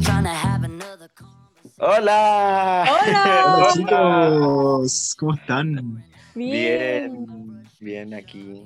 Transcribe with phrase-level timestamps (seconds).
[1.78, 2.84] Hola.
[2.88, 3.68] Hola.
[3.74, 6.04] chicos, ¿cómo están?
[6.34, 8.62] Bien, bien aquí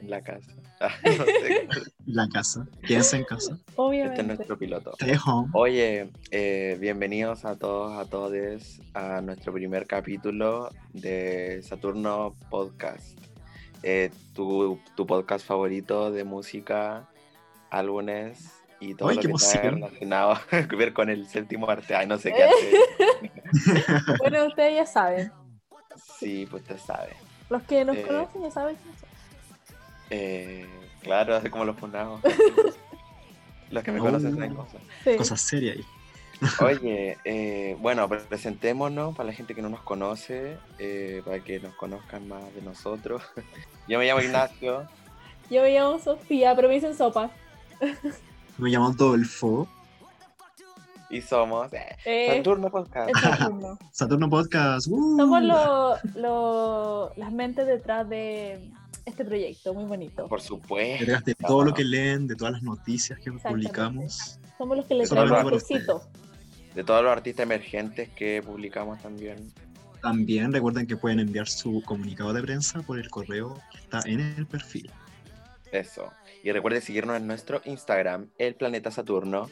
[0.00, 0.52] en la casa.
[0.84, 1.68] Ah, no sé,
[2.06, 2.66] La casa.
[2.84, 3.52] Quédense en casa.
[3.52, 4.22] este es Obviamente.
[4.24, 4.90] nuestro piloto.
[4.94, 5.48] Stay home.
[5.52, 13.16] Oye, eh, bienvenidos a todos, a todos a nuestro primer capítulo de Saturno Podcast.
[13.84, 17.08] Eh, tu, tu podcast favorito de música,
[17.70, 19.74] álbumes y todo Ay, lo qué que emoción.
[19.76, 21.94] relacionado que ver con el séptimo arte.
[21.94, 24.12] Ay, no sé qué hacer.
[24.18, 25.30] Bueno, ustedes ya saben.
[26.18, 27.10] Sí, pues usted sabe.
[27.50, 28.02] Los que nos Eh.
[28.06, 29.08] conocen ya saben quién son.
[30.10, 30.66] Eh,
[31.02, 32.20] claro, así como los funamos.
[33.70, 34.04] los que me Oh.
[34.04, 34.80] conocen saben cosas.
[35.04, 35.16] Sí.
[35.16, 35.84] Cosas serias ahí.
[36.60, 41.72] Oye, eh, bueno, presentémonos para la gente que no nos conoce, eh, para que nos
[41.74, 43.22] conozcan más de nosotros.
[43.88, 44.88] Yo me llamo Ignacio.
[45.50, 47.30] Yo me llamo Sofía, pero me dicen sopa.
[48.58, 49.68] Me llamo Adolfo.
[51.10, 53.10] Y somos eh, Eh, Saturno Podcast.
[53.20, 53.78] Saturno.
[53.92, 54.86] Saturno Podcast.
[54.88, 55.16] ¡uh!
[55.18, 58.70] Somos lo- lo- las mentes detrás de
[59.04, 60.26] este proyecto, muy bonito.
[60.28, 61.04] Por supuesto.
[61.04, 64.38] Detrás de todo lo que leen, de todas las noticias que publicamos.
[64.56, 66.02] Somos los que le Solamente traemos para besito.
[66.74, 69.52] De todos los artistas emergentes que publicamos también.
[70.00, 74.20] También recuerden que pueden enviar su comunicado de prensa por el correo que está en
[74.20, 74.90] el perfil.
[75.70, 76.10] Eso.
[76.42, 79.48] Y recuerde seguirnos en nuestro Instagram, El Planeta Saturno.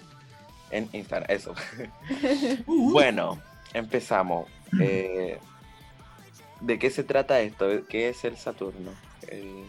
[0.70, 1.54] En Instagram, eso.
[2.66, 3.40] Uh, Bueno,
[3.74, 4.48] empezamos.
[4.80, 5.38] Eh,
[6.60, 7.86] ¿De qué se trata esto?
[7.88, 8.90] ¿Qué es el Saturno?
[9.28, 9.64] El,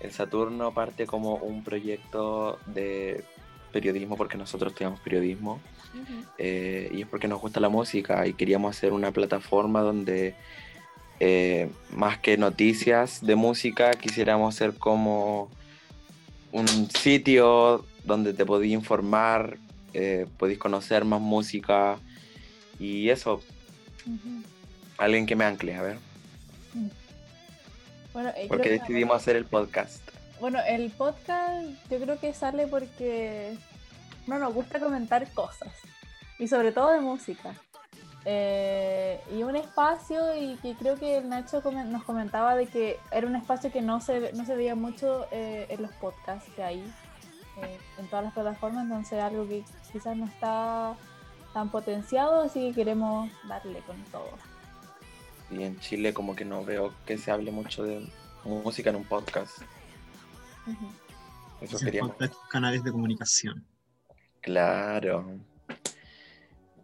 [0.00, 3.24] el Saturno parte como un proyecto de
[3.72, 5.60] periodismo, porque nosotros estudiamos periodismo,
[6.38, 10.34] eh, y es porque nos gusta la música y queríamos hacer una plataforma donde,
[11.20, 15.50] eh, más que noticias de música, quisiéramos ser como
[16.52, 19.56] un sitio donde te podías informar,
[19.92, 21.98] eh, podéis conocer más música
[22.78, 23.42] y eso,
[24.98, 25.98] alguien que me ancle, a ver,
[28.12, 30.00] Bueno, eh, porque que- decidimos hacer el podcast.
[30.40, 33.56] Bueno, el podcast yo creo que sale porque
[34.26, 35.68] no nos gusta comentar cosas
[36.38, 37.54] y sobre todo de música.
[38.26, 43.26] Eh, y un espacio y que creo que el Nacho nos comentaba de que era
[43.26, 46.80] un espacio que no se, no se veía mucho eh, en los podcasts que hay
[47.62, 50.96] eh, en todas las plataformas, entonces algo que quizás no está
[51.54, 54.30] tan potenciado, así que queremos darle con todo.
[55.50, 58.06] Y en Chile como que no veo que se hable mucho de
[58.44, 59.58] música en un podcast.
[60.66, 60.86] Ujú.
[61.60, 62.16] Eso hacen queríamos.
[62.48, 63.66] canales de comunicación.
[64.40, 65.38] Claro.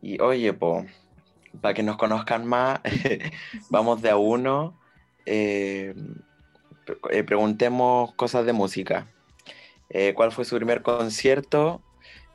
[0.03, 0.85] Y oye, po,
[1.61, 2.81] para que nos conozcan más,
[3.71, 4.75] vamos de a uno.
[5.27, 5.94] eh,
[6.84, 9.09] pre- eh, preguntemos cosas de música.
[9.89, 11.81] Eh, ¿Cuál fue su primer concierto?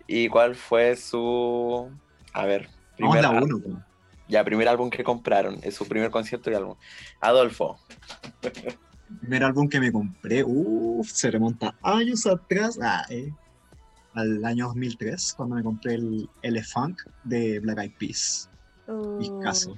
[0.07, 1.89] ¿Y cuál fue su...
[2.33, 3.85] A ver, Vamos primer, de a uno.
[4.27, 6.75] ya, primer álbum que compraron, es su primer concierto y álbum.
[7.21, 7.77] Adolfo.
[8.41, 13.31] El primer álbum que me compré, uff, se remonta años atrás, ah, eh,
[14.13, 18.49] al año 2003, cuando me compré el Elefunk de Black Eyed Peas.
[18.91, 19.75] Uh, Discaso.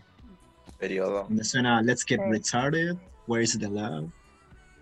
[0.79, 1.24] Periodo.
[1.25, 2.29] Donde suena Let's Get Sí.
[2.31, 2.96] Retarded,
[3.28, 4.09] Where is the Love,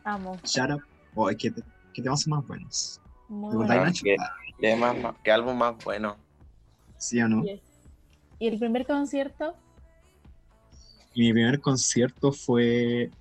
[0.03, 0.37] amo.
[0.45, 0.81] Shut Up.
[1.15, 1.53] Oh, ¿qué,
[1.93, 2.99] qué temas son más buenos?
[3.27, 3.67] Muy.
[4.01, 4.15] ¿qué?
[4.59, 6.15] ¿Qué, más, más- qué álbum más bueno?
[6.97, 7.43] ¿Sí o no?
[7.43, 7.59] Yes.
[8.39, 9.55] ¿Y el primer concierto?
[11.13, 13.11] Y mi primer concierto fue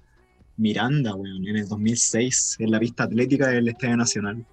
[0.56, 4.46] Miranda, weón, en el 2006, en la pista atlética del Estadio Nacional.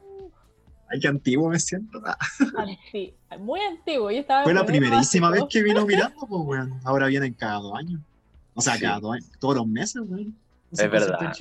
[0.90, 2.02] Ay, qué antiguo me siento.
[2.06, 2.18] Ah,
[2.58, 4.09] Anti- muy antiguo.
[4.12, 6.80] Yo estaba Fue la primerísima vez que vino Miranda, pues, weón.
[6.86, 8.02] Ahora vienen cada dos años.
[8.53, 8.81] O sea, Sí.
[8.81, 10.36] cada dos años, todos los meses, weón.
[10.72, 11.34] Es verdad.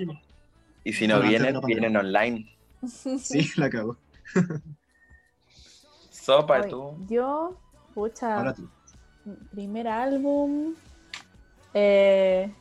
[0.85, 2.53] Y si no vienen, vienen online.
[2.87, 3.97] Sí, la cago.
[6.11, 7.07] Sopa, Oye, tú.
[7.09, 7.57] Yo,
[7.95, 8.69] pucha, Ahora tú.
[9.53, 10.75] primer álbum.
[11.73, 12.53] Eh,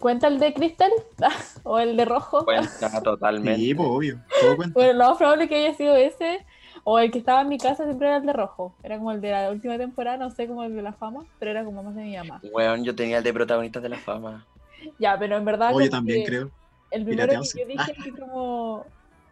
[0.00, 0.90] ¿Cuenta el de Crystal?
[1.62, 2.44] ¿O el de Rojo?
[2.44, 3.60] Cuenta totalmente.
[3.60, 4.18] Sí, pues, obvio.
[4.40, 4.74] Todo cuenta.
[4.74, 6.44] Bueno, lo más probable que haya sido ese.
[6.84, 8.74] O el que estaba en mi casa siempre era el de Rojo.
[8.82, 11.50] Era como el de la última temporada, no sé, como el de la fama, pero
[11.50, 12.40] era como más de mi mamá.
[12.52, 14.46] Weón, yo tenía el de protagonistas de la fama.
[14.98, 15.74] Ya, pero en verdad.
[15.74, 16.50] Oye, también que- creo.
[16.90, 18.86] El primero que yo dije así como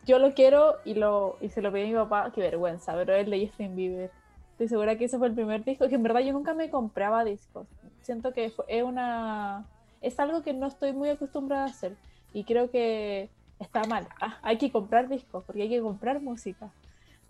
[0.04, 3.14] yo lo quiero y lo y se lo pedí a mi papá, qué vergüenza, pero
[3.16, 4.10] el de Justin Bieber.
[4.52, 7.24] Estoy segura que ese fue el primer disco, que en verdad yo nunca me compraba
[7.24, 7.66] discos.
[8.02, 9.64] Siento que fue- es una
[10.00, 11.96] es algo que no estoy muy acostumbrada a hacer
[12.32, 13.28] y creo que
[13.58, 14.08] está mal.
[14.20, 16.70] Ah, hay que comprar discos porque hay que comprar música.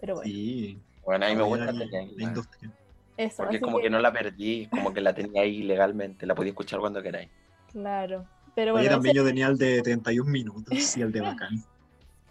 [0.01, 0.79] Pero bueno, Sí.
[1.05, 2.71] Bueno, a mí me gusta la, la industria.
[3.17, 3.43] eso.
[3.43, 6.81] Porque como que no la perdí, como que la tenía ahí legalmente, la podía escuchar
[6.81, 7.31] cuando queráis.
[7.73, 8.27] Claro.
[8.55, 11.65] Pero Oye, bueno, también ese- yo tenía el de 31 minutos y el de Bacán.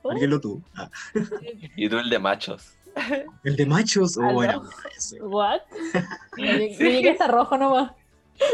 [0.04, 0.14] Oh.
[0.14, 0.62] Dígelo tú.
[0.76, 0.90] Ah,
[1.76, 2.76] Y tú el de machos.
[3.44, 4.18] El de machos.
[4.22, 4.62] Ah, Oh, era
[4.96, 5.22] ese.
[5.22, 5.62] ¿What?
[6.38, 7.92] Yo llegué hasta rojo nomás.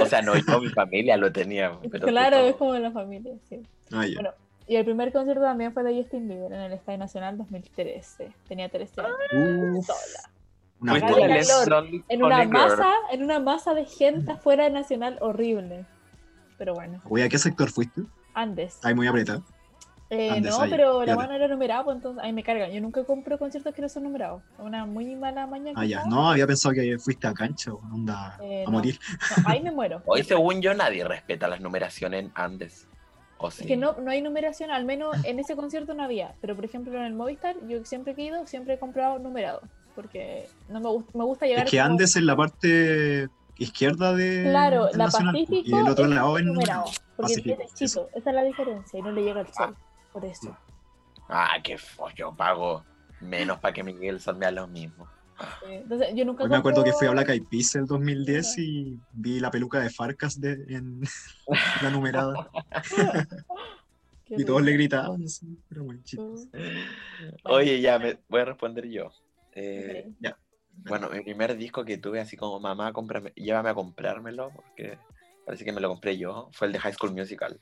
[0.01, 1.77] O sea, no, yo mi familia lo tenía.
[1.91, 3.61] Pero claro, es como en la familia, sí.
[3.91, 4.05] Ah.
[4.13, 4.31] Bueno,
[4.67, 8.31] Y el primer concierto también fue de Justin Bieber en el Estadio Nacional 2013.
[8.47, 9.77] Tenía 13 años.
[9.77, 10.29] Uf, Sola.
[10.79, 11.87] una calor.
[12.09, 15.85] En una masa, en una masa de gente afuera del Nacional horrible.
[16.57, 18.03] Pero bueno, Oye, ¿a qué sector fuiste?
[18.33, 18.79] Andes.
[18.83, 19.43] Ahí muy apretado.
[20.09, 22.71] Eh, no, ahí, pero la mano era numerada, pues entonces ahí me cargan.
[22.71, 24.43] Yo nunca compro conciertos que no son numerados.
[24.59, 25.79] Una muy mala mañana.
[25.79, 26.03] Ah, ya.
[26.05, 28.71] No, había pensado que fuiste a cancha o onda Eh, a no.
[28.73, 28.99] morir.
[29.45, 30.01] ahí me muero.
[30.05, 32.87] Hoy, según yo, nadie respeta las numeraciones en Andes.
[33.39, 33.61] ¿O sí?
[33.63, 36.33] Es que no, no hay numeración, al menos en ese concierto no había.
[36.41, 39.61] Pero por ejemplo en el Movistar, yo siempre que he ido, siempre he comprado numerado.
[39.95, 41.65] Porque no me, gusta me gusta llegar.
[41.65, 44.43] Es que como- Andes en la parte izquierda de.
[44.49, 46.45] Claro, la Nacional, Pacífico Y el otro es lado en.
[46.47, 46.85] numerado.
[47.15, 49.75] Porque Pacífico, es derechito, esa es la diferencia y no le llega el sol.
[50.13, 50.55] Por eso.
[51.27, 52.85] Ah, qué fo, yo pago
[53.19, 55.07] menos para que Miguel haga lo mismo.
[55.65, 58.99] Entonces yo nunca Hoy me acuerdo que fui a Black Eyed Peas el 2010 y
[59.11, 61.01] vi la peluca de Farcas de, en
[61.81, 62.49] la numerada.
[64.35, 65.23] Y todos le gritaban.
[65.69, 66.49] Era muy chistoso.
[67.43, 69.11] Oye, ya me voy a responder yo.
[69.51, 70.37] Eh, ya.
[70.71, 74.97] Bueno, mi primer disco que tuve así como mamá, cómprame, llévame a comprármelo, porque
[75.45, 77.59] parece que me lo compré yo, fue el de High School Musical.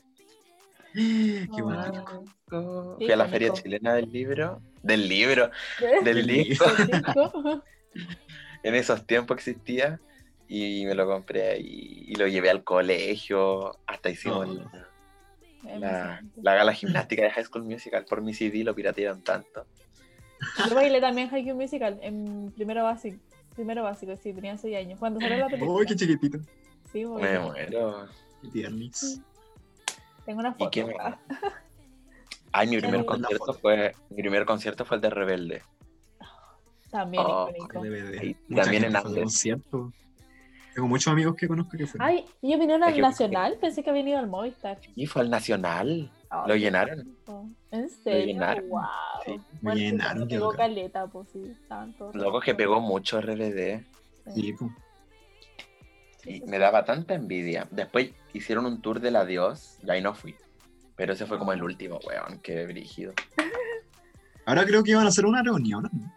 [0.94, 2.96] Qué disco.
[2.98, 5.50] Fui a la feria chilena del libro, del libro,
[6.04, 7.64] del Del disco, ¿El disco?
[8.64, 10.00] en esos tiempos existía,
[10.48, 14.48] y me lo compré y, y lo llevé al colegio, hasta hicimos
[15.64, 15.78] Oh.
[15.78, 19.68] la, la, gala gimnástica de High School Musical, por mi CD lo piratearon tanto.
[20.68, 23.18] Yo bailé también High School Musical en primero básico.
[23.54, 24.98] Primero básico, sí, tenía 6 años.
[25.00, 25.72] Cuando salió la película.
[25.72, 26.40] ¡Uy, qué chiquitito!
[26.92, 28.08] Sí, Me muero.
[28.42, 29.22] Qué tiernis.
[30.32, 30.70] Tengo una ¿Y foto.
[30.72, 30.86] qué.
[32.54, 35.62] Ay, mi primer concierto fue, mi primer concierto fue el de Rebelde.
[36.90, 38.36] También Oh, icónico.
[38.56, 39.14] También en Andes.
[39.24, 39.92] concierto.
[40.74, 42.08] Tengo muchos amigos que conozco que fueron.
[42.08, 44.80] Ay, yo vinieron al que- Nacional, pensé que había venido al Movistar.
[44.96, 46.10] Y fue al Nacional.
[46.30, 47.18] Ay, ¿Lo llenaron?
[47.72, 48.26] ¿En serio?
[48.26, 48.70] llenaron.
[48.70, 48.82] Wow.
[49.26, 51.54] Sí, lo Bueno, sí, llenaron, pegó caleta, pues sí,
[52.14, 53.84] Loco que pegó mucho RBD.
[54.34, 54.42] Sí.
[54.42, 54.56] Sí,
[56.26, 57.68] Y sí, me daba tanta envidia.
[57.72, 60.36] Después hicieron un tour del adiós y ahí no fui.
[60.96, 63.14] Pero ese fue como el último, weón, qué brígido.
[64.46, 65.84] Ahora creo que iban a hacer una reunión.
[65.92, 66.14] ¿no?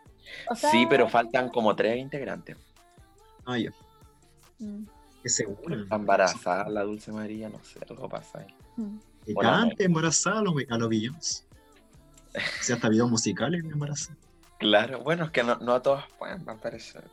[0.50, 2.56] O sea, Sí, pero faltan como tres integrantes.
[3.46, 3.70] Ah, ya.
[4.58, 4.84] mm,
[5.22, 5.82] Que seguro.
[5.82, 8.54] Está embarazada la Dulce María, no sé, algo pasa ahí.
[8.76, 8.98] mm.
[9.40, 11.44] Cante embarazada a los, a los Beyoncé.
[12.60, 14.18] Si hasta videos musicales me embarazada.
[14.58, 17.04] Claro, bueno, es que no, no a todos pueden aparecer.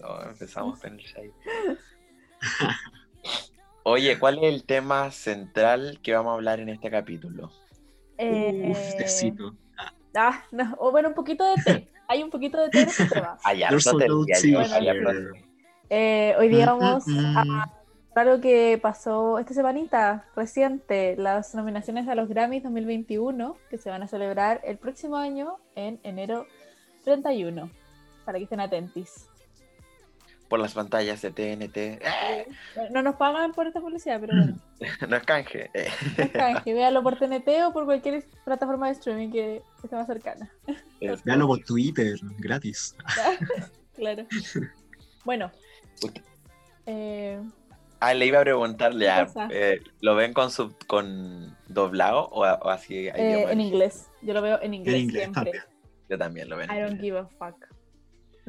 [0.00, 1.32] No, empezamos con el shade.
[3.84, 7.50] Oye, ¿cuál es el tema central que vamos a hablar en este capítulo?
[8.18, 9.54] Eh, Uf, tecito.
[10.14, 11.88] ah, no, o bueno, un poquito de té.
[12.08, 13.38] Hay un poquito de té en este tema.
[13.44, 14.04] Hay harto harto-
[15.90, 17.04] Eh, hoy día vamos
[17.36, 17.66] a
[18.14, 24.02] algo que pasó esta semanita reciente, las nominaciones a los Grammys 2021, que se van
[24.02, 26.44] a celebrar el próximo año en enero
[27.04, 27.70] 31,
[28.24, 29.27] para que estén atentis.
[30.48, 31.76] Por las pantallas de TNT.
[31.76, 32.46] ¡Eh!
[32.90, 34.58] No nos pagan por esta publicidad, pero bueno,
[35.08, 35.70] No es canje.
[35.74, 35.88] eh.
[36.16, 36.74] no es canje.
[36.74, 40.50] véanlo por TNT o por cualquier plataforma de streaming que, que esté más cercana.
[41.00, 42.96] Es- Véanlo por Twitter, gratis.
[43.94, 44.26] Claro.
[45.24, 45.50] Bueno.
[46.86, 47.40] Eh,
[48.00, 49.48] Ah, le iba a preguntarle, ¿Qué ah, pasa?
[49.50, 53.08] eh, ¿lo ven con sub, con doblado o, o así?
[53.08, 54.08] eh, en inglés.
[54.22, 55.42] Yo lo veo en inglés, En inglés siempre.
[55.50, 55.64] también.
[56.08, 56.66] Yo también lo veo.
[56.72, 57.56] I don't give a fuck.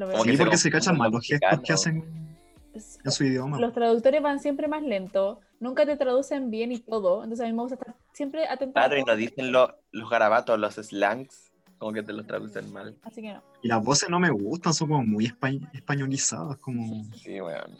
[0.06, 2.36] Lo Sí, porque se cachan mal lo los gestos que hacen
[2.72, 3.58] en su idioma.
[3.58, 7.52] Los traductores van siempre más lento, nunca te traducen bien y todo, entonces a mí
[7.54, 8.74] me gusta estar siempre atento.
[8.74, 12.96] Claro, y nos dicen lo- los garabatos, los slangs, como que te los traducen mal.
[13.02, 13.42] Así que no.
[13.62, 17.04] Y las voces no me gustan, son como muy espa- españolizadas, como...
[17.14, 17.76] Sí, weón.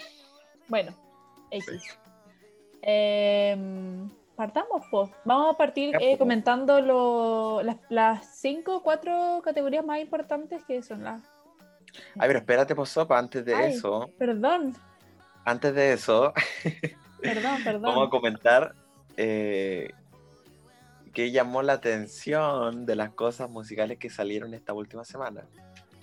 [0.69, 0.93] Bueno,
[1.51, 1.99] X.
[2.83, 5.11] Em, partamos, pues.
[5.25, 10.83] Vamos a partir eh, comentando lo- las, las cinco o cuatro categorías más importantes que
[10.83, 11.23] son las.
[12.19, 13.73] Ay, pero espérate, pues, sopa, antes de Ay.
[13.75, 14.75] eso, Perdón,
[15.45, 16.33] antes de eso,
[17.23, 17.83] perdón, perdón.
[17.83, 18.75] vamos a comentar
[19.17, 19.91] eh,
[21.13, 25.43] qué llamó la atención de las cosas musicales que salieron esta última semana.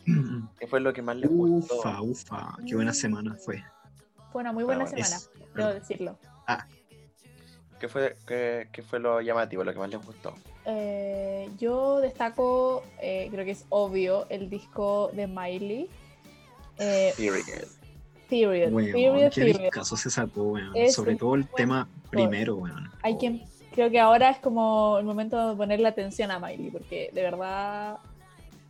[0.59, 1.77] ¿Qué fue lo que más les gustó?
[1.79, 3.63] Ufa, ufa, qué buena semana fue.
[4.31, 6.19] Fue una muy buena bueno, semana, Es- debo decirlo.
[7.79, 10.33] ¿Qué fue, qué, qué fue lo llamativo, lo que más les gustó?
[10.69, 15.89] Eh, yo destaco, eh, creo que es obvio, el disco de Miley.
[16.77, 17.67] Eh, Period.
[18.29, 19.59] period, Weón, period, qué period.
[19.61, 20.55] discazo se sacó,
[20.93, 22.91] Sobre todo el tema primero, weón.
[23.01, 23.43] Hay quien,
[23.73, 27.99] creo que ahora es como el momento de ponerle atención a Miley, porque de verdad,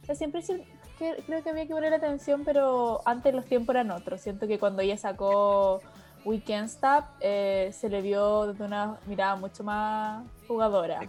[0.04, 0.64] o sea, siempre, siem-
[1.00, 4.22] que creo que había que poner atención, pero antes los tiempos eran otros.
[4.22, 5.82] Siento que cuando ella sacó
[6.26, 11.00] We Can't Stop, eh, se le vio desde una mirada mucho más jugadora.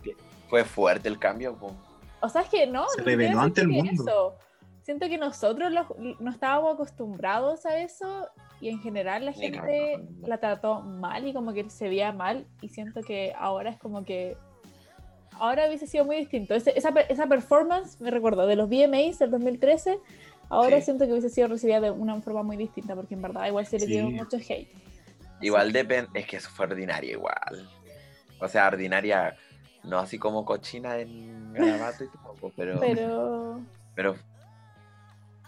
[0.48, 1.72] Fue fuerte el cambio, po.
[2.20, 2.86] O sea, es que no.
[2.88, 4.02] Se reveló ante el mundo.
[4.02, 4.34] eso.
[4.82, 5.86] Siento que nosotros los-
[6.18, 8.26] no estábamos acostumbrados a eso
[8.60, 12.70] y en general la gente la trató mal y como que se veía mal y
[12.70, 14.36] siento que ahora es como que
[15.32, 16.54] ahora hubiese sido muy distinto.
[16.54, 19.98] Ese- esa, esa performance, me recuerdo, de los VMAs del 2013,
[20.48, 20.84] ahora Sí.
[20.86, 23.78] siento que hubiese sido recibida de una forma muy distinta porque en verdad igual se
[23.78, 24.12] le dio Sí.
[24.14, 24.72] mucho hate.
[25.42, 27.68] Igual depende, es que eso fue ordinaria igual.
[28.40, 29.36] O sea, ordinaria,
[29.88, 33.60] no así como cochina en garabato y todo, pero, pero,
[33.94, 34.16] Pero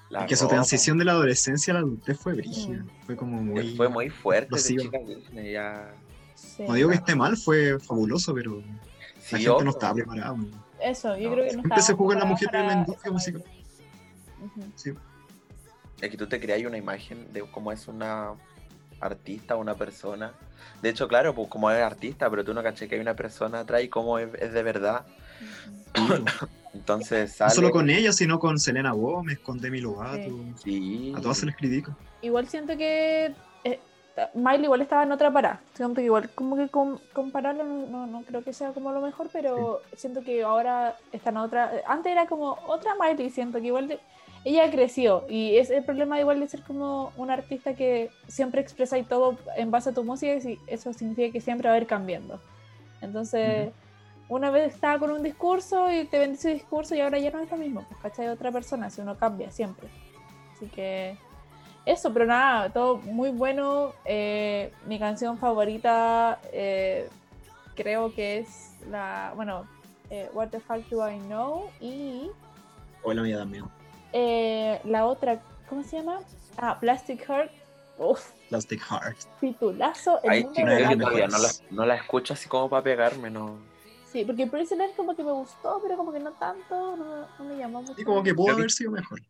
[0.09, 2.85] la Es que su transición de la adolescencia a la adultez fue brígida.
[3.07, 3.77] Fue como muy.
[3.77, 4.83] fue muy fuerte de explosiva.
[4.83, 5.95] chica Disney, ya.
[6.35, 6.65] sí.
[6.67, 8.65] No digo que esté mal, fue fabuloso, pero la
[9.39, 10.35] Sí, gente no estaba preparada.
[10.35, 10.51] man.
[10.83, 12.73] eso, yo No, creo que no siempre se estábamos juzga a la mujer en la
[12.73, 13.45] industria musical.
[14.75, 14.91] Sí.
[16.01, 18.33] Es que tú te creas una imagen de cómo es una
[19.01, 20.33] artista, una persona.
[20.83, 23.61] De hecho, claro, pues como es artista, pero tú no caché que hay una persona
[23.61, 25.05] atrás y cómo es, es de verdad.
[26.75, 30.31] Entonces No solo con ella, sino con Selena Gómez, con Demi Lovato.
[30.63, 31.13] Sí.
[31.17, 31.97] A todas se les critica.
[32.23, 33.81] igual siento que eh,
[34.35, 35.61] Miley igual estaba en otra parada.
[35.75, 39.01] Siento que igual como que com- compararlo no, no, no creo que sea como lo
[39.01, 41.73] mejor, pero siento que ahora está en otra.
[41.87, 44.01] Antes era como otra Miley, siento que igual de-
[44.45, 48.97] ella creció y es el problema igual de ser como un artista que siempre expresa
[48.97, 51.87] y todo en base a tu música y eso significa que siempre va a ir
[51.87, 52.41] cambiando.
[53.03, 53.71] Entonces,
[54.29, 57.41] una vez estaba con un discurso y te vendí ese discurso y ahora ya no
[57.41, 59.89] es lo mismo, pues cachai otra persona, si uno cambia siempre.
[60.55, 61.17] Así que
[61.85, 63.93] eso, pero nada, todo muy bueno.
[64.05, 67.09] Eh, mi canción favorita eh,
[67.75, 69.67] creo que es la, bueno,
[70.11, 72.31] eh, What the Fuck Do I Know y
[73.03, 73.80] O la mía también.
[74.13, 76.21] Eh, la otra, ¿cómo se llama?
[76.57, 77.51] Ah, Plastic Heart.
[77.99, 79.17] Uf, Plastic Heart.
[79.41, 80.23] titulazo.
[80.23, 83.59] el Ay, de que todavía no la, no la escucho así como para pegarme, no.
[84.11, 87.57] Sí, porque Prisoner como que me gustó, pero como que no tanto, no, no me
[87.57, 88.01] llamó mucho.
[88.01, 89.21] Y como que pudo haber sido mejor.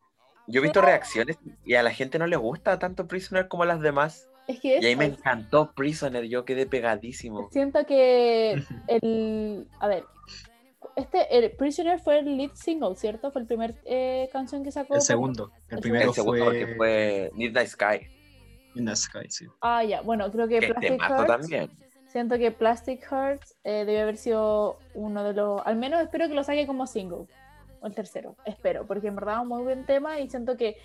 [0.46, 3.66] Yo he visto reacciones y a la gente no le gusta tanto Prisoner como a
[3.66, 4.28] las demás.
[4.48, 7.48] Es que Y ahí me encantó Prisoner, yo quedé pegadísimo.
[7.52, 9.68] siento que el.
[9.78, 10.04] A ver.
[10.96, 13.30] Este, el Prisoner fue el lead single, ¿cierto?
[13.30, 14.94] Fue el primer eh, canción que sacó.
[14.94, 15.52] El segundo.
[15.68, 18.06] El El primero El segundo fue, porque fue Midnight Sky.
[18.74, 19.46] The Sky, sí.
[19.60, 20.00] Ah, ya.
[20.02, 21.26] Bueno, creo que Que Plastic Hearts.
[21.26, 21.70] también.
[22.06, 25.60] Siento que Plastic Hearts eh, debe haber sido uno de los.
[25.64, 27.26] Al menos espero que lo saque como single.
[27.80, 28.36] O el tercero.
[28.44, 28.86] Espero.
[28.86, 30.76] Porque en verdad es un muy buen tema y siento que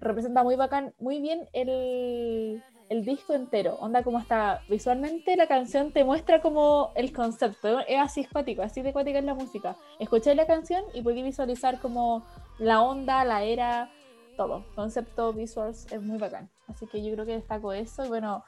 [0.00, 3.74] representa muy bacán, muy bien el, el disco entero.
[3.80, 7.80] Onda como está visualmente la canción te muestra como el concepto.
[7.80, 9.76] Es así escuático, así de cuática es la música.
[9.98, 12.24] Escuché la canción y podí visualizar como
[12.58, 13.90] la onda, la era,
[14.36, 14.64] todo.
[14.74, 16.48] Concepto, visuals, es muy bacán.
[16.68, 18.04] Así que yo creo que destaco eso.
[18.04, 18.44] Y bueno,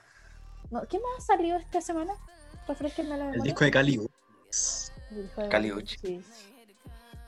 [0.71, 2.13] no, ¿qué más salió esta semana?
[2.67, 3.43] Refresquenme la El memoria.
[3.45, 3.95] disco de Cali.
[5.11, 6.07] El disco de Cali Gucci, Gucci.
[6.23, 6.25] sí.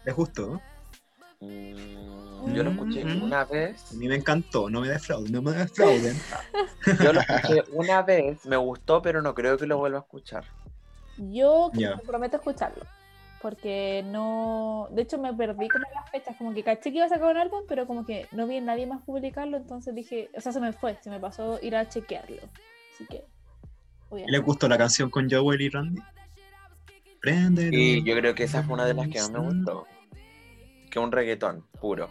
[0.05, 0.72] Es justo, ¿no?
[1.43, 3.23] Yo lo escuché Mm.
[3.23, 3.93] una vez.
[3.93, 6.17] A mí me encantó, no me defrauden, no me defrauden.
[7.03, 10.45] Yo lo escuché una vez, me gustó, pero no creo que lo vuelva a escuchar.
[11.19, 11.97] Yo Ya.
[11.97, 12.85] que prometo escucharlo.
[13.41, 14.87] Porque no.
[14.93, 16.37] De hecho, me perdí como las fechas.
[16.37, 18.61] Como que caché que iba a sacar un álbum, pero como que no vi a
[18.61, 19.57] nadie más publicarlo.
[19.57, 20.31] Entonces dije.
[20.37, 20.97] O sea, se me fue.
[21.03, 22.37] Se me pasó ir a chequearlo.
[22.95, 23.25] Así que.
[24.11, 26.01] voy a- ¿Le gustó la canción con Joel y Randy?
[27.21, 27.69] Prende.
[27.73, 29.87] Y yo creo que esa fue una de las que más me gustó.
[30.93, 32.11] Que un reggaetón puro.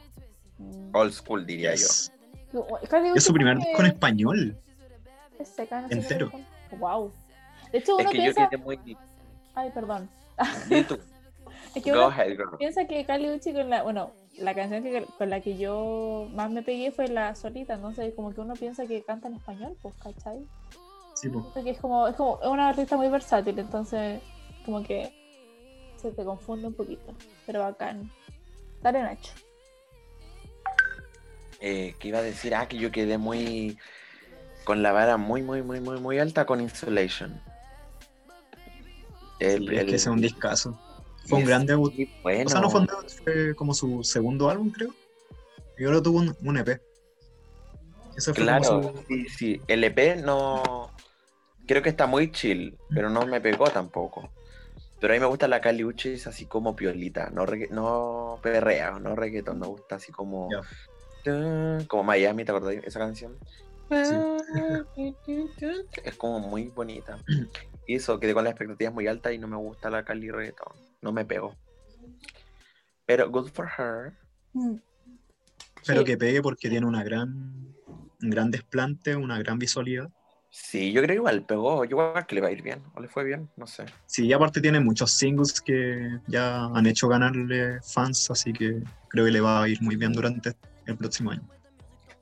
[0.57, 0.95] Mm.
[0.95, 2.11] Old school, diría Yes.
[2.89, 4.57] Cali Es su primer disco en español.
[5.37, 6.31] es seca, no sé entero.
[6.79, 7.13] Wow.
[7.71, 7.99] De hecho, yo.
[7.99, 8.49] Es uno que yo piensa.
[8.49, 8.97] quedé muy.
[9.53, 10.09] Ay, perdón.
[11.75, 12.57] Es que Go uno ahead, girl.
[12.57, 16.51] piensa que Cali Uchis con la, bueno, la canción que, con la que yo más
[16.51, 19.95] me pegué fue la solita, entonces como que uno piensa que canta en español, pues,
[19.95, 20.45] ¿cachai?
[21.13, 21.41] Sí, po.
[21.41, 24.21] Siento que es como, es como una artista muy versátil, entonces
[24.65, 25.13] como que
[25.95, 27.13] se te confunde un poquito,
[27.45, 28.11] pero bacán.
[28.81, 29.31] Dale Nacho.
[31.59, 32.55] Eh, ¿Qué iba a decir?
[32.55, 33.77] Ah, que yo quedé muy.
[34.63, 37.39] Con la vara muy, muy, muy, muy, muy alta con Insulation.
[39.39, 40.79] El- es el- que ese es un discazo.
[41.27, 41.93] Fue un gran debut.
[42.23, 42.45] Bueno.
[42.47, 44.93] O sea, no fue un debut, fue como su segundo álbum, creo.
[45.77, 46.79] Y ahora tuvo un, un EP.
[48.15, 49.61] Ese fue como Claro, su- sí, sí.
[49.67, 50.91] El EP no.
[51.67, 54.31] Creo que está muy chill, pero no me pegó tampoco.
[55.01, 58.91] Pero a mí me gusta la Cali Uchis así como piolita, no, regga- no perrea,
[58.99, 60.47] no reggaeton, me gusta así como.
[61.87, 63.37] Como Miami, ¿te acordás de esa canción?
[63.89, 64.15] Sí.
[66.03, 67.17] Es como muy bonita.
[67.87, 70.73] Y eso, quedé con las expectativas muy altas y no me gusta la Cali reggaeton.
[71.01, 71.55] No me pegó.
[73.05, 74.13] Pero good for her.
[74.53, 74.75] Mm.
[75.81, 76.05] Espero Sí.
[76.05, 77.73] que pegue porque tiene una gran,
[78.21, 80.09] un gran desplante, una gran visualidad.
[80.53, 81.85] Sí, yo creo que igual pegó.
[81.85, 82.83] Yo creo que le va a ir bien.
[82.93, 83.85] O le fue bien, no sé.
[84.05, 89.25] Sí, y aparte tiene muchos singles que ya han hecho ganarle fans, así que creo
[89.25, 90.53] que le va a ir muy bien durante
[90.85, 91.47] el próximo año,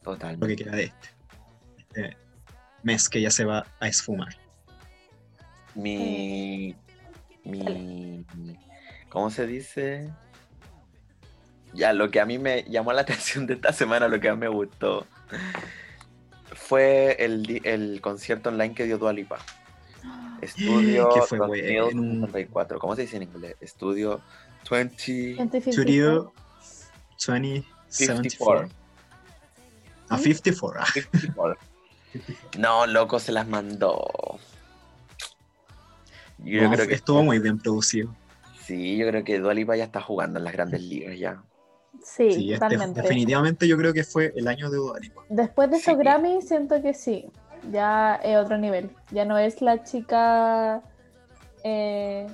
[0.03, 1.09] lo que queda de este,
[1.77, 2.17] este
[2.83, 4.35] mes que ya se va a esfumar.
[5.73, 6.75] Mi.
[7.43, 8.25] Mi.
[9.09, 10.09] ¿Cómo se dice?
[11.73, 14.37] Ya, lo que a mí me llamó la atención de esta semana, lo que más
[14.37, 15.07] me gustó,
[16.59, 19.39] fue el, el concierto online que dio Dualipa.
[20.41, 22.79] Estudio Que fue 2054.
[22.79, 23.55] ¿Cómo se dice en inglés?
[23.61, 24.21] Estudio
[24.69, 25.37] 20.
[25.71, 26.33] Studio
[27.17, 27.65] 2074.
[27.87, 28.69] 54.
[30.09, 30.81] A 54.
[30.81, 30.85] ah.
[30.93, 31.57] 54.
[32.57, 34.39] No, loco, se las mandó.
[36.39, 38.15] Yo No, creo que estuvo muy bien producido.
[38.65, 41.43] Sí, yo creo que Dualipa ya está jugando en las grandes ligas ya.
[42.03, 43.01] Sí, Sí, este- totalmente.
[43.01, 45.21] definitivamente yo creo que fue el año de Dua Lipa.
[45.29, 45.99] Después de esos Sí.
[45.99, 47.25] Grammy, siento que sí.
[47.71, 48.89] Ya es otro nivel.
[49.11, 50.81] Ya no es la chica
[51.63, 52.25] eh,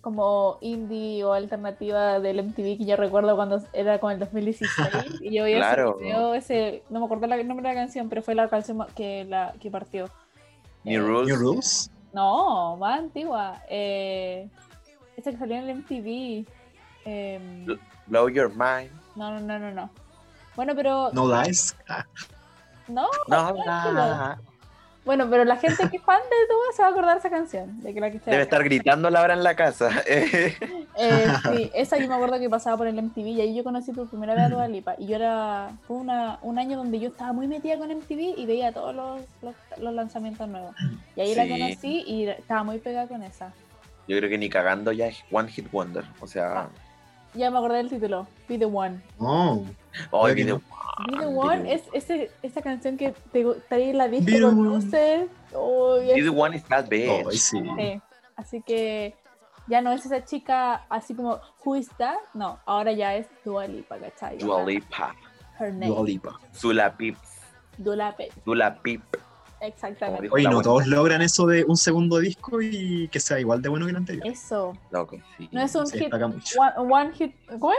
[0.00, 5.20] como indie o alternativa del MTV que yo recuerdo cuando era con el 2016.
[5.20, 5.96] y yo ese Claro.
[5.98, 9.24] video, ese, no me acuerdo el nombre de la canción, pero fue la canción que,
[9.24, 10.06] la, que partió.
[10.84, 11.28] New Eh, Rules.
[11.28, 11.90] New Rules.
[12.12, 13.62] No, más antigua.
[13.68, 14.48] Eh,
[15.16, 16.46] esa que salió en el MTV.
[17.04, 18.90] em, Lo- Blow Your Mind.
[19.16, 19.90] no, no, no, no, no.
[20.56, 21.10] Bueno, pero.
[21.12, 21.76] No Lies.
[21.88, 22.04] Ah,
[22.88, 24.38] No, No, la-
[25.04, 27.30] Bueno, pero la gente que es fan de Dua se va a acordar de esa
[27.30, 27.80] canción.
[27.80, 28.64] De que la que Debe estar hablando.
[28.64, 29.90] gritándola ahora en la casa.
[31.00, 33.92] Eh, sí, esa yo me acuerdo que pasaba por el MTV y ahí yo conocí
[33.92, 34.96] por primera vez a Dua Lipa.
[34.98, 35.70] Y yo era.
[35.86, 39.20] Fue una, un año donde yo estaba muy metida con MTV y veía todos los,
[39.40, 40.74] los, los lanzamientos nuevos.
[41.14, 41.50] Y ahí la Sí.
[41.50, 43.52] conocí y estaba muy pegada con esa.
[44.08, 46.04] Yo creo que ni cagando ya es One Hit Wonder.
[46.20, 46.68] O sea,
[47.34, 49.02] Ya me acordé del título, Be the One.
[49.18, 49.64] Oh,
[50.10, 50.62] hoy Oye, que video.
[51.10, 54.42] Be the One Be es ese, esa canción que te gustaría la Be disco the
[54.42, 54.68] con One.
[54.68, 55.30] luces.
[55.54, 57.26] Oh, Be the One is that bitch.
[57.26, 57.60] oh, sí.
[57.60, 58.02] sí.
[58.36, 59.14] Así que
[59.66, 62.16] ya no es esa chica así como Who is that?
[62.34, 64.38] No, ahora ya es Dua Lipa, ¿cachai?
[64.38, 65.14] Dua Lipa.
[65.58, 65.88] Her name.
[65.88, 66.40] Dua Lipa.
[66.54, 67.16] Zula Pip.
[68.82, 69.02] Pip.
[69.60, 70.28] Exactamente.
[70.30, 73.86] Oye, no todos logran eso de un segundo disco y que sea igual de bueno
[73.86, 74.26] que el anterior.
[74.26, 74.72] Eso.
[74.90, 75.48] Loco, sí.
[75.52, 76.12] No es un hit.
[76.12, 77.34] One, one hit.
[77.58, 77.78] ¿Cómo es?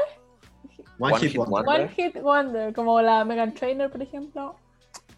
[0.99, 1.81] One, One Hit Hit Wonder.
[1.81, 2.73] One hit wonder.
[2.73, 4.55] Como la Megan Trainor, por ejemplo.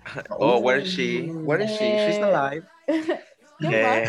[0.31, 1.29] Oh, where is she?
[1.29, 1.85] Where is she?
[2.07, 2.67] She's Eh, alive.
[3.59, 4.05] ¿Qué Eh.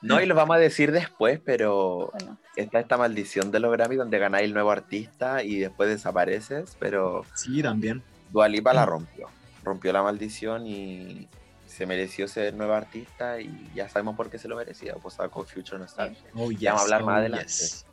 [0.00, 3.96] No, y lo vamos a decir después, pero Bueno, está esta maldición de los Grammy
[3.96, 8.02] donde ganáis el nuevo artista y después desapareces, pero Sí, también.
[8.30, 9.28] Dua Lipa la rompió.
[9.62, 11.28] Rompió la maldición y
[11.72, 15.44] se mereció ser nuevo artista y ya sabemos por qué se lo merecía, pues sacó
[15.44, 16.22] Future Nostalgia.
[16.34, 17.44] Oh, yes, vamos a hablar más oh, adelante.
[17.46, 17.86] yes.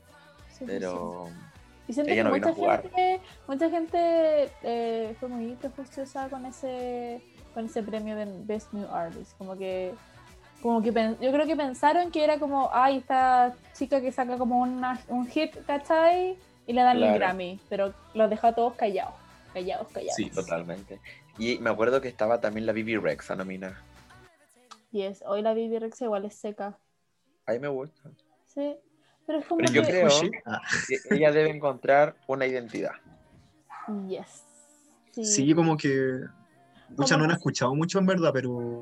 [0.49, 1.33] sí, sí, Pero sí.
[1.87, 2.81] Y siento ella que no vino a mucha jugar.
[2.83, 7.21] gente, mucha gente eh, fue muy prejuiciosa con ese,
[7.55, 9.35] con ese premio de Best New Artist.
[9.39, 9.95] Como que,
[10.61, 14.59] como que yo creo que pensaron que era como, ay, esta chica que saca como
[14.59, 16.37] una- un hit, ¿cachai?
[16.67, 17.17] Y le dan el Claro.
[17.17, 19.15] Grammy, pero los dejó a todos callados,
[19.51, 20.15] callados, callados.
[20.15, 20.99] sí, totalmente.
[21.39, 23.75] Y me acuerdo que estaba también la Bibi Rex a nominar.
[24.91, 26.77] Y es, hoy la Bibi Rex igual es seca.
[27.45, 28.09] A mí me gusta.
[28.45, 28.75] Sí,
[29.25, 29.87] pero es como Pero yo que...
[29.87, 30.07] creo.
[30.45, 32.91] Ah, que ella debe encontrar una identidad.
[34.07, 34.43] Yes.
[35.11, 36.19] sí, como que.
[36.95, 38.81] Como no la he escuchado mucho en verdad, pero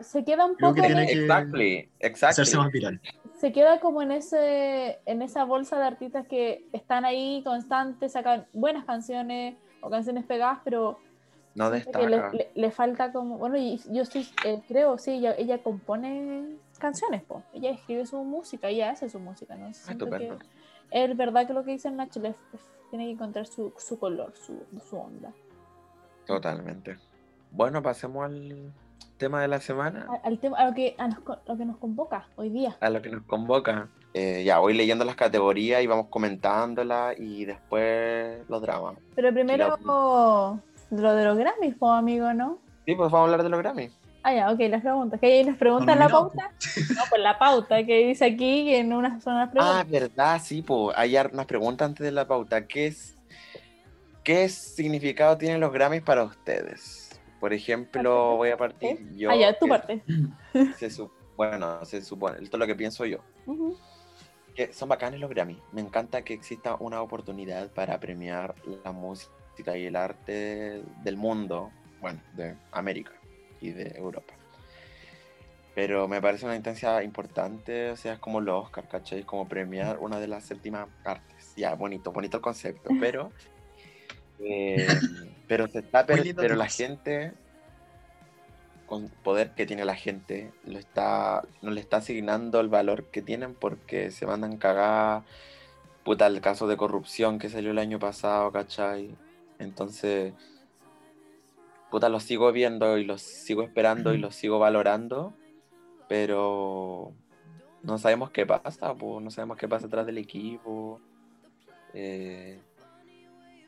[0.00, 2.30] Se queda un Creo poco que en tiene que- Exactly, exactly.
[2.30, 3.00] hacerse más viral.
[3.38, 8.46] se queda como en ese en esa bolsa de artistas que están ahí constantes, sacan
[8.52, 10.98] buenas canciones o canciones pegadas, pero
[11.54, 12.32] No que le, destaca.
[12.32, 17.22] le- le falta como, bueno, y yo sí eh, creo, sí, ella, ella compone canciones,
[17.24, 17.42] po.
[17.52, 19.66] ella escribe su música, ella hace su música, ¿no?
[19.66, 20.38] Que estupendo.
[20.90, 22.34] es verdad que lo que dice Nacho, le-
[22.90, 25.32] tiene que encontrar su, su color, su, su onda.
[26.26, 26.98] Totalmente.
[27.50, 28.72] Bueno, pasemos al
[29.16, 31.76] tema de la semana, A- Al tema, a lo que, a nos lo que nos
[31.78, 32.76] convoca hoy día.
[32.80, 33.88] a lo que nos convoca.
[34.12, 38.96] Eh, ya voy leyendo las categorías y vamos comentándolas y después los dramas.
[39.14, 39.76] Pero primero
[40.90, 42.58] lo de los Grammys, po, amigo, ¿no?
[42.86, 43.90] Sí, pues vamos a hablar de los Grammy.
[44.22, 45.18] Ah, ya, ok, las preguntas.
[45.20, 46.28] ¿Que ahí nos preguntan la Nominado.
[46.30, 46.52] pauta?
[46.94, 49.90] No, pues la pauta que dice aquí que en unas son las Ah, preguntas.
[49.90, 52.66] verdad, sí, pues hay unas preguntas antes de la pauta.
[52.66, 53.16] ¿Qué es
[54.22, 57.18] qué significado tienen los Grammys para ustedes?
[57.38, 59.30] Por ejemplo, voy a partir yo.
[59.30, 60.02] ah, ya, tu parte.
[60.76, 63.18] se su- bueno, se supone, esto es lo que pienso yo.
[63.46, 63.76] Ujú.
[64.54, 65.58] que son bacanes los Grammy.
[65.72, 69.32] Me encanta que exista una oportunidad para premiar la música
[69.76, 71.70] y el arte del mundo,
[72.00, 73.12] bueno, de América
[73.60, 74.34] y de Europa.
[75.74, 79.20] Pero me parece una instancia importante, o sea, es como los Oscar, ¿cachai?
[79.20, 81.52] Es como premiar una de las séptimas artes.
[81.56, 83.30] Ya, bonito, bonito el concepto, pero
[84.40, 84.86] Eh,
[85.46, 87.32] pero se está per- pero la gente,
[88.86, 93.22] con poder que tiene la gente, lo está, no le está asignando el valor que
[93.22, 95.22] tienen porque se mandan cagar.
[96.04, 99.14] Puta, el caso de corrupción que salió el año pasado, ¿cachai?
[99.60, 100.34] Entonces,
[101.90, 105.34] puta, los sigo viendo y los sigo esperando y los sigo valorando,
[106.08, 107.12] pero
[107.82, 111.00] no sabemos qué pasa, pues, no sabemos qué pasa atrás del equipo.
[111.92, 112.60] Eh,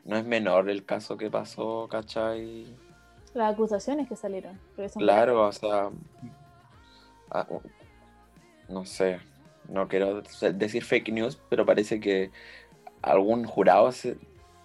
[0.05, 2.65] no es menor el caso que pasó, ¿cachai?
[3.33, 4.59] Las acusaciones que salieron.
[4.97, 5.89] Claro, o sea,
[7.31, 7.47] ah,
[8.67, 9.19] no sé,
[9.69, 10.21] no quiero
[10.53, 12.31] decir fake news, pero parece que
[13.01, 14.17] algún jurado, se-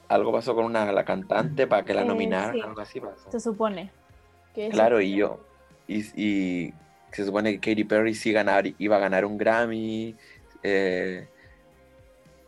[0.09, 2.61] algo pasó con una la cantante para que la Eh, nominaran, sí.
[2.61, 3.31] algo así pasó.
[3.31, 3.91] Se supone.
[4.55, 5.41] Que Claro, y yo,
[5.87, 6.75] y, y
[7.13, 10.15] se supone que Katy Perry sí ganar, iba a ganar un Grammy,
[10.63, 11.29] eh,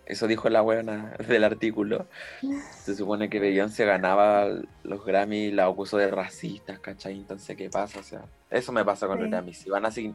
[0.07, 2.07] eso dijo la buena del artículo.
[2.83, 4.49] Se supone que Beyoncé ganaba
[4.83, 7.14] los Grammy y la acusó de racistas, ¿cachai?
[7.14, 8.01] Entonces, ¿qué pasa?
[8.01, 9.31] O sea, eso me pasa con los Sí.
[9.31, 9.55] Grammy.
[9.55, 10.12] Si van a si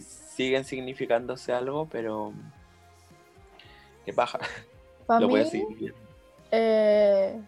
[0.00, 2.32] siguen significándose algo, pero
[4.04, 4.40] qué paja.
[5.06, 5.94] Pa' Lo voy a seguir.
[6.56, 7.40] Eh,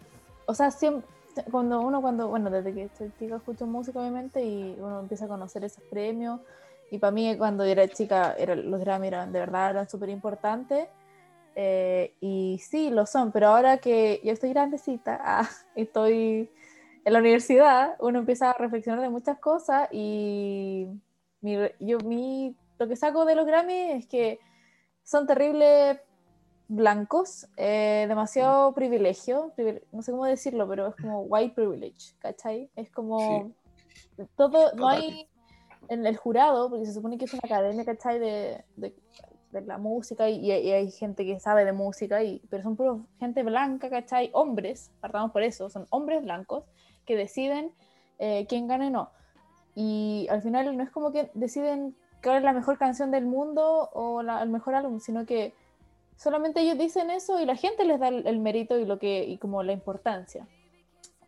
[0.45, 1.07] o sea, siempre,
[1.51, 5.27] cuando uno, cuando, bueno, desde que estoy chica escucho música, obviamente, y uno empieza a
[5.27, 6.41] conocer esos premios.
[6.91, 10.87] Y para mí, cuando era chica, era, los Grammy eran, de verdad eran súper importantes.
[11.55, 16.51] Eh, y sí, lo son, pero ahora que yo estoy grandecita, ah, estoy
[17.05, 20.87] en la universidad, uno empieza a reflexionar de muchas cosas y
[21.41, 24.39] mi, yo, mi, lo que saco de los Grammy es que
[25.03, 25.99] son terribles
[26.67, 32.69] blancos, eh, demasiado privilegio, privile- no sé cómo decirlo, pero es como white privilege, ¿cachai?
[32.75, 33.51] Es como
[34.35, 35.27] todo, no hay
[35.89, 38.19] en el jurado, porque se supone que es una academia, ¿cachai?
[38.19, 38.93] De, de,
[39.51, 43.43] de la música y, y hay gente que sabe de música, y, pero son gente
[43.43, 44.29] blanca, ¿cachai?
[44.33, 46.65] Hombres, partamos por eso, son hombres blancos
[47.05, 47.71] que deciden
[48.19, 49.09] eh, quién gana y no.
[49.75, 53.89] Y al final no es como que deciden cuál es la mejor canción del mundo
[53.93, 55.53] o la- el mejor álbum, sino que
[56.17, 59.37] solamente ellos dicen eso y la gente les da el, mérito y lo que y
[59.37, 60.47] como la importancia.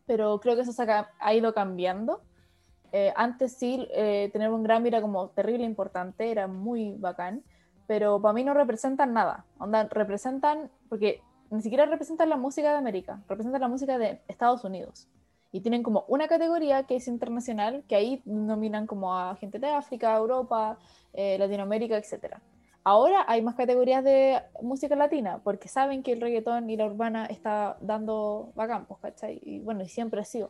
[0.06, 2.21] Pero creo que eso se ha, ido cambiando.
[2.91, 7.43] Eh, antes sí, eh, tener un Grammy era como terrible importante, era muy bacán,
[7.88, 9.45] pero para mí no representan nada.
[9.91, 11.21] Representan, porque
[11.52, 15.08] ni siquiera representan la música de América, representan la música de Estados Unidos.
[15.52, 19.69] Y tienen como una categoría que es internacional, que ahí nominan como a gente de
[19.69, 20.78] África, Europa,
[21.13, 22.38] eh, Latinoamérica, etc.
[22.89, 27.28] Ahora hay más categorías de música latina, porque saben que el reggaetón y la urbana
[27.28, 29.39] está dando bacán, pues, ¿cachai?
[29.43, 30.49] Y bueno, y siempre ha sido.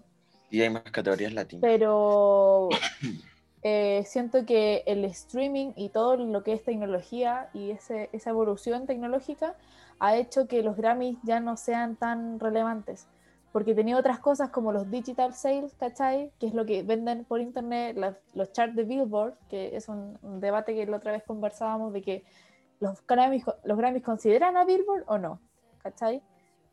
[0.49, 1.61] Y hay más categorías latinas.
[1.61, 2.69] Pero
[3.61, 8.87] eh, siento que el streaming y todo lo que es tecnología y ese, esa evolución
[8.87, 9.57] tecnológica
[9.99, 13.05] ha hecho que los Grammys ya no sean tan relevantes.
[13.51, 16.31] Porque tenía otras cosas como los digital sales, ¿cachai?
[16.39, 20.17] Que es lo que venden por internet, la- los charts de Billboard, que es un,
[20.21, 22.23] un debate que la otra vez conversábamos de que
[22.79, 25.39] los Grammys, los Grammys consideran a Billboard o no,
[25.81, 26.21] ¿cachai?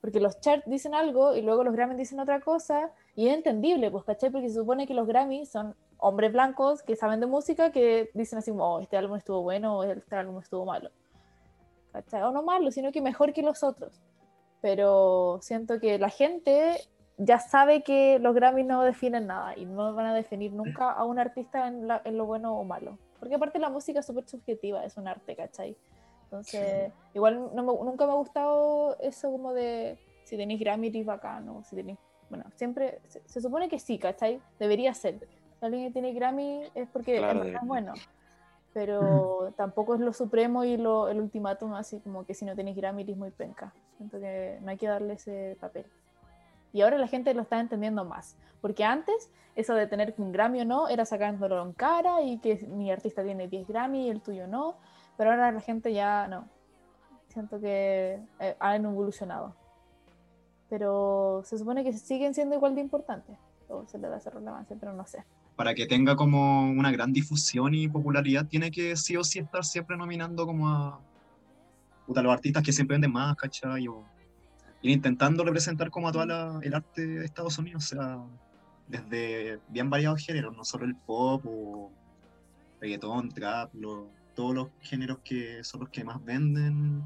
[0.03, 3.91] Porque los charts dicen algo y luego los Grammys dicen otra cosa y es entendible,
[3.91, 4.31] pues, ¿cachai?
[4.31, 8.39] Porque se supone que los Grammys son hombres blancos que saben de música que dicen
[8.39, 10.91] así oh, este álbum estuvo bueno o este álbum estuvo malo.
[11.93, 12.23] ¿Cachai?
[12.23, 13.99] O no malo, sino que mejor que los otros.
[14.61, 16.81] Pero siento que la gente
[17.19, 21.05] ya sabe que los Grammys no definen nada y no van a definir nunca a
[21.05, 22.99] un artista en, la- en lo bueno o malo.
[23.19, 25.77] Porque aparte la música es súper subjetiva, es un arte, ¿cachai?
[26.25, 31.07] Entonces, igual no me- nunca me ha gustado eso como de si tenéis Grammy eres
[31.07, 31.99] bacano, si tenéis...
[32.29, 34.41] Bueno, siempre se, se supone que sí, ¿cachai?
[34.59, 35.21] Debería ser.
[35.61, 37.95] Si alguien tiene Grammy es porque Claro, en verdad es bueno.
[38.77, 42.77] Pero tampoco es lo supremo y lo, el ultimátum, así como que si no tenéis
[42.77, 43.73] Grammy eres muy penca.
[43.97, 45.87] Siento que no hay que darle ese papel.
[46.75, 48.37] Y ahora la gente lo está entendiendo más.
[48.61, 52.67] Porque antes, eso de tener un Grammy o no, era sacándolo en cara y que
[52.67, 54.77] mi artista tiene 10 Grammy y el tuyo no.
[55.17, 56.47] Pero ahora la gente ya no.
[57.29, 59.55] Siento que eh, han evolucionado.
[60.69, 63.39] Pero se supone que siguen siendo igual de importantes.
[63.71, 65.25] O se le da esa relevancia, pero no sé.
[65.57, 69.65] Para que tenga como una gran difusión y popularidad, tiene que sí o sí estar
[69.65, 71.01] siempre nominando como a,
[72.07, 73.89] puta, los artistas que siempre venden más, ¿cachai?
[73.89, 74.05] O
[74.83, 76.25] ir intentando representar como a todo
[76.61, 78.19] el arte de Estados Unidos, o sea,
[78.87, 81.91] desde bien variados géneros, no solo el pop o
[82.81, 87.03] reggaetón, trap, lo- todos los géneros que son los que más venden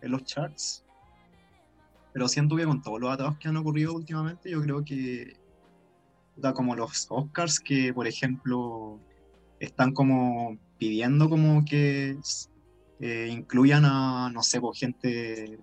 [0.00, 0.84] en los charts.
[2.12, 5.36] Pero siento que con todos los atados que han ocurrido últimamente, yo creo que
[6.54, 8.98] como los Oscars que, por ejemplo,
[9.58, 12.16] están como pidiendo como que
[13.00, 15.58] eh, incluyan a, no sé, por gente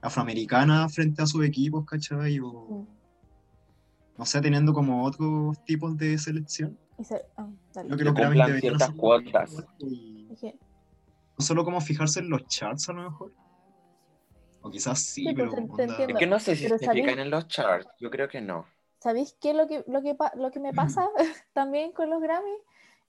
[0.00, 2.38] afroamericana frente a sus equipos, ¿cachai?
[2.40, 2.86] O, Mm.
[4.18, 6.78] no sé, teniendo como otros tipos de selección.
[6.98, 7.88] Y se- ah, dale.
[7.88, 9.64] Creo que los Grammys ciertas cuotas.
[9.78, 10.28] y
[11.36, 13.32] No solo como fijarse en los charts a lo mejor.
[14.62, 16.14] O quizás sí, Sí, pero pues, onda- entiendo.
[16.14, 17.88] Es que no sé si Pero se fijan en los charts.
[18.00, 18.66] Yo creo que no.
[19.04, 21.10] ¿Sabéis qué lo que, lo que, lo que me pasa
[21.52, 22.56] también con los Grammy?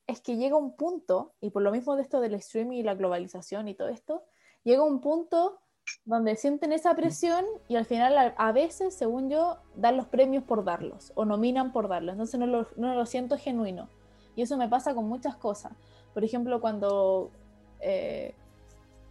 [0.07, 2.95] Es que llega un punto, y por lo mismo de esto del streaming y la
[2.95, 4.23] globalización y todo esto,
[4.65, 5.57] llega un punto
[6.03, 10.43] donde sienten esa presión y al final a, a veces, según yo, dan los premios
[10.43, 12.11] por darlos o nominan por darlos.
[12.11, 13.87] Entonces no lo, no lo siento genuino.
[14.35, 15.71] Y eso me pasa con muchas cosas.
[16.13, 17.31] Por ejemplo, cuando...
[17.79, 18.35] eh,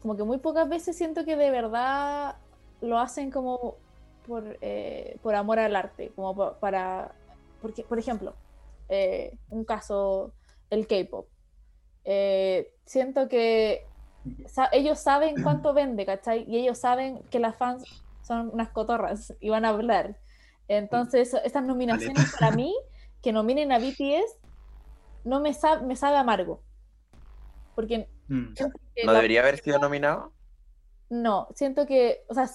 [0.03, 2.37] como que muy pocas veces siento que de verdad
[2.83, 3.77] lo hacen como
[4.27, 7.17] por, eh, por amor al arte, como pa- para,
[7.61, 8.39] porque, por ejemplo,
[8.89, 10.35] eh, un caso,
[10.71, 11.29] el K-Pop.
[12.05, 13.91] Eh, siento que
[14.47, 16.45] sa- ellos saben cuánto vende, ¿cachai?
[16.49, 17.89] Y ellos saben que las fans
[18.23, 20.19] son unas cotorras y van a hablar.
[20.69, 22.75] Entonces, estas nominaciones para mí,
[23.23, 24.35] que nominen a BTS,
[25.25, 26.65] no me, sa- me sabe amargo.
[27.75, 28.55] Porque Mm.
[29.03, 30.35] ¿No debería haber sido nominado?
[31.09, 32.49] no, siento que, o sea,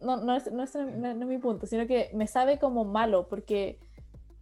[0.00, 3.26] no, no, es, no, es, no- es mi punto, sino que me sabe como malo,
[3.28, 3.78] porque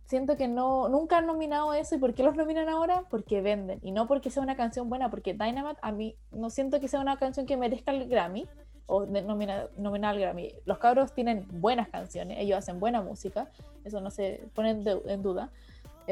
[0.05, 3.05] siento que no, nunca han nominado eso, ¿y por qué los nominan ahora?
[3.11, 6.81] Porque venden, y no porque sea una canción buena, porque Dynamite a mí no siento
[6.81, 8.49] que sea una canción que merezca el Grammy,
[8.87, 10.53] o de- nomina- nominar al Grammy.
[10.65, 13.49] Los cabros tienen buenas canciones, ellos hacen buena música,
[13.85, 15.51] eso no se pone en, en duda,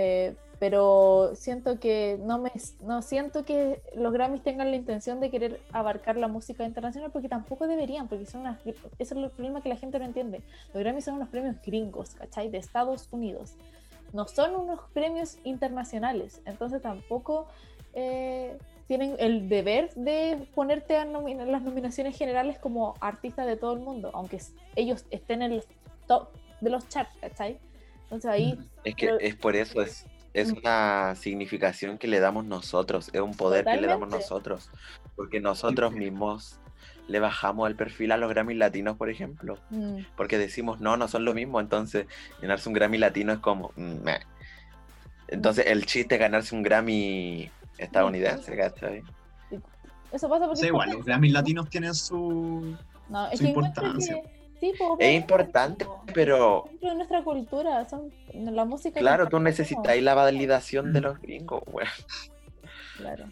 [0.01, 5.29] eh, pero siento que no me no siento que los Grammys tengan la intención de
[5.31, 9.61] querer abarcar la música internacional porque tampoco deberían, porque son unas, eso es el problema
[9.63, 10.41] que la gente no entiende.
[10.73, 12.49] Los Grammys son unos premios gringos, ¿cachai?
[12.49, 13.55] De Estados Unidos.
[14.13, 17.47] No son unos premios internacionales, entonces tampoco
[17.95, 18.57] eh,
[18.87, 23.81] tienen el deber de ponerte a nomina- las nominaciones generales como artista de todo el
[23.81, 24.39] mundo, aunque
[24.77, 25.63] ellos estén en el
[26.07, 26.29] top
[26.61, 27.59] de los charts, ¿cachai?
[28.11, 32.45] Entonces ahí Es que Pero- es por eso, es, es una significación que le damos
[32.45, 34.71] nosotros, es un poder que le damos nosotros,
[35.17, 36.59] porque nosotros mismos
[37.07, 41.09] le bajamos el perfil a los Grammys latinos, por ejemplo, mm, porque decimos, no, no
[41.09, 42.07] son lo mismo, entonces
[42.41, 44.21] ganarse un Grammy latino es como, meh.
[45.29, 49.03] entonces el chiste es ganarse un Grammy estadounidense, ¿cachai?
[50.13, 52.75] eso pasa porque igual, los Grammys latinos tienen su.
[53.11, 54.23] No, es su que encuentro importancia.
[54.23, 56.03] que- sí, pues, Es importante, po.
[56.15, 59.01] pero Dentro de nuestra cultura, son la música.
[59.01, 61.89] claro, tú necesitáis la validación de los gringos, weón.
[61.89, 62.33] hacemos,
[62.97, 63.25] Claro.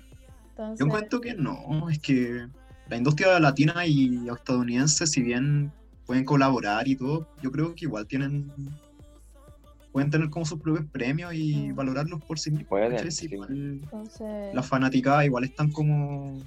[0.51, 2.47] Entonces, Yo encuentro que no, es que
[2.89, 5.71] la industria latina y estadounidense, si bien
[6.07, 8.51] pueden colaborar y todo, yo creo que igual tienen.
[9.93, 11.75] Pueden tener como sus propios premios y Mm.
[11.75, 12.69] valorarlos por sí mismos.
[12.69, 13.27] Pueden, sí.
[13.33, 16.39] Igual entonces las fanaticadas igual están como.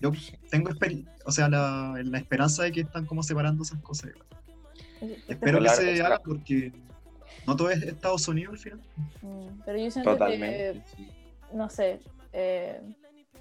[0.00, 0.12] Yo
[0.50, 4.10] tengo esper- o sea, la, la esperanza de que están como separando esas cosas.
[4.10, 4.26] igual.
[5.28, 6.72] Espero Claro, que se haga porque
[7.46, 8.80] no todo es Estados Unidos al final.
[9.22, 10.72] mm, pero yo siento Totalmente.
[10.74, 11.12] que, sí.
[11.52, 12.00] no sé,
[12.32, 12.80] eh,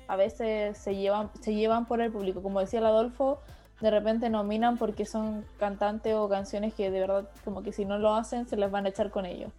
[0.07, 2.41] a veces se llevan, se llevan por el público.
[2.41, 3.41] Como decía el Adolfo,
[3.81, 7.97] de repente nominan porque son cantantes o canciones que de verdad, como que si no
[7.99, 9.51] lo hacen, se les van a echar con ellos.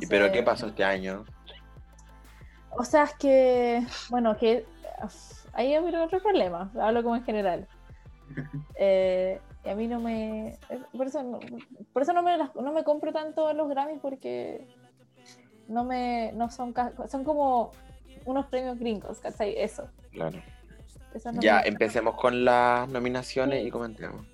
[0.00, 1.24] ¿Y pero qué pasó este año?
[2.70, 4.64] O sea, es que, bueno, que
[5.52, 7.66] ahí hay otro problema, hablo como en general.
[8.76, 10.56] Eh, y a mí no me.
[10.96, 11.40] Por eso no,
[11.92, 14.66] por eso no me, no me compro tanto los Grammys porque
[15.68, 16.32] no me.
[16.32, 16.72] No son,
[17.08, 17.72] son como
[18.24, 19.54] unos premios gringos, ¿cachai?
[19.58, 19.88] Eso.
[20.12, 20.40] Claro.
[21.12, 23.68] eso no Ya, empecemos con las nominaciones Sí.
[23.68, 24.24] y comentemos.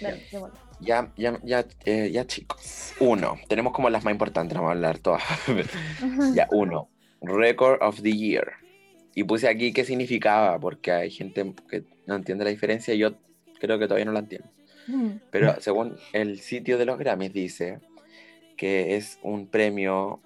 [0.00, 0.26] Dale.
[0.80, 2.94] Ya, ya, ya, eh, ya chicos.
[3.00, 5.22] Uno, tenemos como las más importantes, vamos a hablar todas.
[6.34, 6.88] ya, uno,
[7.20, 8.52] Record of the Year.
[9.18, 13.14] Y puse aquí qué significaba, porque hay gente que no entiende la diferencia y yo
[13.58, 14.48] creo que todavía no la entiendo.
[14.86, 17.80] Mm, Pero según el sitio de los Grammys dice
[18.56, 20.20] que es un premio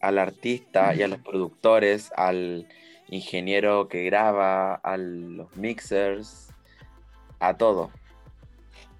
[0.00, 2.66] al artista y a los productores, al
[3.08, 6.48] ingeniero que graba, a los mixers,
[7.38, 7.92] a todo.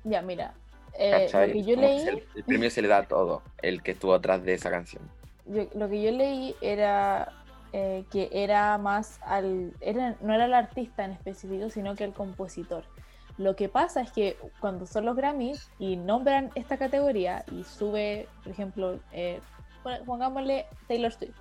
[0.05, 0.55] Ya, mira.
[0.97, 2.07] eh, lo que yo leí.
[2.07, 5.03] el, el premio se le da a todo, el que estuvo atrás de esa canción.
[5.47, 7.33] yo- lo que yo leí era
[7.73, 9.73] eh, que era más al.
[9.81, 12.85] Era, no era el artista en específico, sino que el compositor.
[13.39, 18.29] Lo que pasa es que cuando son los Grammys y nombran esta categoría y sube,
[18.43, 19.41] por ejemplo, eh,
[19.83, 21.37] pon- pongámosle Taylor Swift.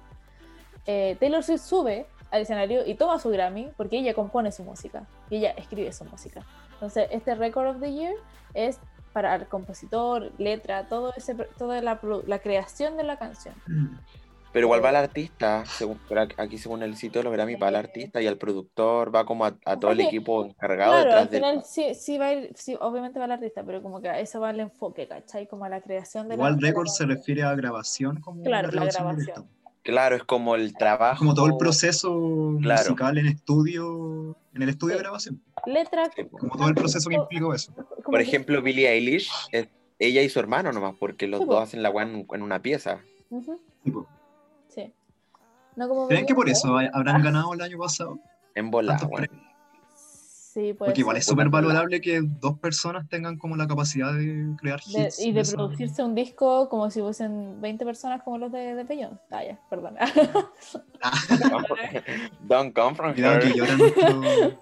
[0.85, 5.05] Eh, Taylor Swift sube al escenario y toma su Grammy porque ella compone su música
[5.29, 6.45] y ella escribe su música.
[6.73, 8.13] Entonces, este Record of the Year
[8.53, 8.79] es
[9.11, 13.53] para el compositor, letra, todo ese, toda la, la creación de la canción.
[14.53, 15.97] Pero igual va al artista, según,
[16.37, 19.45] aquí según el sitio de los Grammy, va al artista y al productor, va como
[19.45, 21.39] a, a todo el equipo encargado Claro, al detrás del...
[21.41, 24.19] final sí, sí va a ir, sí, obviamente va al artista, pero como que a
[24.19, 25.47] eso va el enfoque, ¿cachai?
[25.47, 28.75] Como a la creación de la- Igual record se refiere a grabación como Claro, una
[28.75, 29.47] la grabación grabación.
[29.83, 31.19] Claro, es como el trabajo...
[31.19, 32.11] Como todo el proceso
[32.61, 32.81] Claro.
[32.83, 34.97] musical en estudio, en el estudio Sí.
[34.97, 35.41] de grabación.
[35.65, 36.09] Letra.
[36.29, 37.73] Como todo el proceso que implicó eso.
[38.03, 41.53] Por que- ejemplo, Billie Eilish, es ella y su hermano nomás, porque los Sí, po.
[41.53, 42.99] dos hacen la weá en, una pieza.
[43.29, 43.93] Sí.
[45.75, 48.19] No como ¿Creen que por eso hay- habrán ganado el año pasado?
[48.55, 48.97] En bola?
[49.95, 54.47] Sí, puede Porque igual es súper valorable que dos personas tengan como la capacidad de
[54.57, 55.19] crear De- hits.
[55.25, 59.21] y de producirse un disco como si fuesen 20 personas como los de, de Beyoncé.
[59.31, 59.95] Ah, ya, perdón.
[61.29, 61.77] Don't come from-
[62.41, 64.57] Don't come from Cuidado her.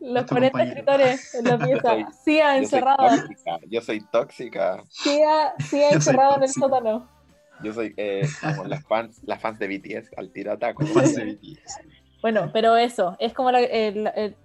[0.00, 0.70] Nuestro 40 compañero.
[0.70, 2.12] escritores en la pieza.
[2.22, 2.96] Sia Yo soy encerrada.
[3.08, 4.84] tóxica, yo soy tóxica.
[4.90, 5.54] Sia,
[5.92, 7.08] encerrada en el sótano.
[7.64, 10.84] Yo soy eh, como las fans, las fans de BTS al tiro ataco.
[10.86, 11.80] fans de BTS.
[12.20, 13.60] Bueno, pero eso, es como la-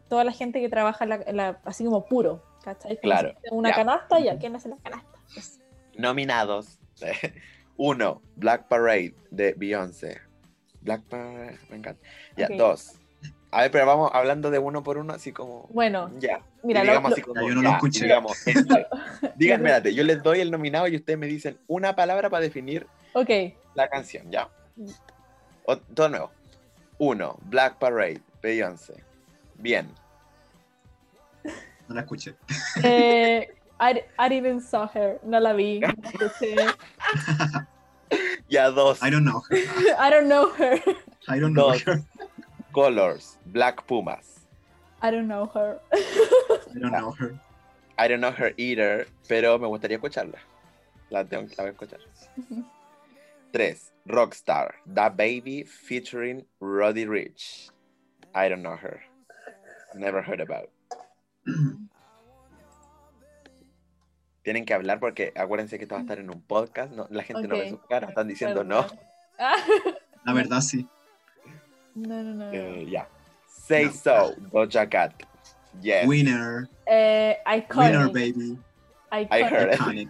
[0.09, 2.43] toda la gente que trabaja en la- así como puro.
[2.63, 2.97] ¿cachai?
[2.99, 3.75] Claro, Una ya.
[3.75, 5.17] canasta y a quién hace la canasta.
[5.37, 5.61] Eso.
[5.97, 6.79] Nominados.
[7.77, 10.19] Uno, Black Parade de Beyoncé.
[10.81, 12.01] Black Parade, me encanta.
[12.35, 12.99] Ya, dos.
[13.51, 15.67] A ver, pero vamos hablando de uno por uno, así como.
[15.71, 16.41] Bueno, Ya.
[16.63, 17.41] mira, Y lo- digamos lo- así como.
[17.41, 18.03] Ya, yo no lo escuché.
[18.03, 18.87] digamos, este.
[19.35, 22.85] Digan, espérate, yo les doy el nominado y ustedes me dicen una palabra para definir
[23.73, 24.49] la canción, ¿ya?
[25.65, 26.31] O- todo nuevo.
[26.99, 28.95] Uno, Black Parade, Beyoncé.
[29.55, 29.87] Bien.
[31.87, 32.35] No la escuché.
[32.83, 33.47] Eh,
[33.79, 35.79] I, I didn't saw her, no la vi.
[35.79, 36.55] no la escuché.
[38.49, 39.43] Ya dos, I don't know.
[39.51, 40.79] I don't know her.
[41.27, 41.71] I don't know.
[41.73, 41.83] Dos.
[42.77, 44.45] Colors, Black Pumas.
[45.01, 45.79] I don't know her.
[45.91, 47.33] I don't know her.
[47.97, 50.37] I don't know her either, pero me gustaría escucharla.
[51.09, 51.99] La tengo la voy a escuchar.
[53.51, 57.71] Tres, Rockstar, Da Baby featuring Roddy Rich.
[58.35, 59.01] I don't know her.
[59.95, 60.69] Never heard about.
[64.43, 66.91] Tienen que hablar porque acuérdense que esto va a estar en un podcast.
[66.93, 68.85] no- la gente no ve sus caras, están diciendo no.
[68.85, 68.99] Perdón.
[70.25, 70.87] La verdad sí.
[71.97, 72.51] No, no, no.
[72.53, 73.05] Eh, Ya.
[73.47, 73.91] Say No.
[73.91, 75.13] so, Doja Cat.
[75.81, 76.07] Yes.
[76.07, 76.67] Winner.
[76.87, 78.13] Eh, Winner, iconic.
[78.13, 78.57] baby.
[79.11, 79.49] I iconic.
[79.49, 79.79] heard it.
[79.79, 80.09] Iconic.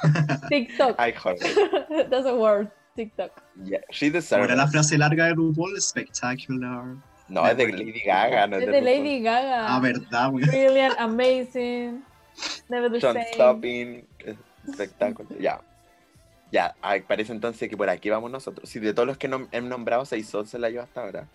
[0.48, 0.94] TikTok.
[0.98, 2.10] I heard it.
[2.10, 2.70] That's a word.
[2.96, 3.30] TikTok.
[3.64, 4.70] Yeah, she deserves era la it.
[4.72, 6.96] frase larga de RuPaul, spectacular.
[7.28, 8.84] No, es de Lady Gaga, no es de de RuPaul.
[8.84, 9.66] Lady Gaga.
[9.68, 10.44] Ah, verdad, güey.
[10.44, 12.02] Brilliant, amazing.
[12.68, 13.32] Never the John same.
[13.34, 14.06] Stopping,
[14.66, 15.28] espectáculo.
[15.38, 15.60] Ya.
[16.52, 18.68] Ya, ay, parece entonces que por aquí vamos nosotros.
[18.68, 21.28] Si de todos los que nom- he nombrado, seis son se la lleva hasta ahora.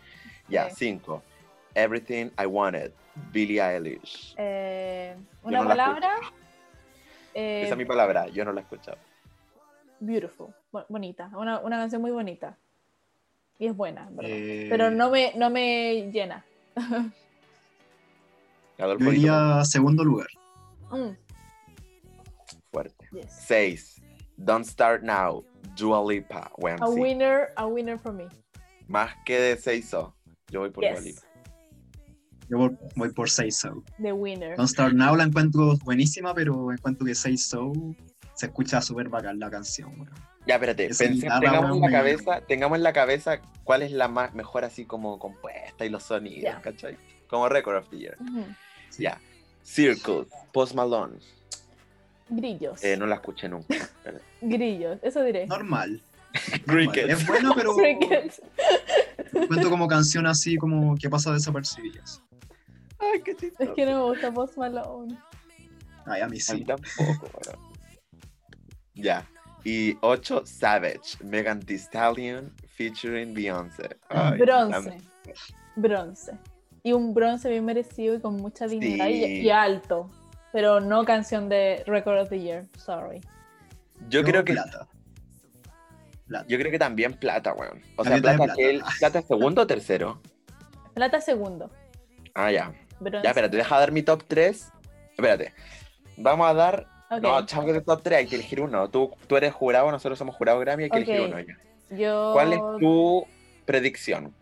[0.49, 1.23] Ya, cinco.
[1.73, 2.91] Everything I Wanted,
[3.31, 4.35] Billie Eilish.
[4.37, 6.15] Eh, una no palabra.
[7.33, 8.97] eh, Esa es mi palabra, yo no la he escuchado.
[9.99, 10.53] beautiful.
[10.71, 11.29] bo- Bonita.
[11.33, 12.57] Una, una canción muy bonita.
[13.57, 14.09] Y es buena.
[14.21, 16.43] Eh, Pero no me, no me llena.
[18.77, 20.27] Yo segundo lugar.
[20.91, 21.11] Mm,
[22.71, 23.07] fuerte.
[23.13, 23.31] yes.
[23.47, 24.01] Seis.
[24.37, 25.43] Don't Start Now,
[25.77, 26.51] Dua Lipa.
[26.57, 26.99] Bueno, A sí.
[26.99, 28.27] winner, a winner for me.
[28.87, 30.13] Más que de seis, oh.
[30.49, 31.21] yo voy por Dua Lipa.
[31.21, 31.25] Yes.
[32.47, 32.57] Yo
[32.95, 33.83] voy, por Say So.
[33.99, 34.55] The winner.
[34.55, 37.73] Don't Start Now la encuentro buenísima, pero encuentro que Say So
[38.35, 39.95] se escucha súper bacán la canción.
[39.97, 40.09] güey.
[40.45, 44.35] Ya, espérate, pensé- tengamos en la cabeza, tengamos en la cabeza cuál es la más
[44.35, 46.61] mejor así como compuesta y los sonidos, Ya.
[46.61, 46.97] ¿cachai?
[47.27, 48.17] Como Record of the Year.
[48.99, 49.19] Ya.
[49.63, 51.17] Circle, Post Malone.
[52.29, 52.83] Grillos.
[52.83, 53.75] Eh, no la escuché nunca.
[54.41, 55.47] Grillos, eso diré.
[55.47, 56.01] Normal.
[56.65, 57.09] Cricket.
[57.09, 58.41] Es buena, pero Crickets.
[59.47, 62.01] cuento como canción así como que pasa desapercibida.
[62.99, 63.63] Ay, qué chistoso.
[63.63, 65.17] Es que no me gusta Post Malone.
[66.05, 66.63] Ay, a mí A mí sí.
[66.65, 67.59] tampoco, weón.
[68.95, 69.25] Ya.
[69.63, 73.97] Y 8, Savage, Megan Thee Stallion featuring Beyoncé.
[74.09, 74.97] Ay, Bronce.
[75.75, 76.31] Bronce.
[76.83, 79.41] Y un bronce bien merecido y con mucha dignidad y, Sí.
[79.41, 80.11] y alto.
[80.53, 82.65] Pero no canción de Record of the Year.
[82.77, 83.21] Sorry.
[84.09, 84.87] Yo creo que Plata.
[86.27, 86.45] Plata.
[86.47, 87.81] yo creo que también plata, weón.
[87.97, 88.53] O sea, plata, plata.
[88.55, 90.21] que él, plata segundo o tercero.
[90.93, 91.69] Plata segundo.
[92.33, 92.73] Ah, ya.
[92.99, 93.23] Bronce.
[93.23, 94.71] Ya, espérate, deja dar mi top 3.
[95.11, 95.53] Espérate.
[96.17, 96.87] Vamos a dar.
[97.21, 98.89] No, chavo, que de top 3 hay que elegir uno.
[98.89, 101.57] Tú, tú eres jurado, nosotros somos jurado Grammy, hay que elegir uno ya.
[101.95, 102.31] Yo...
[102.33, 103.27] ¿Cuál es tu
[103.65, 104.33] predicción?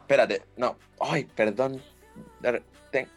[0.00, 0.76] Espérate, no.
[1.00, 1.80] Ay, perdón.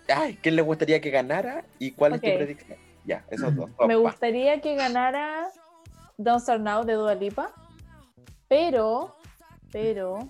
[0.07, 1.65] Ay, ¿quién le gustaría que ganara?
[1.79, 2.77] ¿Y cuál es tu predicción?
[3.05, 3.69] Ya, esos dos.
[3.87, 5.49] Me gustaría que ganara
[6.17, 7.51] Don't Start Now de Dua Lipa,
[8.47, 9.15] pero,
[9.71, 10.29] pero,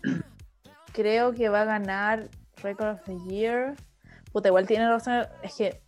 [0.93, 2.29] creo que va a ganar
[2.61, 3.75] Record of the Year.
[4.31, 5.81] Puta, igual tiene razón, es que,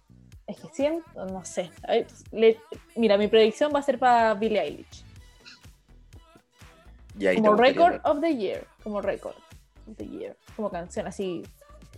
[0.48, 1.72] es que siento, no sé.
[1.88, 2.60] Ay, le-
[2.96, 5.06] mira, mi predicción va a ser para Billie Eilish.
[7.18, 8.68] Y ahí te Como Record of the Year.
[8.84, 9.36] Como Record
[9.88, 10.36] of the Year.
[10.56, 11.44] Como canción, así.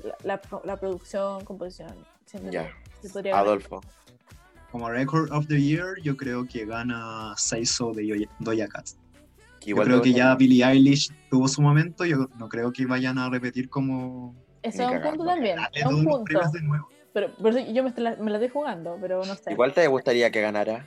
[0.04, 1.96] La, la, la producción, composición.
[2.52, 2.70] Ya.
[3.02, 3.34] ganar.
[4.76, 8.68] Como Record of the Year, yo creo que gana Seiso de Doja-.
[8.68, 8.98] Yo
[9.68, 13.18] Igual creo que ya gustaría- Billie Eilish tuvo su momento, yo no creo que vayan
[13.18, 15.60] a repetir como Ese Ni es un punto también.
[15.72, 16.24] Es un punto.
[16.26, 16.90] premios de nuevo.
[17.14, 19.54] Pero, pero yo me, la, me la estoy jugando, pero no sé.
[19.54, 20.86] Igual te gustaría que ganara.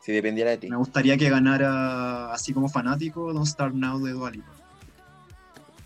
[0.00, 0.68] Si dependiera de ti.
[0.68, 4.52] Me gustaría que ganara, así como fanático, Don't Start Now de Dua Lipa.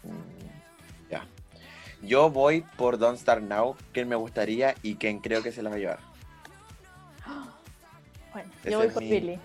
[0.03, 1.25] Mm, Ya.
[2.03, 5.71] Yo voy por Don't Start Now, quien me gustaría y quien creo que se la
[5.71, 6.14] va a llevar.
[8.35, 9.39] Bueno, Ese yo voy por mi- Billy.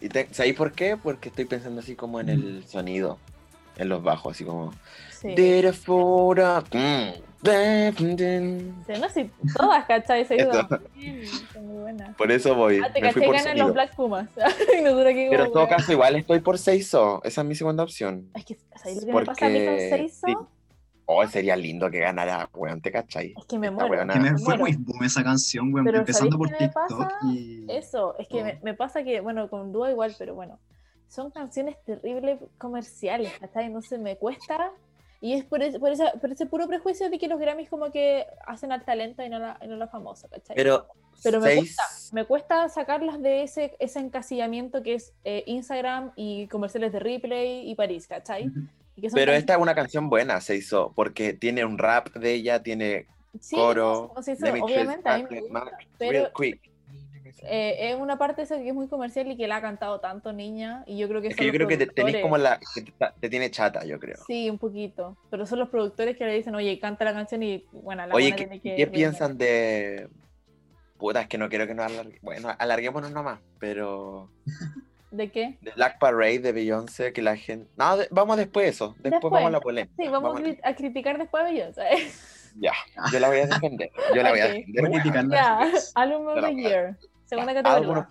[0.00, 0.96] ¿Y te- ¿Sabéis por qué?
[0.96, 3.18] Porque estoy pensando así como en el sonido,
[3.76, 4.72] en los bajos, así como.
[5.10, 5.34] Sí.
[6.72, 7.10] Mm,
[9.00, 10.24] no, sí, todas, ¿cachai?
[10.24, 10.36] Se.
[12.16, 12.80] Por eso voy.
[12.84, 14.28] Ah, te me fui por ganan los Black Pumas.
[15.30, 17.20] Pero en todo caso, igual estoy por Seiso.
[17.24, 18.28] Esa es mi segunda opción.
[18.34, 20.26] Es que, ¿sabes lo que me pasa a mí con Porque- Seiso?
[20.26, 20.34] sí.
[21.08, 23.32] Oh, sería lindo que ganara, weón, ¿te cachai?
[23.38, 23.90] Es que me Esta muero.
[24.02, 25.84] weona- Que me me fue muy boom esa canción, weón.
[25.86, 27.66] Pero Empezando por ¿sabéis qué me TikTok y.
[27.68, 28.44] Eso, es que Oh.
[28.44, 30.58] me, me pasa que, bueno, con Dua igual, pero bueno,
[31.08, 33.66] son canciones terribles comerciales, ¿cachai?
[33.66, 34.72] Entonces me cuesta.
[35.20, 37.90] Y es por ese, por, esa- por ese puro prejuicio de que los Grammys como
[37.90, 40.54] que hacen al talento y no la, y no la famosa, ¿cachai?
[40.56, 40.88] Pero,
[41.22, 41.82] Pero me seis- cuesta,
[42.14, 47.70] me cuesta sacarlas de ese, ese encasillamiento que es eh, Instagram y comerciales de Replay
[47.70, 48.44] y París, ¿cachai?
[48.44, 48.70] Que son
[49.12, 53.06] Pero esta es una canción buena, se hizo, porque tiene un rap de ella, tiene
[53.40, 56.60] sí, coro, no, obviamente a mí me gusta, Mac, pero real quick.
[57.42, 60.32] eh, es una parte esa que es muy comercial y que la ha cantado tanto
[60.32, 62.58] niña y yo creo que Es son que yo creo que te, tenés como la.
[62.74, 64.16] que te, te tiene chata, yo creo.
[64.26, 67.66] Sí, un poquito, pero son los productores que le dicen, oye, canta la canción y
[67.72, 68.76] bueno, la Oye, ¿qué, tiene que...
[68.76, 70.08] ¿qué piensan de.
[70.96, 72.18] Puta, es que no quiero que nos alargue.
[72.22, 74.30] Bueno, alarguémonos nomás, pero.
[75.10, 75.56] ¿De qué?
[75.60, 77.70] De Black Parade de Beyoncé, que la gente.
[77.76, 78.88] No, de- vamos después de eso.
[78.98, 79.30] Después, Después.
[79.32, 79.94] vamos a la polémica.
[79.96, 81.82] Sí, vamos, a cri- a criticar después a Beyoncé.
[82.58, 82.72] Ya,
[83.12, 83.90] yo la voy a defender.
[84.14, 84.50] Yo la voy a Ok.
[84.52, 84.86] defender.
[84.88, 85.36] Voy a criticarla.
[85.36, 86.96] ya, álbum of the a- year,
[87.26, 87.88] segunda categoría.
[87.90, 88.06] álbum-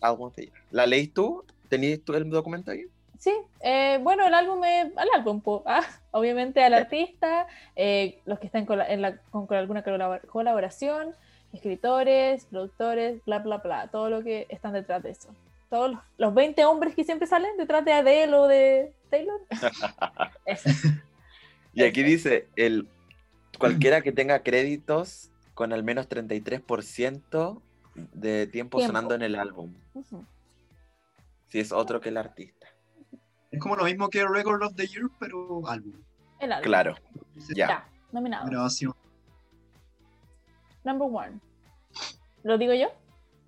[0.00, 0.52] álbum de ella.
[0.70, 1.44] ¿La leís tú?
[1.68, 2.84] ¿Tenías tú el documento ahí?
[3.18, 5.42] Sí, eh, bueno, el álbum es al álbum.
[5.66, 5.82] Ah,
[6.12, 10.24] obviamente al artista, eh, los que están con, la- en la- con- con alguna colabor-
[10.28, 11.16] colaboración,
[11.52, 15.28] escritores, productores, bla, bla, bla, todo lo que están detrás de eso.
[15.70, 19.40] Todos los, los 20 hombres que siempre salen detrás de Adele o de Taylor.
[20.46, 20.70] Eso.
[21.74, 22.88] Y aquí dice, el,
[23.58, 27.60] cualquiera que tenga créditos con al menos 33%
[27.94, 28.80] de tiempo, Tiempo.
[28.80, 29.74] sonando en el álbum.
[31.48, 32.66] Si es otro que el artista.
[33.50, 35.94] Es como lo mismo que Record of the Year, pero álbum.
[36.38, 36.64] El álbum.
[36.64, 36.94] Claro,
[37.54, 37.68] ya.
[37.68, 38.46] Ya, nominado.
[38.46, 38.94] Grabación.
[40.84, 41.40] Number one.
[42.44, 42.92] ¿Lo digo yo?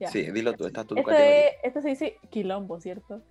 [0.01, 0.09] Ya.
[0.09, 1.48] Sí, dilo tú, esta es tu categoría.
[1.51, 3.22] Este, este se dice quilombo, ¿cierto?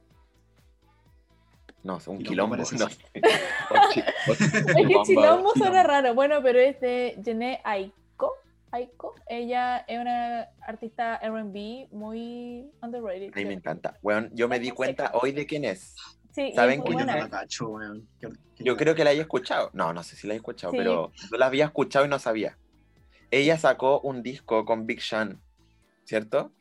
[1.83, 2.77] No, es un Quilombo quilombo.
[2.77, 2.87] No.
[4.27, 5.51] Es que quilombo.
[5.55, 6.13] Suena raro.
[6.13, 8.33] Bueno, pero es de Jene Aiko.
[8.71, 9.15] Aiko.
[9.27, 13.31] Ella es una artista RB muy underrated.
[13.33, 13.97] A mí me encanta.
[14.01, 15.95] Bueno, yo me di cuenta hoy de quién es.
[16.31, 17.59] Sí, ¿Saben es.
[18.19, 19.71] Qué- qué- Yo creo que la haya escuchado.
[19.73, 20.77] No, no sé si la haya escuchado, Sí.
[20.77, 22.57] pero yo la había escuchado y no sabía.
[23.31, 25.41] Ella sacó un disco con Big Sean,
[26.03, 26.51] ¿cierto?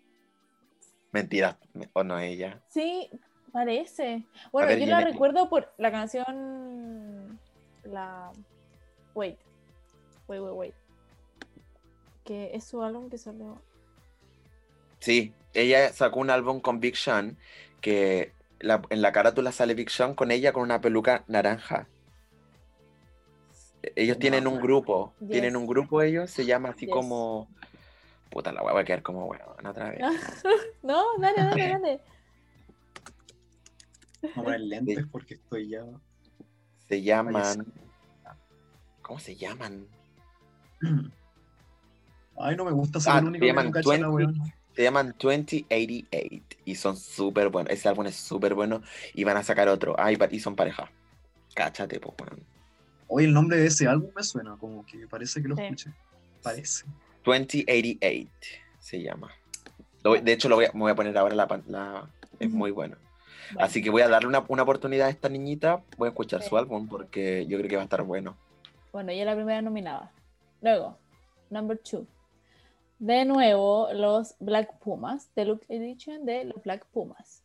[1.12, 1.58] Mentira,
[1.94, 2.60] o no ella.
[2.68, 3.08] Sí,
[3.52, 4.24] parece.
[4.52, 7.38] Bueno, ver, yo la recuerdo por la canción.
[7.84, 8.30] La.
[9.14, 9.38] Wait.
[10.28, 10.74] Wait, wait, wait.
[12.24, 13.58] Que es su álbum que salió.
[15.00, 17.38] Sí, ella sacó un álbum con Big Sean
[17.80, 21.88] que la- en la carátula sale Big Sean con ella con una peluca naranja.
[23.94, 25.30] Ellos tienen un grupo, Yes.
[25.30, 26.92] tienen un grupo ellos, se llama así Yes.
[26.94, 27.48] como...
[28.30, 30.00] Puta, la voy a quedar como weón otra vez.
[30.82, 32.00] No, dale, dale, dale.
[34.22, 35.84] Voy a poner lentes porque estoy ya.
[36.88, 37.66] Se llaman...
[39.02, 39.86] ¿Cómo se llaman?
[42.38, 44.06] Ay, no me gusta ser Ah, el único se que llaman la 20.
[44.08, 44.52] weón.
[44.76, 46.06] Se llaman 2088
[46.64, 47.72] y son súper buenos.
[47.72, 48.82] Ese álbum es súper bueno
[49.14, 49.96] y van a sacar otro.
[49.98, 50.90] Ay, y son pareja.
[51.54, 52.44] Cáchate, pues, weón.
[53.08, 55.62] Oye, el nombre de ese álbum me suena, como que parece que lo Sí.
[55.62, 55.90] escuché.
[56.42, 56.84] Parece.
[57.28, 58.30] 2088
[58.78, 59.30] se llama.
[60.02, 62.08] Lo de hecho, lo voy a, me voy a poner ahora la, la-
[62.40, 62.96] es muy bueno.
[63.52, 65.82] Bueno, Así que voy a darle una, una oportunidad a esta niñita.
[65.96, 66.48] Voy a escuchar Sí.
[66.48, 68.36] su álbum porque yo creo que va a estar bueno.
[68.92, 70.12] Bueno, ella es la primera nominada.
[70.60, 70.98] Luego,
[71.50, 72.06] number two.
[72.98, 77.42] De nuevo, los Black Pumas, Deluxe Edition de los Black Pumas.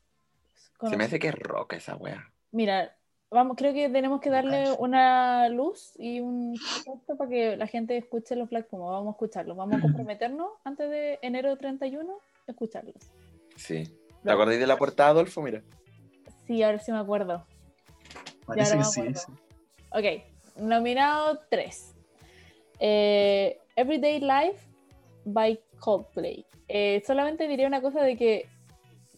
[0.89, 2.29] Se me hace que es rock esa wea.
[2.51, 2.95] Mira,
[3.33, 7.97] vamos, creo que tenemos que darle una luz y un contexto para que la gente
[7.97, 8.91] escuche los Black Pumas.
[8.91, 9.57] Vamos a escucharlos.
[9.57, 12.95] Vamos a comprometernos antes de enero 31 a escucharlos.
[13.55, 13.83] Sí.
[14.23, 15.41] ¿Te acordáis de la portada, Adolfo?
[15.41, 15.61] Mira.
[16.47, 17.45] Sí, a ver si me acuerdo.
[18.45, 19.01] Parece que sí.
[19.13, 19.31] sí.
[19.91, 20.23] Ok,
[20.57, 21.95] nominado 3.
[22.79, 24.67] Everyday Life
[25.25, 26.45] by Coldplay.
[26.67, 28.47] Eh, solamente diría una cosa de que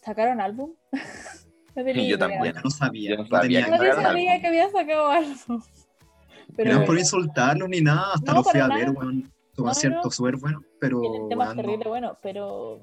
[0.02, 0.72] sacaron álbum.
[1.76, 2.54] no tenía Yo también.
[2.64, 3.10] No sabía.
[3.10, 5.62] Yo no no sabía tenía que No sacaron sabía que había sacado álbum.
[6.56, 8.92] Pero No es por bueno, insultarlo ni nada, hasta No, lo fui a ver, nada.
[8.92, 9.22] weón.
[9.54, 10.10] Tu No, concierto no.
[10.10, 11.00] súper bueno, pero.
[11.00, 12.80] tienen temas weón, no- terribles, bueno, pero.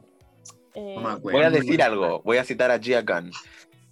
[0.75, 1.21] eh, no acuerdo.
[1.21, 1.83] Voy a Bueno, decir bueno.
[1.85, 3.31] algo, voy a citar a Gia Gunn.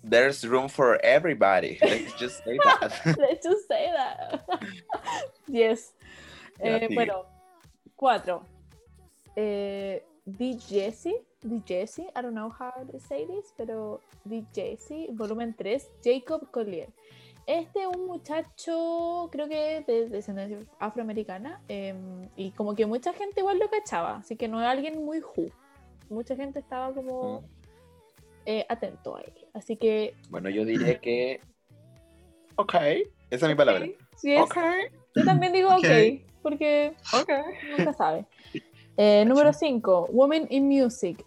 [0.08, 1.78] There's room for everybody.
[1.82, 2.92] Let's just say that.
[3.18, 4.42] Let's just say that.
[5.48, 5.94] yes.
[6.60, 7.26] Eh, bueno,
[7.96, 8.46] cuatro.
[9.36, 15.08] Eh, The Jesse, The Jesse, I don't know how to say this, pero The Jesse,
[15.12, 16.90] volumen 3, Jacob Collier.
[17.48, 23.40] Este es un muchacho, creo que de descendencia afroamericana, em, y como que mucha gente
[23.40, 25.48] igual lo cachaba, así que no es alguien muy who.
[26.10, 27.44] Mucha gente estaba como
[28.46, 29.34] eh, atento a él.
[29.54, 30.14] Así que.
[30.30, 31.40] Bueno, yo diré que.
[32.58, 32.74] Ok,
[33.32, 33.88] esa es mi palabra.
[34.18, 34.58] Sí, es- Ok.
[35.16, 36.30] Yo también digo ok, Ok.
[36.44, 36.94] porque
[37.78, 38.26] nunca sabe.
[38.98, 41.26] Eh, número 5, Women in Music,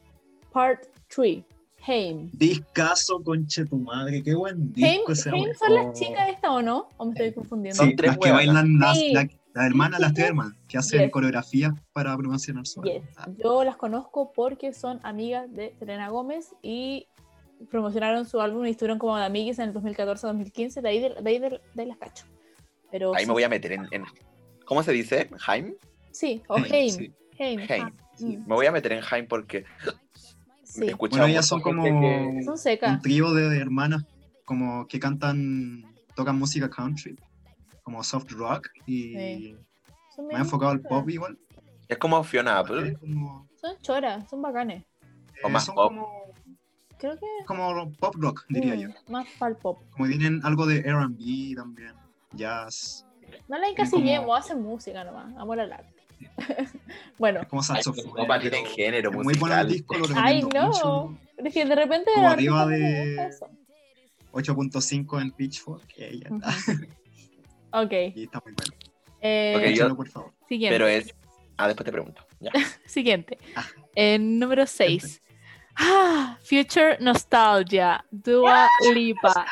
[0.55, 1.42] Part 3,
[1.86, 2.30] Haim.
[2.32, 6.62] Discaso, conche tu madre, qué buen Haim, disco ese Haim son las chicas esta o
[6.62, 6.88] no?
[6.96, 7.82] ¿O me estoy confundiendo?
[7.82, 9.12] Sí, Son tres las que bailan, las, Sí.
[9.12, 11.11] la- las hermanas, las tres hermanas, que hacen Yes.
[11.11, 13.02] coreografías para promocionar su Yes.
[13.16, 13.36] álbum.
[13.42, 17.09] Yo las conozco porque son amigas de Selena Gómez y
[17.70, 21.30] promocionaron su álbum y estuvieron como de amigues en el 2014-2015, de ahí, de, de
[21.30, 22.26] ahí de- de ahí las cacho.
[22.92, 23.86] Pero Ahí me voy a meter en.
[23.90, 24.05] en-
[24.66, 25.28] ¿Cómo se dice?
[25.38, 25.74] ¿Jaime?
[26.12, 27.12] Sí, o Haim, Haim.
[27.38, 27.61] Haim.
[27.68, 27.84] Haim.
[27.86, 29.64] ah, mm, Me voy a meter en Jaime porque
[30.74, 30.92] sí.
[30.98, 32.56] Bueno, ellas son como- que- Son
[32.92, 34.04] Un trío de hermanas
[34.44, 37.18] como que cantan, tocan música country,
[37.82, 39.56] como soft rock y Sí.
[40.18, 41.38] Más bien enfocado al pop igual.
[41.88, 42.96] Es como Fiona Apple.
[43.00, 44.84] Como, Son choras, son bacanes.
[45.42, 45.88] O eh, más son pop.
[45.88, 46.08] como,
[46.98, 48.88] Creo que como pop rock, diría mm, yo.
[49.08, 49.78] más pal pop.
[49.90, 51.92] Como tienen algo de R&B también,
[52.32, 53.04] jazz,
[53.48, 55.93] No la como- encasillemos, hacen música nomás, amor al arte.
[57.18, 58.12] bueno, es como saxofón.
[58.16, 61.18] no en género es muy bueno el disco, lo ay no, mucho.
[61.36, 63.48] pero es que de repente Como arriba de- gusta eso.
[64.32, 66.80] 8.5 en Pitchfork, eh, ya está.
[67.82, 68.74] Ok, Y está muy bueno.
[69.20, 70.32] eh, Ok, yo- Escúchalo, por favor.
[70.48, 70.74] siguiente.
[70.74, 71.14] Pero es.
[71.56, 72.26] Ah, después te pregunto.
[72.40, 72.50] Ya.
[72.84, 73.38] Siguiente.
[73.54, 73.64] Ah.
[73.94, 75.22] Eh, número 6.
[75.76, 79.46] Ah, Future Nostalgia, Dua Lipa.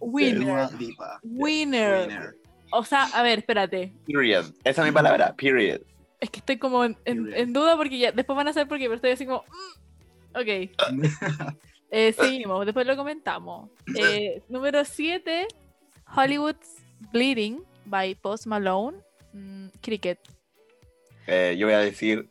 [0.00, 0.40] Winner.
[0.44, 1.20] Dua Lipa.
[1.22, 2.06] Winner.
[2.08, 2.34] Winner.
[2.72, 3.92] O sea, a ver, espérate.
[4.06, 4.52] Period.
[4.64, 5.34] Esa es mi palabra.
[5.34, 5.80] Period.
[6.20, 7.38] Es que estoy como en, en- Period.
[7.40, 9.42] en duda porque ya después van a saber por qué, pero estoy así como.
[9.42, 11.56] mm, Ok.
[11.92, 13.68] Eh, seguimos, después lo comentamos.
[13.98, 15.48] Eh, número 7,
[16.14, 16.76] Hollywood's
[17.12, 18.98] Bleeding by Post Malone.
[19.32, 20.20] Mm, cricket.
[21.26, 22.30] Eh, yo voy a decir.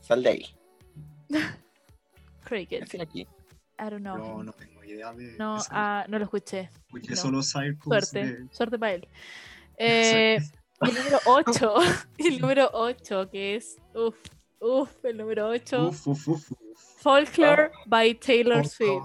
[0.00, 0.46] Sal de ahí.
[2.44, 3.00] Cricket.
[3.00, 3.20] Aquí.
[3.78, 4.16] I don't know.
[4.38, 6.70] Yo no tengo idea de No, ah, no lo escuché.
[6.86, 7.16] Escuché no.
[7.16, 9.08] solo Circles Suerte, de- suerte para él.
[9.76, 10.38] Eh,
[10.82, 11.74] y el número 8,
[12.18, 14.16] el número 8, que es, uff,
[14.60, 16.58] uff, el número 8, Uf, uf, uf, uf.
[17.00, 19.04] Folklore by Taylor Oh, Swift.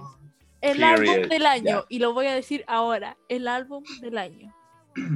[0.61, 4.53] El Period, álbum del año, y lo voy a decir ahora, el álbum del año.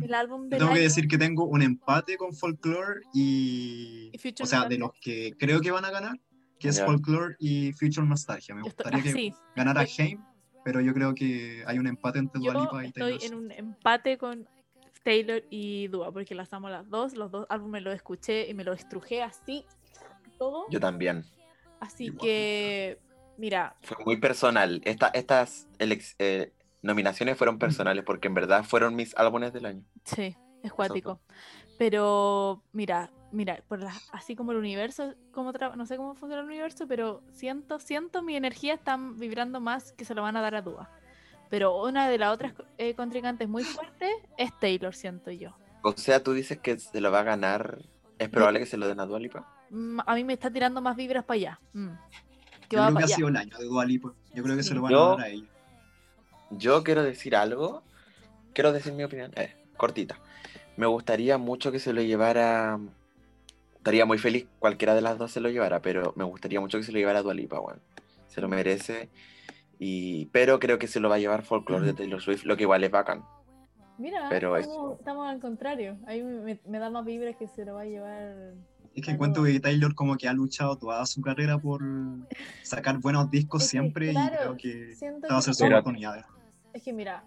[0.01, 0.76] El álbum Yo del tengo año.
[0.76, 4.12] que decir que tengo un empate con Folklore y.
[4.41, 6.18] O sea, de los que creo que van a ganar,
[6.60, 6.82] que es.
[6.82, 8.56] Folklore y Future Nostalgia.
[8.56, 10.24] Me estoy- gustaría ah, que sí, ganara Haim,
[10.64, 13.20] pero yo creo que hay un empate entre Dua yo Lipa y estoy Taylor en
[13.20, 13.34] Swift.
[13.41, 14.47] un empate con
[15.04, 18.64] Taylor y Dua, porque las amo las dos, los dos álbumes los escuché y me
[18.64, 19.66] los estrujé así,
[20.38, 20.66] todo.
[20.70, 21.26] Yo también.
[21.80, 22.20] Así Igual.
[22.22, 22.99] que,
[23.38, 24.82] mira, Fue muy personal.
[24.86, 29.84] Esta, estas eh, nominaciones fueron personales porque en verdad fueron mis álbumes del año.
[30.06, 31.20] Sí, es cuático.
[31.78, 36.47] Pero mira, mira, por la- así como el universo, como no sé cómo funciona el
[36.47, 40.56] universo, pero siento, siento mi energía están vibrando más que se lo van a dar
[40.56, 40.89] a Dua.
[41.50, 45.56] Pero una de las otras eh, contrincantes muy fuerte es Taylor, siento yo.
[45.84, 47.80] O sea, tú dices que se lo va a ganar.
[48.18, 49.48] ¿Es probable que se lo den a Dua Lipa?
[49.70, 51.60] Mm, A mí me está tirando más vibras para allá.
[51.74, 51.89] Mm.
[52.70, 53.16] Que Yo va creo que para ha allá.
[53.16, 54.14] sido el año de Dua Lipa.
[54.34, 54.70] Yo creo que Sí.
[54.70, 55.48] se lo van Yo- a dar a ella.
[56.52, 57.84] Yo quiero decir algo.
[58.54, 59.32] Quiero decir mi opinión.
[59.36, 60.20] Eh, cortita.
[60.78, 62.80] Me gustaría mucho que se lo llevara.
[63.78, 66.84] Estaría muy feliz cualquiera de las dos se lo llevara, pero me gustaría mucho que
[66.84, 67.82] se lo llevara Dua Lipa, weón.
[68.28, 69.10] Se lo merece.
[69.84, 70.28] Y...
[70.28, 72.84] Pero creo que se lo va a llevar Folklore de Taylor Swift, lo que igual
[72.84, 73.24] es bacán.
[73.98, 75.98] Mira, pero estamos, estamos al contrario.
[76.08, 78.54] Ahí me, me- da más vibras que se lo va a llevar.
[78.96, 81.82] Es que encuentro que Taylor como que ha luchado toda su carrera por
[82.64, 85.64] sacar buenos discos Es que, siempre claro, y creo que esta va a ser su
[85.64, 86.26] Pero- oportunidad.
[86.74, 87.24] Es que mira,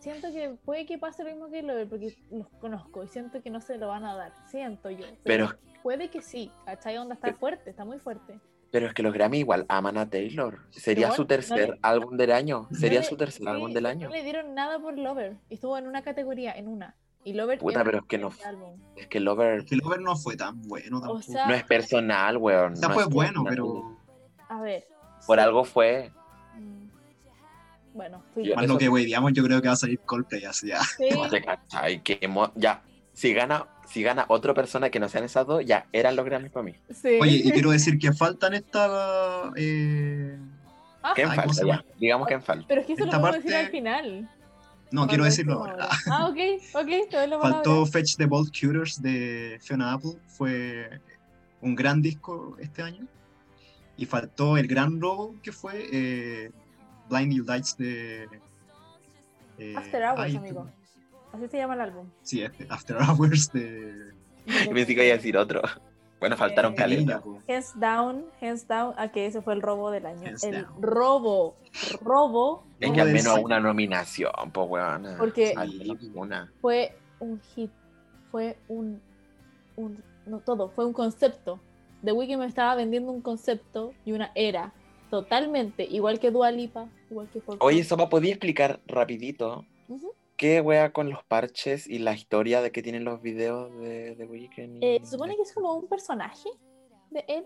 [0.00, 3.50] siento que puede que pase lo mismo que lo porque los conozco y siento que
[3.50, 4.32] no se lo van a dar.
[4.46, 5.04] Siento yo.
[5.22, 5.50] Pero-
[5.82, 6.96] puede que sí, ¿cachai?
[6.96, 8.40] Onda está fuerte, está muy fuerte.
[8.70, 10.60] Pero es que los Grammy igual aman a Taylor.
[10.70, 12.68] Sería Igual, su tercer no le- álbum del año.
[12.72, 14.08] Sería No su le- tercer sí, álbum del año.
[14.08, 15.36] No le dieron nada por Lover.
[15.48, 16.94] Estuvo en una categoría, en una.
[17.24, 18.78] Y Lover Puta, pero es que no- álbum.
[18.96, 21.22] Es que Lover Que Lover no fue tan bueno tampoco.
[21.22, 22.74] sea, no es personal, weón.
[22.74, 23.46] o sea, no fue es bueno, personal.
[23.54, 23.98] pero
[24.48, 24.86] A ver.
[25.26, 26.12] Por sí, algo fue.
[26.56, 26.88] mm,
[27.94, 30.68] Bueno, fui Yo- más lo que digamos, yo creo que va a salir Coldplay así
[30.68, 30.80] ya.
[30.82, 31.08] Sí,
[32.54, 32.82] ya.
[33.12, 36.50] Si gana, si gana otra persona que no sean esas dos, ya eran los Grammys
[36.52, 36.74] para mí.
[36.90, 37.18] sí.
[37.20, 39.50] Oye, y quiero decir que faltan esta.
[39.56, 40.38] Eh...
[41.02, 41.66] Ah, ¿Qué en Ay, ¿cómo falta?
[41.66, 41.84] Ya.
[41.98, 42.64] Digamos que en falta.
[42.68, 44.30] pero es que eso lo esta podemos decir parte- al final.
[44.90, 45.88] No, quiero decirlo ahora.
[46.10, 46.36] Ah, ok,
[46.74, 47.38] ok, la palabra.
[47.50, 50.12] Faltó Fetch the Bolt Cutters de Fiona Apple.
[50.28, 51.00] Fue
[51.60, 53.06] un gran disco este año.
[53.96, 56.50] Y faltó el gran robo que fue eh,
[57.10, 58.28] Blinding Lights de.
[59.58, 60.70] eh, After Hours, ay, amigo.
[61.32, 62.06] Así se llama el álbum.
[62.22, 64.12] Sí, After Hours de.
[64.46, 65.62] Y pensé que iba a decir otro.
[66.20, 67.20] Bueno, faltaron Eh, caleta.
[67.20, 67.40] po.
[67.48, 70.26] Hands down, hands down, a que ese fue el robo del año.
[70.26, 70.82] Hands el down.
[70.82, 71.56] robo,
[72.02, 73.42] robo Es que al menos siglo.
[73.42, 75.06] una nominación, pues weón.
[75.18, 75.54] Porque-
[76.14, 76.50] una.
[76.60, 77.70] fue un hit,
[78.32, 79.00] fue un,
[79.76, 81.60] un- no todo, fue un concepto.
[82.04, 84.72] The Weeknd me estaba vendiendo un concepto y una era,
[85.10, 87.74] totalmente, igual que Dua Lipa, igual que Folklore.
[87.74, 90.12] Oye, Sopa, ¿podía explicar rapidito Ujú.
[90.38, 94.24] Qué wea con los parches y la historia de que tienen los videos de The
[94.24, 94.82] Weeknd?
[94.82, 96.48] y- Eh, se supone que es como un personaje
[97.10, 97.44] de él.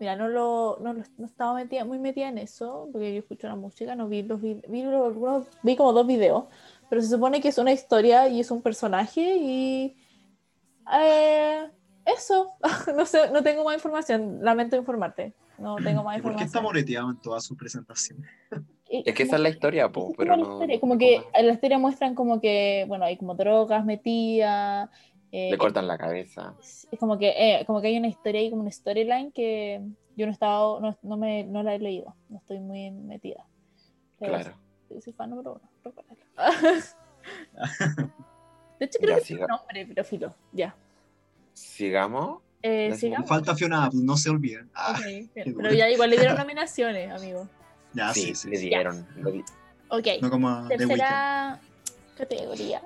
[0.00, 3.46] Mira, no lo, no, lo- no estaba metida, muy metida en eso, porque yo escucho
[3.46, 6.46] la música, no vi los vi, vi, algunos- vi como dos videos,
[6.90, 9.96] pero se supone que es una historia y es un personaje y
[10.92, 11.70] eh,
[12.04, 12.50] eso,
[12.96, 16.58] no sé, no tengo más información, lamento informarte, no tengo más ¿Y por qué está
[16.58, 16.62] información.
[16.64, 18.22] moreteado en toda su presentación?
[19.04, 20.52] Es que esa es la historia, po, pero la no.
[20.52, 24.88] historia, como que en la historia muestran como que, bueno, hay como drogas metidas.
[25.32, 26.54] eh, Le cortan la cabeza.
[26.60, 29.80] es como que eh, como que hay una historia ahí como una storyline que
[30.16, 33.44] yo no he estado no, no me no la he leído no estoy muy metida
[34.20, 34.52] Pero Claro.
[34.88, 36.20] sí, soy fan número uno recuérdalo.
[38.78, 40.76] de hecho creo Ya, que es un nombre pero filo ya
[41.52, 42.42] Sigamos.
[42.62, 44.70] eh, sigamos Falta Fiona no se olviden.
[44.74, 44.98] Ah,
[45.34, 47.48] pero ya igual le dieron nominaciones amigo
[47.94, 48.50] ya, sí, sí, sí.
[48.50, 49.06] le dieron.
[49.32, 49.44] di-
[49.88, 51.60] ok No como tercera
[52.16, 52.82] categoría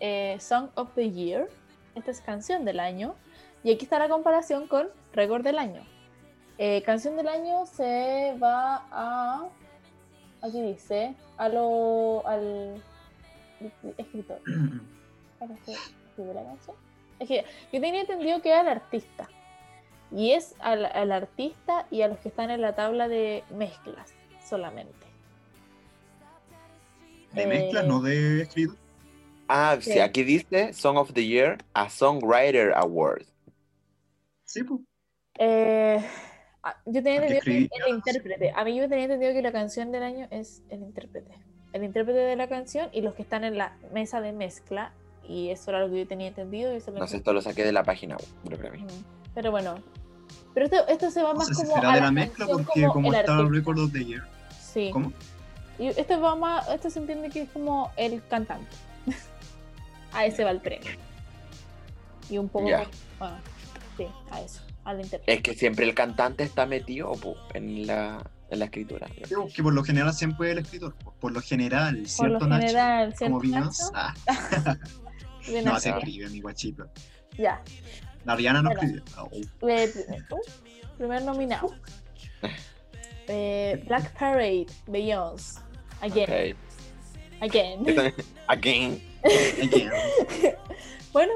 [0.00, 1.48] eh, Song of the Year.
[1.94, 3.14] Esta es canción del año.
[3.62, 5.82] Y aquí está la comparación con récord del año.
[6.58, 9.44] Eh, canción del año se va a
[10.42, 12.82] aquí dice a lo al
[13.96, 14.40] escritor.
[15.38, 16.76] ¿Cuál es el que escribió la canción?
[17.20, 19.28] es que yo tenía entendido que era el artista.
[20.10, 24.12] Y es al, al artista y a los que están en la tabla de mezclas
[24.52, 25.06] solamente
[27.32, 28.74] De Eh, mezcla, no de escrito.
[29.48, 29.98] Ah, sí, Sí.
[30.00, 33.22] aquí dice Song of the Year, a Songwriter Award.
[34.44, 34.80] Sí, pues.
[35.38, 36.04] Eh,
[36.62, 38.52] ah, yo tenía entendido que el intérprete.
[38.54, 41.32] A mí yo tenía entendido que la canción del año es el intérprete.
[41.72, 44.92] El intérprete de la canción y los que están en la mesa de mezcla.
[45.26, 46.70] Y eso era lo que yo tenía entendido.
[46.74, 48.60] Y eso No sé, esto lo saqué de la página web.
[48.74, 48.86] Ujú.
[49.34, 49.76] Pero bueno.
[50.52, 51.74] Pero esto, esto se va No más sé si como.
[51.76, 53.50] será a de la la mezcla porque como el está el.
[53.54, 54.22] Record of the Year.
[54.72, 54.90] Sí.
[54.92, 55.12] ¿Cómo?
[55.78, 56.68] Y esto va más.
[56.68, 58.74] Esto se entiende que es como el cantante.
[60.12, 60.90] a ese va el premio.
[62.30, 62.68] Y un poco.
[62.68, 62.86] Ya.
[63.18, 63.36] Bueno,
[63.96, 64.62] sí, a eso.
[65.26, 68.20] Es que siempre el cantante está metido po, en, la,
[68.50, 69.06] en la escritura.
[69.54, 70.94] Que por lo general siempre es el escritor.
[70.94, 72.66] Por- Por lo general, Por ¿cierto, lo Nacho?
[72.66, 73.92] general, Como ¿cierto, vimos.
[73.92, 74.14] Nacho?
[74.26, 74.76] Ah,
[75.64, 76.88] no, se escribe, mi guachito.
[77.38, 77.62] Ya.
[78.24, 78.82] La Rihanna no Bueno.
[78.82, 79.02] escribe.
[79.18, 79.68] Oh.
[79.68, 79.92] Eh,
[80.98, 81.68] primer nominado.
[83.28, 85.60] Eh, Black Parade, Beyoncé.
[86.00, 86.56] Again.
[87.40, 87.48] Ok.
[87.50, 87.86] Again.
[88.48, 89.02] Again.
[89.62, 89.90] Again.
[91.12, 91.32] bueno.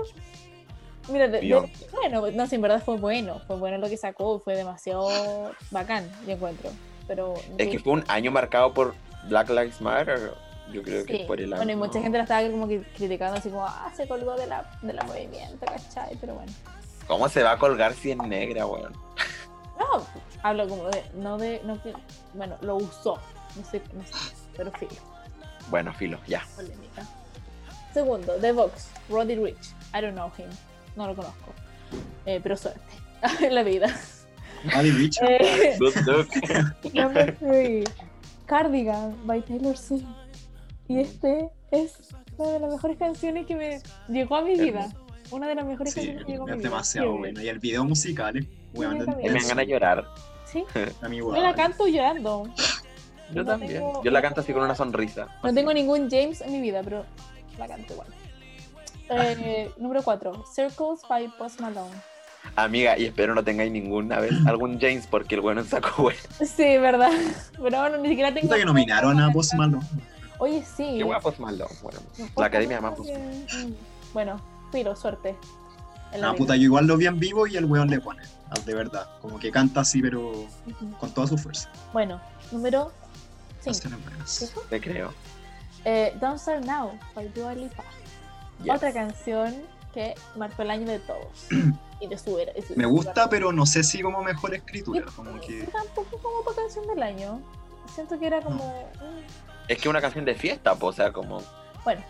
[1.09, 3.41] Mira, de- bueno, no sé, en verdad fue bueno.
[3.47, 6.71] Fue bueno lo que sacó, fue demasiado bacán, yo encuentro.
[7.07, 7.35] Pero.
[7.59, 8.95] Es que fue un año marcado por
[9.29, 10.33] Black Lives Matter.
[10.73, 11.25] Yo creo que Sí.
[11.29, 11.59] por el año.
[11.59, 14.49] Bueno, y mucha gente la estaba como que criticando así como, ah, se colgó de
[14.49, 16.17] la, de la movimiento, ¿cachai?
[16.21, 16.53] Pero bueno.
[17.07, 18.93] ¿Cómo se va a colgar si es negra, weón?
[19.79, 20.07] No,
[20.43, 21.93] hablo como de, no de, no que,
[22.35, 23.19] bueno, lo usó,
[23.57, 24.93] no sé, no sé, pero filo,
[25.71, 26.43] Bueno, filo, ya.
[26.57, 27.03] polémica.
[27.93, 30.49] Segundo, The Vox, Roddy Rich, I don't know him,
[30.97, 31.53] no lo conozco,
[32.25, 32.81] eh, pero suerte
[33.43, 33.95] en la vida.
[34.65, 35.29] Buddy Richard.
[35.31, 35.79] Eh,
[36.95, 37.85] number three,
[38.47, 40.05] Cardigan by Taylor Swift.
[40.89, 41.95] Y este es
[42.39, 44.89] una de las mejores canciones que me llegó a mi vida.
[45.31, 46.69] Una de las mejores Sí, canciones que llegó a mi es vida.
[46.69, 47.43] demasiado Sí, bueno.
[47.43, 49.05] Y el video musical es bueno.
[49.05, 49.13] yo.
[49.17, 50.05] Me dan ganas de llorar.
[50.45, 50.65] Sí,
[51.03, 51.43] A mí yo igual.
[51.43, 52.49] la canto llorando.
[53.33, 53.73] Yo No también.
[53.75, 55.27] tengo- Yo la canto así con una sonrisa.
[55.43, 57.05] No tengo ningún James en mi vida, pero
[57.59, 58.09] la canto igual.
[59.11, 61.91] Eh, número 4, Circles by Post Malone.
[62.55, 66.19] Amiga, y espero no tengáis ninguna vez algún James porque el bueno sacó bueno.
[66.39, 67.11] Sí, verdad.
[67.61, 68.55] Pero bueno, ni siquiera tengo.
[68.55, 69.85] Que nominaron a Post Malone.
[70.39, 70.95] Oye, sí.
[70.99, 71.67] Qué guapos malo.
[71.83, 73.67] Bueno, No, la academia más más pues.
[74.13, 74.41] Bueno,
[74.71, 75.35] filo, suerte.
[76.17, 78.23] La Ah, puta, yo igual lo vi en vivo y el weón le pone.
[78.51, 79.09] Ah, De verdad.
[79.21, 80.91] Como que canta así, pero Ujú.
[80.99, 81.69] con toda su fuerza.
[81.93, 82.21] Bueno,
[82.53, 82.93] número
[83.61, 83.65] 5.
[83.81, 84.53] Canciones buenas.
[84.71, 85.13] Te creo.
[85.85, 87.85] Eh, Don't Start Now, by Dua Lipa.
[88.63, 88.75] Yes.
[88.77, 89.55] Otra canción
[89.93, 91.47] que marcó el año de todos.
[92.01, 92.53] y de su era.
[92.67, 95.05] su- Me gusta, pero no sé si como mejor escritura.
[95.15, 95.65] Como que.
[95.73, 97.41] Tampoco como para canción del año.
[97.95, 98.65] Siento que era como.
[98.95, 101.41] mm, Es que una canción de fiesta, pues, o sea, como.
[101.85, 102.03] Bueno,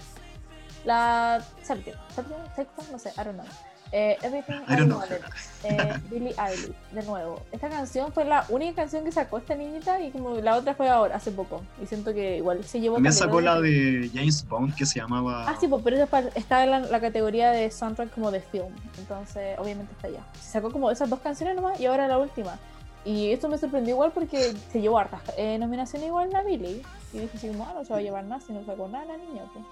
[0.84, 3.46] la séptima, séptima, sexta, no sé, I don't know.
[3.92, 4.98] Eh, Everything I don't know.
[4.98, 5.20] Wanted,
[5.64, 7.40] eh, Billie Eilish, de nuevo.
[7.52, 10.88] Esta canción fue la única canción que sacó esta niñita y como la otra fue
[10.88, 11.62] ahora, hace poco.
[11.82, 12.96] Y siento que igual se llevó...
[12.96, 15.48] También sacó la de- James Bond que se llamaba.
[15.48, 18.74] Ah, sí, pues, pero esa está en la, la categoría de soundtrack como de film.
[18.98, 20.20] Entonces, obviamente está allá.
[20.40, 22.58] Se sacó como esas dos canciones nomás y ahora la última.
[23.04, 26.82] Y esto me sorprendió igual porque se llevó hartas eh, nominaciones igual la Billie.
[27.12, 29.04] Y dije así como, ah, no se va a llevar nada si no sacó nada
[29.04, 29.42] la niña.
[29.52, 29.64] pues.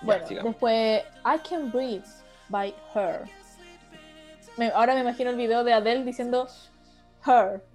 [0.00, 2.06] Bueno, después I Can Breathe
[2.48, 3.28] by Her.
[4.56, 6.46] Me- ahora me imagino el video de Adele diciendo
[7.26, 7.62] Her.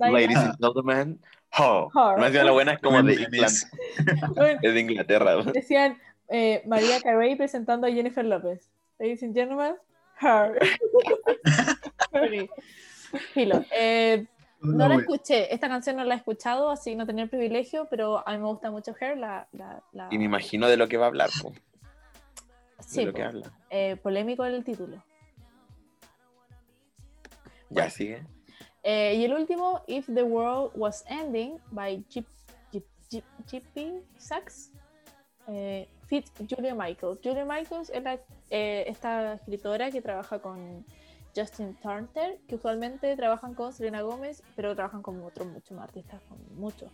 [0.00, 1.20] Ladies and gentlemen.
[1.58, 1.90] Ho.
[2.18, 3.70] Más bien la buena es como de, Inglaterra, memes.
[4.34, 5.36] Bueno, es de Inglaterra.
[5.52, 5.98] Decían
[6.28, 8.70] eh, María Carey presentando a Jennifer López.
[8.98, 9.74] Ladies and gentlemen,
[10.20, 10.58] her.
[13.34, 13.64] Filo.
[13.76, 14.26] Eh,
[14.62, 18.26] no la escuché, esta canción no la he escuchado, así no tenía el privilegio, pero
[18.26, 19.48] a mí me gusta mucho Her, la...
[19.52, 21.28] la, la- Y me imagino de lo que va a hablar,
[22.82, 23.52] po, de Sí, lo que habla.
[23.70, 25.02] eh, polémico el título.
[27.70, 28.24] Ya sigue.
[28.82, 32.04] Eh, y el último, If the World Was Ending, by
[33.50, 34.72] GP Sachs,
[35.48, 37.20] eh, Fit Julia Michaels.
[37.22, 38.20] Julia Michaels es la-
[38.50, 40.84] eh, esta escritora que trabaja con
[41.34, 46.20] Justin Turner, que usualmente trabajan con Selena Gómez, pero trabajan con otros muchos más artistas,
[46.28, 46.90] con muchos.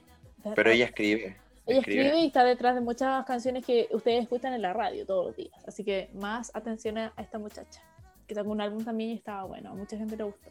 [0.55, 1.36] Pero ella escribe.
[1.69, 5.27] Ella escribe y está detrás de muchas canciones que ustedes escuchan en la radio todos
[5.27, 5.53] los días.
[5.66, 7.83] Así que más atención a esta muchacha,
[8.27, 9.71] que sacó un álbum también y estaba bueno.
[9.71, 10.51] A mucha gente le gustó.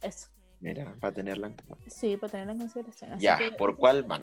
[0.00, 0.28] Eso.
[0.60, 1.56] Mira, para tenerla en.
[1.86, 3.12] Sí, para tenerla en consideración.
[3.12, 4.22] Así Ya, que, ¿por cuál van?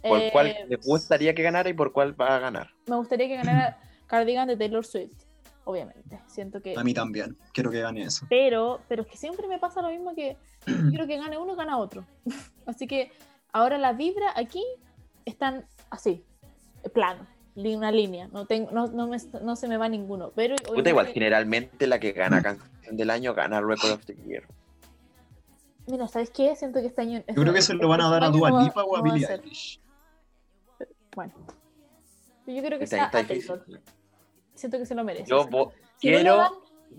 [0.00, 2.70] ¿Por eh, cuál les gustaría que ganara y por cuál va a ganar?
[2.86, 5.24] Me gustaría que ganara Cardigan de Taylor Swift,
[5.64, 6.20] obviamente.
[6.28, 6.78] Siento que.
[6.78, 7.36] A mí también.
[7.52, 8.26] Quiero que gane eso.
[8.28, 11.78] Pero, pero es que siempre me pasa lo mismo que quiero que gane uno, gana
[11.78, 12.06] otro.
[12.66, 13.10] Así que
[13.52, 14.62] ahora la vibra aquí
[15.24, 16.24] están así,
[16.94, 18.28] plano, una línea.
[18.28, 20.32] No, tengo, no, no, me- no se me va ninguno.
[20.34, 24.14] Pero Puta, igual, obviamente- generalmente la que gana canción del año gana Record of the
[24.26, 24.44] Year.
[25.86, 26.54] Mira, ¿sabes qué?
[26.56, 27.22] Siento que este año.
[27.28, 29.80] Yo creo que se lo van a dar a Dua Lipa o a Billie Eilish.
[31.14, 31.32] Bueno.
[32.46, 33.10] Yo creo que Este está.
[33.26, 33.64] Taylor.
[34.54, 35.26] Siento que se lo merece.
[35.28, 35.48] Yo
[35.98, 36.52] Si no, le dan,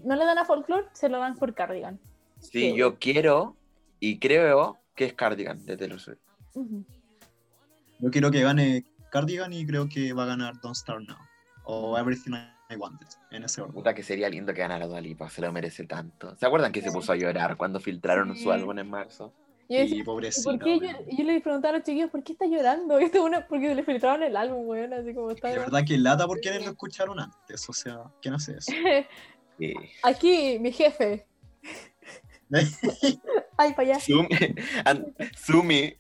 [0.04, 2.00] no le dan a Folklore, se lo dan por Cardigan.
[2.40, 3.56] sí, yo quiero
[4.00, 6.20] y creo que es Cardigan de Taylor Swift.
[8.04, 11.16] Yo quiero que gane Cardigan y creo que va a ganar Don't Start Now.
[11.64, 12.34] O Everything
[12.70, 13.08] I Wanted.
[13.32, 13.74] En ese orden.
[13.74, 16.36] Puta que sería lindo que ganara Dua Lipa, se lo merece tanto.
[16.36, 18.44] ¿Se acuerdan que se puso a llorar cuando filtraron Sí.
[18.44, 19.34] su álbum en marzo?
[19.70, 20.50] Yo decía, Y ¿Y pobrecita.
[20.50, 20.80] ¿Por qué
[21.18, 22.98] yo, le preguntaba a los chiquillos, ¿por qué está llorando?
[23.00, 25.48] Esto es una, porque le filtraron el álbum, weón, así como está.
[25.48, 27.70] De verdad que lata por quienes lo escucharon antes.
[27.70, 28.70] O sea, ¿quién hace eso?
[29.60, 29.72] Sí.
[30.02, 31.28] Aquí, mi jefe.
[33.58, 34.00] Ay, para allá.
[34.00, 34.28] Sumi,
[35.36, 35.96] Sumi.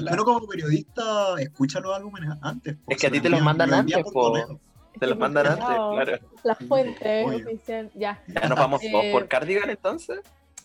[0.00, 2.76] Bueno, como periodista, escucha los álbumes antes.
[2.76, 4.60] po, Es que a ti te los mandan antes, por po.
[4.98, 6.18] Te los mandan antes, claro.
[6.42, 7.90] La fuente oficial.
[7.94, 8.22] Ya.
[8.28, 10.20] Ya nos vamos todos Eh, por Cardigan entonces.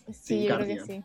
[0.06, 1.04] Sí, Sí, yo creo que sí.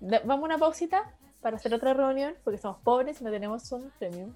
[0.00, 3.90] Vamos a una pausita para hacer otra reunión, porque somos pobres y no tenemos un
[3.98, 4.32] premium.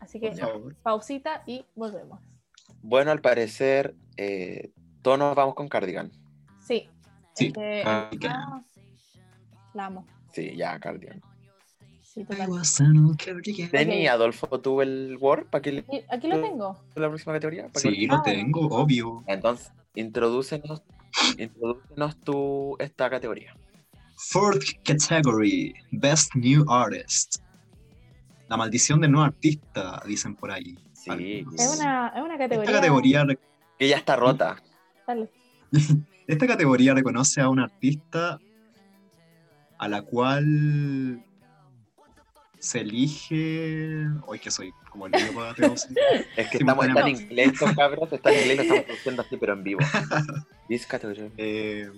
[0.00, 2.20] Así que Por pausita y volvemos.
[2.82, 4.70] Bueno, al parecer, eh,
[5.00, 6.10] todos nos vamos con Cardigan.
[7.34, 7.46] Sí.
[7.46, 8.32] Sí, es que- Cardigan.
[8.32, 8.62] ah,
[9.74, 10.06] la amo.
[10.32, 11.20] Sí, ya, Cardigan.
[12.02, 12.48] Sí, I total.
[12.50, 13.70] was an old cardigan.
[13.70, 16.80] Tení, Adolfo, tú el Word para que le Aquí lo tengo.
[16.94, 17.62] la próxima categoría.
[17.68, 19.24] ¿Para que- Sí, lo tengo, obvio.
[19.26, 20.82] Entonces, introdúcenos,
[21.38, 23.56] introdúcenos tú esta categoría.
[24.16, 27.38] Fourth category, Best New Artist.
[28.48, 30.78] La maldición del nuevo artista, dicen por ahí.
[30.92, 31.60] Sí, algunos.
[31.60, 32.62] Es una, es una categoría.
[32.70, 33.26] Esta categoría,
[33.78, 34.62] que ya está rota.
[35.06, 35.28] Dale.
[36.26, 38.38] esta categoría reconoce a un artista
[39.78, 41.22] a la cual
[42.58, 44.06] se elige.
[44.26, 45.96] Hoy que soy como el video para traducir.
[46.36, 49.52] Es que estamos, en inglés, estos cabros, está en inglés, lo estamos traduciendo así, pero
[49.52, 49.80] en vivo.
[50.68, 51.30] This category.
[51.36, 51.90] Eh,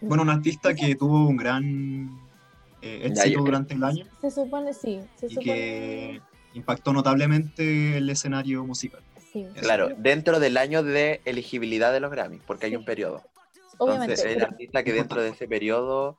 [0.00, 2.10] bueno, un artista que tuvo un gran
[2.82, 5.00] eh, éxito durante el año Se supone, sí.
[5.16, 5.44] Se y supone.
[5.44, 6.20] que
[6.54, 9.02] impactó notablemente el escenario musical.
[9.34, 12.76] Sí, Claro, dentro del año de elegibilidad de los Grammys, porque hay Sí.
[12.76, 13.22] un periodo.
[13.78, 14.12] obviamente.
[14.12, 16.16] Entonces, el pero artista que dentro de ese periodo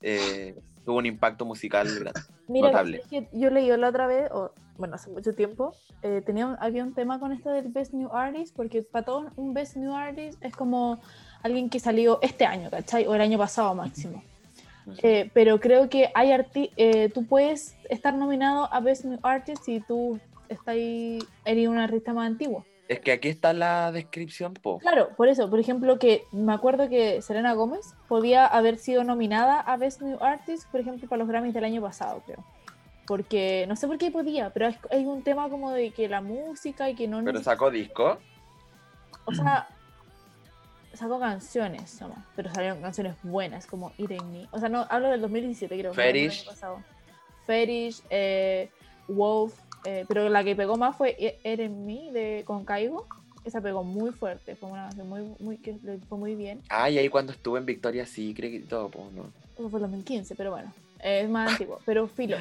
[0.00, 2.20] eh, tuvo un impacto musical grande.
[2.48, 2.96] mira, notable.
[2.98, 6.82] es que yo leí la otra vez, o bueno, hace mucho tiempo, eh, tenía, había
[6.82, 10.42] un tema con esto del Best New Artist, porque para todo un Best New Artist
[10.44, 11.00] es como
[11.44, 13.06] alguien que salió este año, ¿cachai?
[13.06, 14.22] O el año pasado máximo.
[15.02, 19.62] Eh, pero creo que hay arti eh, tú puedes estar nominado a Best New Artist
[19.64, 20.18] si tú
[20.48, 22.64] estás ahí- eres un artista más antiguo.
[22.88, 24.78] Es que aquí está la descripción, po.
[24.78, 29.60] Claro, por eso, por ejemplo, que me acuerdo que Selena Gómez podía haber sido nominada
[29.60, 32.42] a Best New Artist, por ejemplo, para los Grammys del año pasado, creo.
[33.06, 36.22] Porque no sé por qué podía, pero es- hay un tema como de que la
[36.22, 37.22] música y que no.
[37.22, 38.18] Pero sacó disco.
[39.26, 39.68] O sea,
[40.94, 44.48] sacó canciones nomás, pero salieron canciones buenas, como It Ain't Me.
[44.50, 45.92] O sea, no, hablo del 2017, creo.
[45.92, 46.46] Fetish.
[47.46, 48.70] Fetish, eh,
[49.08, 49.54] Wolf,
[49.88, 53.06] eh, pero la que pegó más fue It Ain't Me de, con Caigo.
[53.44, 56.60] Esa pegó muy fuerte, fue una canción muy, muy, que le fue muy bien.
[56.68, 59.32] Ah, y ahí cuando estuve en Victoria sí, creo que todo, po, ¿no?
[59.54, 60.70] Eso fue el 2015, pero bueno,
[61.00, 61.80] es más antiguo.
[61.86, 62.36] Pero filo.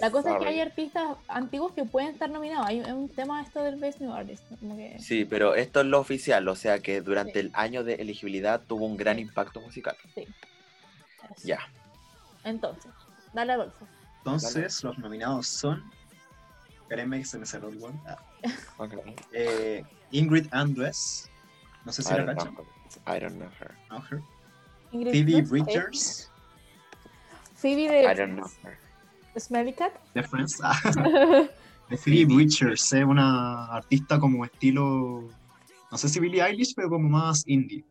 [0.00, 2.66] La cosa es que hay artistas antiguos que pueden estar nominados.
[2.66, 4.44] Hay un, tema esto del Best New Artist.
[4.60, 4.98] Como que...
[4.98, 7.38] Sí, pero esto es lo oficial, o sea que durante Sí.
[7.38, 9.22] el año de elegibilidad tuvo un gran Sí.
[9.22, 9.96] impacto musical.
[10.14, 10.28] Eso.
[11.44, 11.60] Ya.
[12.44, 12.92] Entonces,
[13.32, 13.86] dale Adolfo.
[14.18, 15.82] Entonces, los nominados son.
[16.90, 17.78] Espérenme que se me cerró el.
[18.04, 18.18] Ah,
[19.32, 21.30] eh, Ingrid Andress.
[21.84, 22.66] No sé si I la know.
[23.06, 23.76] I don't know her.
[23.90, 24.20] No, her.
[24.90, 25.46] Ingrid Phoebe ¿eh?
[25.48, 26.32] Richards.
[27.54, 28.76] Phoebe de I don't know her.
[29.38, 29.92] Smelly Cat.
[30.14, 30.58] de Friends.
[30.64, 30.76] Ah,
[31.90, 32.92] de Phoebe Richards.
[32.92, 35.28] Es una artista como estilo.
[35.92, 37.84] No sé si Billie Eilish, pero como más indie.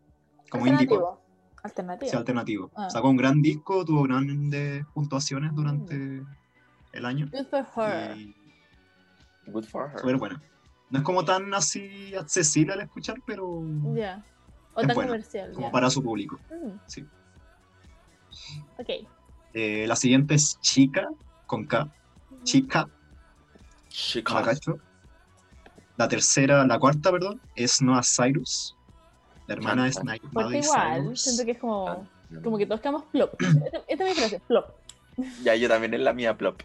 [0.50, 1.22] Como indie pop.
[1.64, 1.64] Alternativo.
[1.64, 2.12] Alternativo.
[2.12, 2.72] Sí, alternativo.
[2.76, 2.90] Ah.
[2.90, 6.22] Sacó un gran disco, tuvo grandes puntuaciones durante
[6.92, 7.30] el año.
[7.32, 8.18] Good for her.
[8.18, 8.36] Y
[9.52, 10.00] Good for her.
[10.00, 10.42] súper buena.
[10.90, 13.62] No es como tan así accesible al escuchar, pero
[13.96, 14.24] Ya.
[14.74, 15.52] O Es tan buena, comercial.
[15.54, 16.40] como para su público.
[16.50, 17.06] Mm, Sí.
[18.78, 18.90] Ok.
[19.54, 21.08] Eh, la siguiente es Chica,
[21.48, 21.88] con K.
[22.44, 22.88] Chica,
[23.90, 24.80] She no
[25.98, 28.76] la tercera, la cuarta, perdón, es Noah Cyrus.
[29.48, 30.14] La hermana es Canta.
[30.14, 31.22] Ni- Porque Miley igual, Cyrus.
[31.22, 32.04] siento que es como, Ah,
[32.44, 33.34] como que todos quedamos plop.
[33.42, 34.66] Esta, esta es mi frase, plop.
[35.44, 36.62] Ya, yo también es la mía, plop.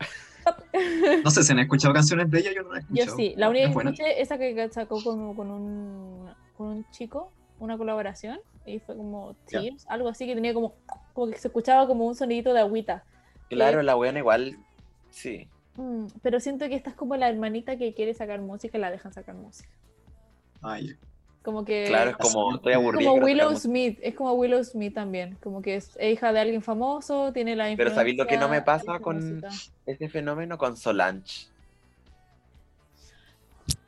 [1.24, 3.16] No sé si han escuchado canciones de ella, yo no la he Yo escuchado.
[3.16, 7.32] sí, la única Es que escuché esa que sacó con, con, un, con un chico,
[7.58, 9.34] una colaboración, y fue como.
[9.48, 10.74] Tears, algo así que tenía como,
[11.12, 13.04] como que se escuchaba como un sonidito de agüita.
[13.48, 14.58] Claro, la buena igual,
[15.10, 15.48] sí.
[15.76, 18.90] Mm, pero siento que esta es como la hermanita que quiere sacar música y la
[18.90, 19.68] dejan sacar música.
[20.62, 20.96] Ay,
[21.44, 21.84] Como que...
[21.86, 23.10] Claro, es como, estoy aburrido.
[23.12, 23.54] como Willow.
[23.54, 27.72] Smith, es como Willow Smith también, como que es hija de alguien famoso, tiene la
[27.76, 29.42] Pero ¿sabéis lo que no me pasa con-.
[29.84, 31.48] Ese fenómeno con Solange.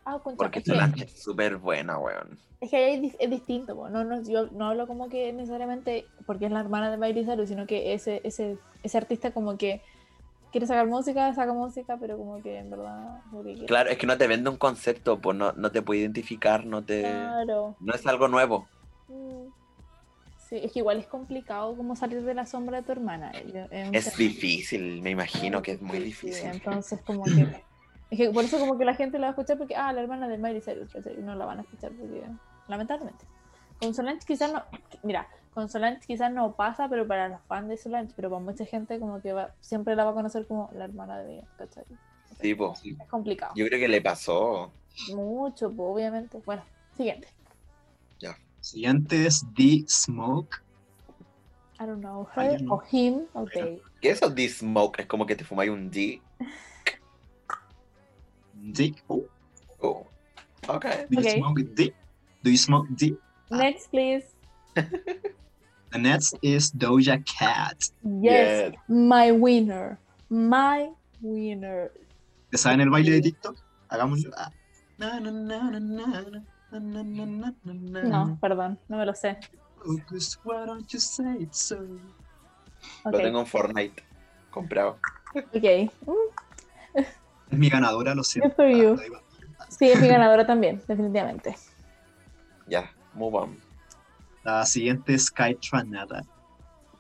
[0.05, 2.39] Ah, concha, Porque Solange es súper buena, weón.
[2.61, 3.89] Es que ahí es, di- es distinto, po.
[3.89, 7.49] no, no, yo no hablo como que necesariamente porque es la hermana de Miley Cyrus,
[7.49, 9.81] sino que ese, ese, ese artista como que
[10.57, 13.21] quiere sacar música, saca música, pero como que en verdad...
[13.45, 16.65] que Claro, es que no te vende un concepto, pues no, no te puede identificar,
[16.65, 17.03] no te...
[17.03, 17.77] Claro.
[17.79, 18.67] No es algo nuevo.
[19.09, 19.49] Mm.
[20.39, 23.33] Sí, es que igual es complicado como salir de la sombra de tu hermana.
[23.35, 26.47] eh, Es, difícil, me imagino que es muy difícil.
[26.47, 27.63] Entonces como que...
[28.11, 30.01] Es que por eso como que la gente la va a escuchar porque, ah, la
[30.01, 30.89] hermana de Miley Cyrus,
[31.19, 32.23] no la van a escuchar porque,
[32.67, 33.27] lamentablemente.
[33.79, 34.63] Con Solange quizás no,
[35.03, 38.67] mira, con Solange quizás no pasa, pero para los fans de Solange, pero para mucha
[38.67, 41.85] gente como que va, siempre la va a conocer como la hermana de Beyoncé, ¿cachai?
[42.39, 42.75] Sí, po.
[42.85, 43.55] Es complicado.
[43.57, 44.71] Yo creo que le pasó.
[45.15, 46.43] Mucho, pues, obviamente.
[46.45, 46.63] Bueno,
[46.95, 47.29] siguiente.
[48.61, 50.61] Siguiente es The Smoke.
[51.79, 53.51] I don't know, her o him, ok.
[54.01, 54.99] ¿Qué es eso de smoke?
[54.99, 56.21] Es como que te fumáis un D.
[58.75, 58.93] The.
[59.07, 59.23] Oh,
[59.79, 60.05] Oh.
[60.67, 60.85] Ok.
[60.85, 61.39] do you Okay.
[61.39, 61.95] smoke D?
[62.43, 63.17] Do you smoke D?
[63.51, 64.27] Next, please.
[65.93, 67.77] The next is Doja Cat.
[68.21, 69.99] Yes, my winner.
[70.29, 71.93] My winner.
[72.51, 73.57] ¿Te saben el baile de TikTok?
[73.89, 74.33] Hagámoslo.
[74.99, 75.09] No,
[78.41, 79.39] perdón, no me lo sé.
[83.05, 84.03] Lo tengo en Fortnite
[84.51, 84.99] comprado.
[85.35, 85.91] Ok.
[87.51, 88.57] Es mi ganadora, lo siento.
[89.69, 91.55] Sí, es mi ganadora también, definitivamente.
[92.67, 93.61] Ya, yeah, move on.
[94.47, 96.23] La siguiente es Kai Tranada.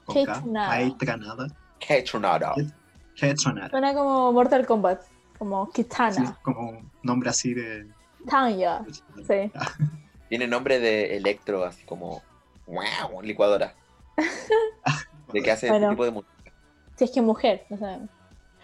[0.05, 0.43] Con K.
[0.53, 1.47] Kai Tranada.
[1.79, 3.71] Kai Tranada.
[3.71, 5.03] Suena como Mortal Kombat,
[5.39, 7.87] como Sí, Kitana, como un nombre así de.
[8.29, 8.85] Tanya.
[9.29, 9.53] Sí.
[10.29, 12.21] Tiene nombre de electro, así como.
[12.67, 13.23] ¡Wow!
[13.23, 13.77] Licuadora.
[15.33, 15.87] ¿De qué hace Bueno.
[15.87, 16.53] ese tipo de música?
[16.97, 18.11] Si es que mujer, no sabemos.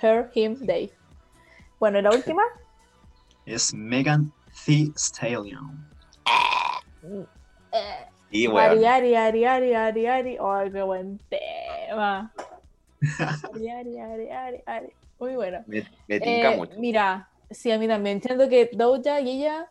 [0.02, 0.92] Her, him, they.
[1.78, 2.42] Bueno, ¿y la última?
[3.46, 4.32] Es Megan
[4.66, 5.88] The Stallion.
[8.32, 10.38] Eh, Y Ari, bueno, Ari, Ari, Ari, Ari, Ari.
[10.40, 12.32] Ay, qué buen tema.
[13.52, 14.88] Ari, Ari, Ari, Ari, Ari.
[15.18, 15.62] Muy bueno.
[15.66, 16.72] me, me tinca Eh, mucho.
[16.78, 18.20] Mira, sí, a mí también.
[18.22, 19.70] Siento que Doja y ella.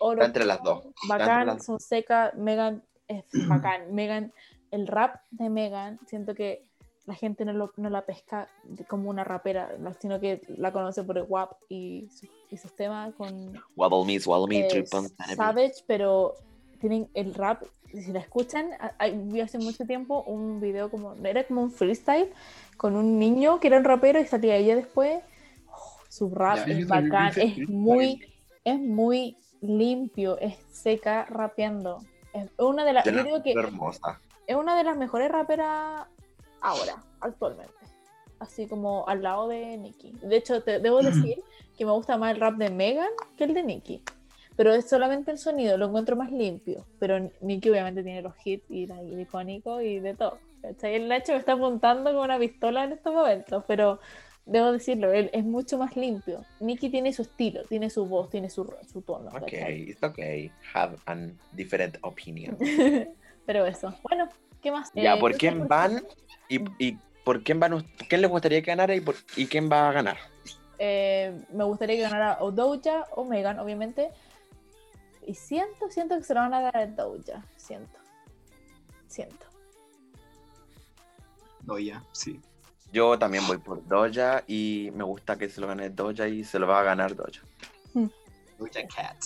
[0.00, 0.84] oro entre las dos.
[1.08, 2.34] Bacán, las- son secas.
[2.34, 3.94] Megan es bacán.
[3.94, 4.32] Megan,
[4.70, 6.64] el rap de Megan, siento que
[7.06, 8.48] la gente no, lo- no la pesca
[8.88, 12.74] como una rapera, no, sino que la conoce por el WAP y, su- y sus
[12.76, 15.34] temas con Wobble me, me, eh, sanity.
[15.36, 16.34] Savage, pero
[16.82, 17.62] tienen el rap,
[17.92, 22.28] si la escuchan, a- vi hace mucho tiempo un video como, era como un freestyle
[22.76, 25.22] con un niño que era un rapero y salía ella después.
[25.70, 28.20] Oh, su rap Ya, es bacán, es muy,
[28.64, 32.00] es muy limpio, es seca rapeando.
[32.34, 34.20] Es una de las, Yo digo que hermosa.
[34.48, 36.06] es una de las mejores raperas
[36.60, 37.72] ahora, actualmente.
[38.40, 40.10] Así como al lado de Nicki.
[40.20, 41.36] De hecho, te debo decir
[41.78, 44.02] que me gusta más el rap de Megan que el de Nicki.
[44.56, 46.86] Pero es solamente el sonido, lo encuentro más limpio.
[46.98, 50.38] Pero Nicki obviamente tiene los hits y la- el icónico y de todo.
[50.60, 50.94] ¿cachai?
[50.94, 53.98] El Nacho me está apuntando con una pistola en estos momentos, pero
[54.46, 56.44] debo decirlo, él es mucho más limpio.
[56.60, 59.28] Nicki tiene su estilo, tiene su voz, tiene su, su tono.
[59.30, 59.90] Ok, ¿cachai?
[59.90, 60.50] it's okay.
[60.74, 62.56] Have an different opinion.
[63.46, 63.92] pero eso.
[64.08, 64.28] Bueno,
[64.62, 64.92] ¿qué más?
[64.94, 66.04] Ya, Eh, ¿por ¿qué quién van?
[66.48, 67.84] Y, y por quién van?
[68.08, 70.16] ¿Quién les gustaría que ganara y, por- y quién va a ganar?
[70.78, 74.10] Eh, me gustaría que ganara o Doja o Megan, obviamente.
[75.26, 77.44] Y siento, siento que se lo van a dar a Doja.
[77.56, 77.98] Siento.
[79.06, 79.46] Siento.
[81.60, 82.40] Doya, sí.
[82.92, 86.58] Yo también voy por Doja y me gusta que se lo gane Doja y se
[86.58, 87.42] lo va a ganar Doja.
[87.94, 89.16] Doja Cat.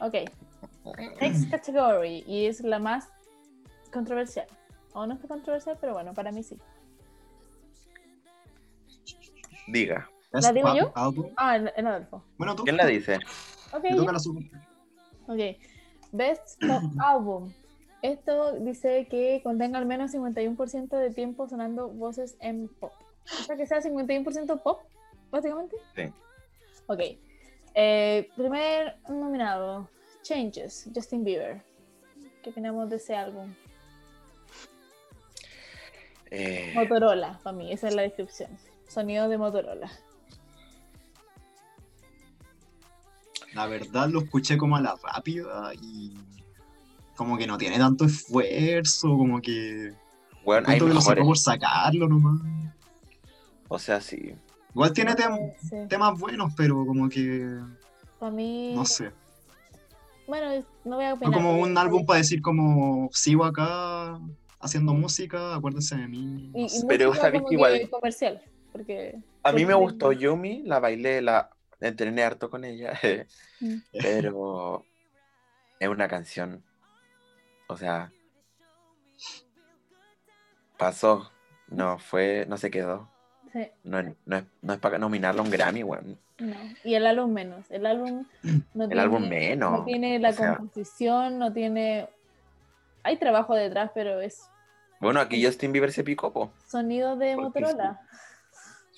[0.00, 0.14] Ok.
[1.20, 2.22] Next category.
[2.26, 3.08] Y es la más
[3.92, 4.46] controversial.
[4.92, 6.58] O no es controversial, pero bueno, para mí sí.
[9.68, 10.92] Diga, Best digo yo?
[10.94, 11.32] Album.
[11.36, 12.24] Ah, el, el Adolfo.
[12.36, 12.64] Bueno, tú.
[12.64, 13.18] ¿quién la dice?
[13.72, 14.18] La
[15.30, 15.56] Ok.
[16.10, 17.52] Best Pop Album.
[18.02, 22.92] Esto dice que contenga al menos 51% de tiempo sonando voces en pop.
[23.24, 24.80] O sea, que sea 51% pop,
[25.30, 25.76] básicamente.
[25.94, 26.02] Sí.
[26.86, 27.00] Ok.
[27.74, 29.88] Eh, primer nominado,
[30.22, 31.62] Changes, Justin Bieber.
[32.42, 33.54] ¿Qué opinamos de ese álbum?
[36.30, 38.50] Eh, Motorola, para mí, esa es la descripción.
[38.88, 39.90] Sonido de Motorola.
[43.54, 46.14] La verdad lo escuché como a la rápida y
[47.16, 49.92] como que no tiene tanto esfuerzo, como que
[50.44, 52.40] bueno, hay que lo sacó por sacarlo nomás.
[53.68, 54.34] O sea, sí.
[54.74, 57.58] Igual tiene tem- Sí, temas buenos, pero como que
[58.18, 58.72] para mí.
[58.74, 59.10] no sé.
[60.26, 61.34] Bueno, no voy a No opinar.
[61.34, 64.18] como un álbum para decir como sigo acá
[64.60, 66.50] haciendo música, acuérdense de mí.
[66.54, 66.86] Y, no y sé.
[66.88, 68.40] Pero como que igual- comercial.
[68.72, 69.16] Porque.
[69.42, 71.50] A mí me gustó Yumi, la bailé, la
[71.80, 72.92] entrené harto con ella,
[73.60, 73.76] Mm.
[73.92, 74.84] pero
[75.78, 76.62] es una canción,
[77.68, 78.10] o sea,
[80.78, 81.30] pasó,
[81.68, 83.08] no fue, no se quedó,
[83.52, 86.18] Sí, no, es- no es, no es para nominarlo a un Grammy, weón.
[86.38, 86.56] no.
[86.84, 87.68] Y el álbum menos.
[87.70, 88.24] El álbum
[88.74, 89.72] no El tiene, álbum menos.
[89.80, 90.56] No tiene la o sea.
[90.56, 92.08] composición, no tiene.
[93.02, 94.48] Hay trabajo detrás, pero es
[95.00, 96.52] Bueno, aquí Justin Bieber se picó, po.
[96.66, 98.00] sonido de Porque Motorola.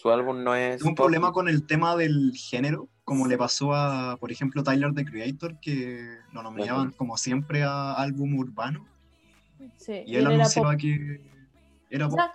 [0.02, 0.78] Su álbum no es.
[0.78, 4.92] Tengo un problema con el tema del género, como le pasó a, por ejemplo, Tyler
[4.94, 6.96] the Creator, que lo nominaban Ujú.
[6.96, 8.84] como siempre a álbum urbano,
[9.76, 10.72] Sí, y él anunció pop.
[10.76, 11.20] que
[11.88, 12.18] era pop.
[12.18, 12.32] sea,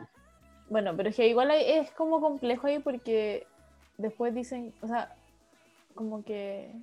[0.70, 3.46] Bueno, pero es que igual hay- es como complejo ahí porque
[3.98, 5.14] después dicen, o sea,
[5.94, 6.74] como que,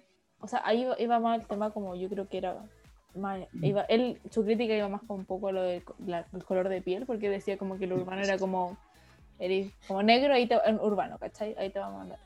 [0.40, 2.62] o sea, ahí iba, iba más el tema como yo creo que era
[3.14, 6.44] más, iba, él, su crítica iba más con un poco lo del co- la- el
[6.44, 8.76] color de piel, porque decía como que lo urbano era como,
[9.38, 11.54] eres como negro, ahí te, en urbano, ¿cachai?
[11.58, 12.18] Ahí te va a mandar.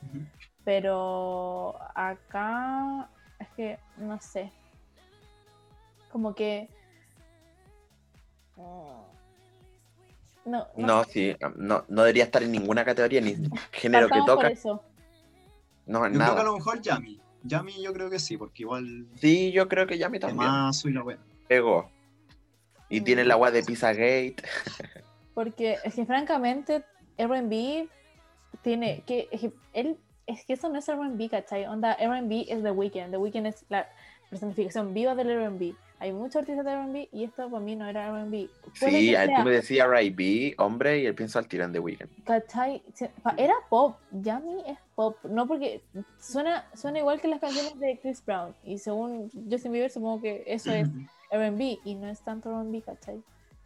[0.65, 4.51] Pero acá es que no sé.
[6.13, 6.69] Como que.
[8.57, 9.03] mm,
[10.47, 13.37] No, No, sí, no, no debería estar en ninguna categoría, ni
[13.73, 14.83] género que toca, eso.
[15.87, 16.45] no, en Yo creo que a nada.
[16.45, 17.21] lo mejor Yami.
[17.45, 20.79] Yami yo creo que sí, porque igual Sí, yo creo que ya me también más
[20.81, 21.23] soy la buena.
[21.47, 21.91] pegó.
[22.91, 23.05] Y Mm.
[23.05, 24.37] tiene el agua de Pizzagate.
[25.35, 26.85] Porque es que francamente,
[27.19, 27.89] RB
[28.63, 29.29] tiene que.
[29.31, 29.97] Es que, él,
[30.27, 31.67] es que eso no es RB, ¿cachai?
[31.67, 33.11] Onda, RB es The Weeknd.
[33.11, 33.89] The Weeknd es la
[34.31, 35.75] personificación viva del RB.
[36.01, 38.49] Hay muchos artistas de RB y esto para mí no era RB.
[38.75, 41.81] Sí, a él sea, tú me decías R.I.B., hombre, y él piensa al tirán de
[41.81, 42.11] Weekend.
[42.25, 42.83] ¿Cachai?
[43.37, 45.83] Era pop, Yami es pop, no porque
[46.21, 50.45] suena, suena igual que las canciones de Chris Brown y según Justin Bieber supongo que
[50.47, 50.89] eso es
[51.33, 53.21] R&B y no es tanto R&B, ¿cachai?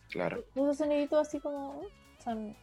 [0.09, 0.43] Claro.
[0.55, 1.83] Puso soniditos así como
[2.25, 2.57] son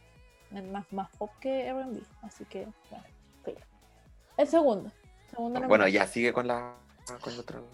[0.72, 3.04] más, más pop que R&B, así que bueno,
[3.44, 3.58] filo.
[4.36, 4.90] El segundo,
[5.30, 5.88] segundo Bueno, nominado.
[5.88, 6.74] ya sigue con la
[7.22, 7.64] ¿cuál otro?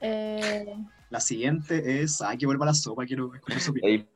[0.00, 0.76] Eh,
[1.10, 2.20] La siguiente es.
[2.20, 4.06] Ay, que vuelva a la sopa, quiero escuchar su opinión.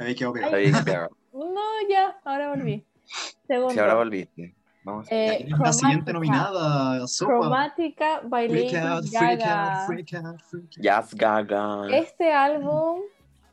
[0.00, 1.10] Ahí quedó pegado.
[1.32, 2.84] No, ya, ahora volví.
[3.46, 3.72] Segundo.
[3.74, 4.54] Si ahora volviste.
[4.84, 5.06] Vamos.
[5.10, 6.36] Eh, ¿Quién es la siguiente Chromatica.
[6.42, 7.06] nominada?
[7.06, 7.32] Sopa.
[7.38, 8.92] Cromática out, freak Gaga.
[8.94, 10.70] out, freak out, freak out.
[10.80, 11.86] Jazz Gaga.
[11.90, 13.00] Este álbum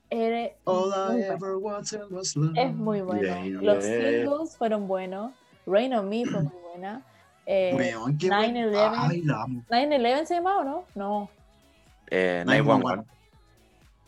[0.09, 1.33] era All muy I bueno.
[1.33, 2.57] ever wanted was love.
[2.57, 3.21] es muy bueno.
[3.21, 3.99] Yeah, Los yeah.
[4.23, 5.33] singles fueron buenos.
[5.65, 7.01] Rain on Me fue muy buena.
[7.45, 8.69] Eh, Weón, qué 9/11.
[8.71, 8.93] bueno.
[8.97, 9.63] Ay, la amo.
[9.69, 10.85] 9-11 se llamaba o no?
[10.95, 11.29] No.
[12.09, 13.03] Eh, 911.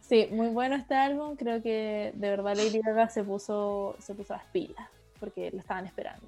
[0.00, 1.36] Sí, muy bueno este álbum.
[1.36, 4.88] Creo que de verdad Lady Gaga se puso, se puso las pilas
[5.20, 6.26] porque lo estaban esperando.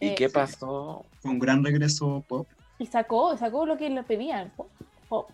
[0.00, 1.04] ¿Y Eh, qué pasó?
[1.20, 2.46] Fue un gran regreso pop.
[2.82, 4.52] Y sacó, sacó lo que le pedían.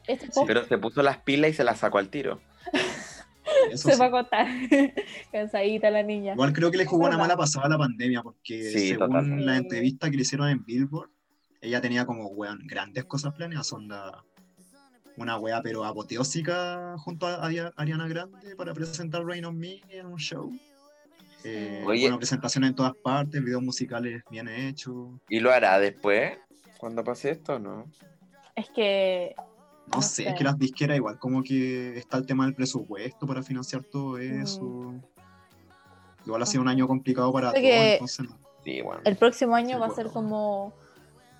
[0.06, 2.40] Este pop Pero se puso las pilas y se las sacó al tiro.
[3.72, 4.00] Eso se sí.
[4.00, 4.46] va a contar.
[5.32, 6.34] Cansadita la niña.
[6.34, 9.44] Igual creo que le jugó una mala pasada a la pandemia, porque Sí, según totalmente.
[9.46, 11.08] la entrevista que le hicieron en Billboard,
[11.62, 14.22] ella tenía como, weón, grandes cosas planeadas, onda,
[15.16, 20.06] una wea pero apoteósica junto a Aria- Ariana Grande para presentar Rain on Me en
[20.06, 20.52] un show.
[21.44, 22.02] Eh, Oye.
[22.02, 25.08] bueno, presentaciones en todas partes, videos musicales bien hechos.
[25.28, 26.36] ¿Y lo hará después?
[26.78, 27.84] Cuando pase esto, ¿no?
[28.54, 29.34] Es que
[29.88, 30.28] No, No sé, sé.
[30.28, 34.18] es que las disqueras igual como que está el tema del presupuesto para financiar todo
[34.18, 34.92] eso.
[36.26, 38.36] Igual ha sido un año complicado para Creo que- entonces no.
[38.64, 39.00] Sí, bueno.
[39.04, 39.94] el próximo año Sí, va a bueno.
[39.94, 40.72] ser como.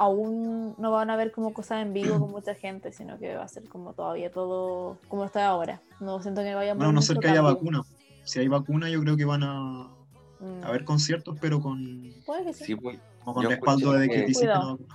[0.00, 3.42] Aún no van a ver como cosas en vivo con mucha gente, sino que va
[3.42, 5.80] a ser como todavía todo como está ahora.
[6.00, 7.82] No siento que vaya Bueno, no ser que haya vacuna.
[8.24, 9.88] Si hay vacuna, yo creo que van a
[10.40, 10.62] Mm.
[10.64, 12.64] haber conciertos, pero con, Puede que sí.
[12.64, 14.64] Sí, pues, como con Yo respaldo escuché de que que- dicen que Cuidado.
[14.64, 14.94] la vacuna.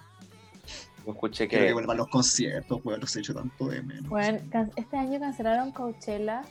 [1.06, 1.74] Yo escuché que que...
[1.74, 4.10] vuelvan los conciertos, pues los he hecho tanto de menos.
[4.10, 6.41] Bueno, can- este año cancelaron Coachella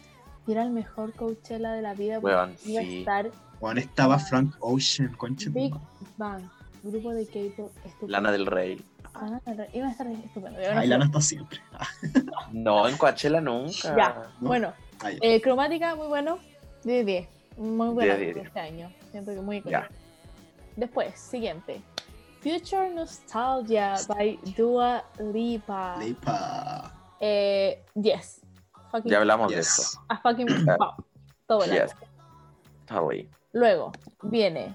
[0.47, 2.21] y era el mejor Coachella de la vida.
[2.21, 2.99] porque Weón, iba a sí.
[3.01, 3.31] estar
[3.61, 5.51] Bueno, estaba Frank Ocean, concha.
[5.51, 5.75] Big.
[6.17, 6.43] Bang,
[6.83, 8.09] grupo de K-pop estupendo.
[8.13, 8.85] Lana del Rey.
[9.15, 9.39] Ah,
[9.75, 10.59] iba a estar estupendo.
[10.75, 10.89] Ay.
[10.89, 11.61] Lana está siempre.
[12.53, 13.97] No, en Coachella nunca.
[13.97, 14.49] Ya, ¿no?
[14.49, 16.39] bueno, ay, eh, cromática, muy bueno.
[16.85, 17.29] 10 de 10.
[17.59, 18.47] Muy buena 10 de 10.
[18.47, 18.93] este año.
[19.11, 19.71] Siento que muy Ya.
[19.81, 19.95] icónico.
[20.77, 21.81] Después, siguiente.
[22.43, 25.97] Future Nostalgia by Dua Lipa.
[25.99, 26.93] Lipa.
[27.21, 28.41] Eh, 10.
[28.91, 29.79] Fucking, Ya hablamos de Yes.
[29.79, 30.01] eso.
[30.09, 30.95] a fucking wow.
[31.47, 31.73] Todo bueno.
[31.75, 31.95] Yes.
[32.87, 33.29] Totally.
[33.53, 34.75] Luego viene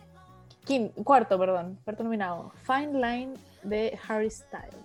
[0.65, 2.51] quin- cuarto, perdón, cuarto nominado.
[2.63, 4.75] Fine Line de Harry Styles.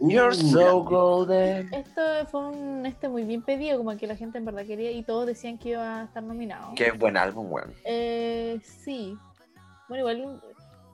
[0.00, 1.72] Uh, You're so golden.
[1.74, 2.00] Esto
[2.30, 5.26] fue un este muy bien pedido, como que la gente en verdad quería y todos
[5.26, 6.72] decían que iba a estar nominado.
[6.76, 7.74] Qué buen álbum, weón.
[7.84, 9.16] Eh, sí.
[9.88, 10.40] Bueno, igual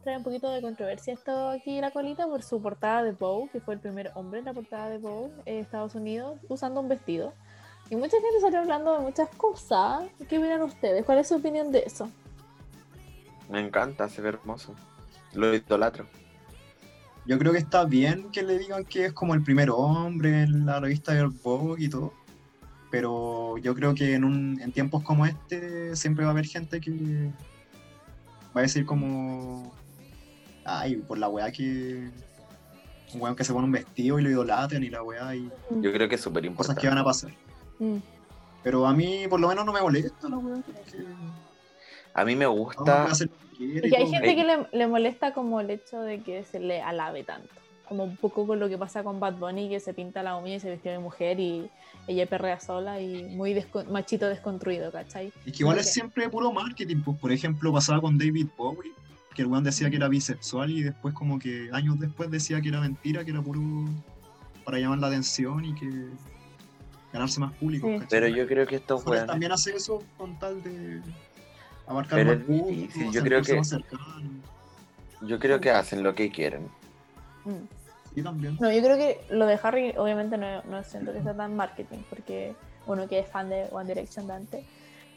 [0.05, 3.61] trae un poquito de controversia esto aquí la colita por su portada de Vogue, que
[3.61, 7.33] fue el primer hombre en la portada de Vogue en Estados Unidos, usando un vestido.
[7.91, 10.05] Y mucha gente salió hablando de muchas cosas.
[10.29, 11.05] ¿Qué opinan ustedes?
[11.05, 12.11] ¿Cuál es su opinión de eso?
[13.51, 14.75] Me encanta, se ve hermoso.
[15.33, 16.07] Lo idolatro.
[17.27, 20.67] Yo creo que está bien que le digan que es como el primer hombre en
[20.67, 22.13] la revista del Vogue y todo.
[22.91, 26.81] Pero yo creo que en, un, en tiempos como este siempre va a haber gente
[26.81, 27.31] que
[28.55, 29.73] va a decir como...
[30.65, 32.09] Ay, por la weá que...
[33.15, 35.93] Un weón que se pone un vestido y lo idolatran y la weá y Yo
[35.93, 36.81] creo que es súper cosas importante.
[36.81, 37.31] que van a pasar.
[37.79, 37.97] Mm.
[38.65, 40.57] Pero a mí por lo menos no me molesta la weá.
[40.91, 41.05] que
[42.15, 43.07] A mí me gusta.
[43.59, 46.81] y que hay gente que le, le molesta como el hecho de que se le
[46.83, 47.49] alabe tanto.
[47.89, 50.55] Como un poco con lo que pasa con Bad Bunny, que se pinta la uña
[50.57, 51.71] y se vistió de mujer y
[52.09, 55.33] ella perrea sola y muy desco- machito desconstruido, ¿cachai?
[55.45, 57.03] Es que igual es siempre puro marketing.
[57.05, 58.93] Pues, por ejemplo, pasaba con David Bowie,
[59.35, 62.69] que el weón decía que era bisexual y después como que años después decía que
[62.69, 63.61] era mentira, que era puro
[64.65, 65.91] para llamar la atención y que
[67.13, 67.89] ganarse más público.
[68.09, 69.27] Pero yo creo que estos weones.
[69.27, 71.01] también hace eso con tal de
[71.87, 74.05] abarcar Pero más público, yo creo que- más cercano.
[75.23, 76.69] Yo creo que hacen lo que quieren.
[77.45, 77.67] Mm.
[78.15, 78.57] Sí, también.
[78.61, 81.99] No, yo creo que lo de Harry obviamente no, no siento que sea tan marketing,
[82.09, 82.55] porque
[82.87, 84.65] uno que es fan de One Direction Dante,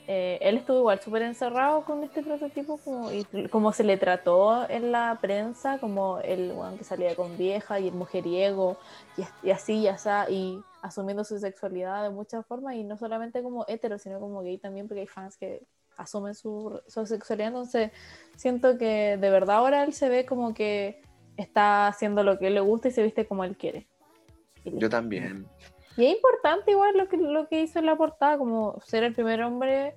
[0.07, 4.67] eh, él estuvo igual súper encerrado con este prototipo, como, y como se le trató
[4.69, 8.77] en la prensa, como el weón que salía con vieja y el mujeriego,
[9.17, 12.97] y, as- y así y así, y asumiendo su sexualidad de muchas formas, y no
[12.97, 15.61] solamente como hetero, sino como gay también, porque hay fans que
[15.97, 17.91] asumen su, su sexualidad, entonces
[18.37, 21.01] siento que de verdad ahora él se ve como que
[21.35, 23.87] está haciendo lo que él le gusta y se viste como él quiere.
[24.63, 25.47] Yo también.
[25.97, 29.13] Y es importante igual lo que, lo que hizo en la portada, como ser el
[29.13, 29.95] primer hombre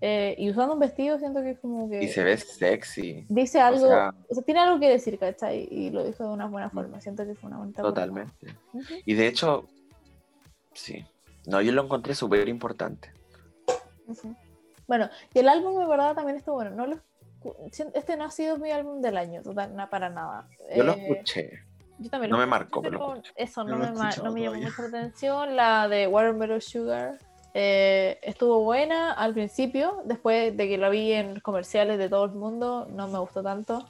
[0.00, 3.24] eh, y usando un vestido, siento que es como que Y se ve sexy.
[3.28, 5.66] dice algo, o sea, sea- tiene algo que decir, ¿cachai?
[5.70, 7.82] Y lo dijo de una buena forma, siento que fue una bonita.
[7.82, 8.46] Totalmente.
[9.06, 9.66] Y de hecho,
[10.72, 11.04] sí.
[11.46, 13.10] No, yo lo encontré súper importante.
[14.86, 16.70] Bueno, y el álbum de verdad también estuvo bueno.
[16.70, 16.98] No lo,
[17.94, 20.48] este no ha sido mi álbum del año, total, na- para nada.
[20.76, 21.50] Yo lo Eh, escuché.
[21.98, 24.52] Yo también No lo me marcó, pero eso No me, ma- escuchado no me llamó
[24.52, 24.68] todavía.
[24.70, 25.56] mucho la atención.
[25.56, 27.18] La de Watermelon Sugar
[27.54, 32.32] eh, estuvo buena al principio, después de que la vi en comerciales de todo el
[32.32, 33.84] mundo, no me gustó tanto.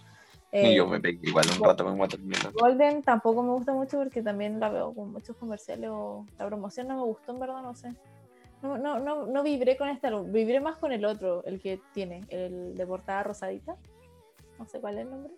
[0.50, 2.52] Y Eh, yo me pegué igual un rato con Watermelon.
[2.54, 6.88] Golden tampoco me gusta mucho porque también la veo con muchos comerciales o la promoción
[6.88, 7.92] no me gustó en verdad, no sé.
[8.62, 11.80] No, no, no, no vibré con este álbum, vibré más con el otro, el que
[11.92, 13.76] tiene, el de portada rosadita.
[14.58, 15.32] No sé cuál es el nombre.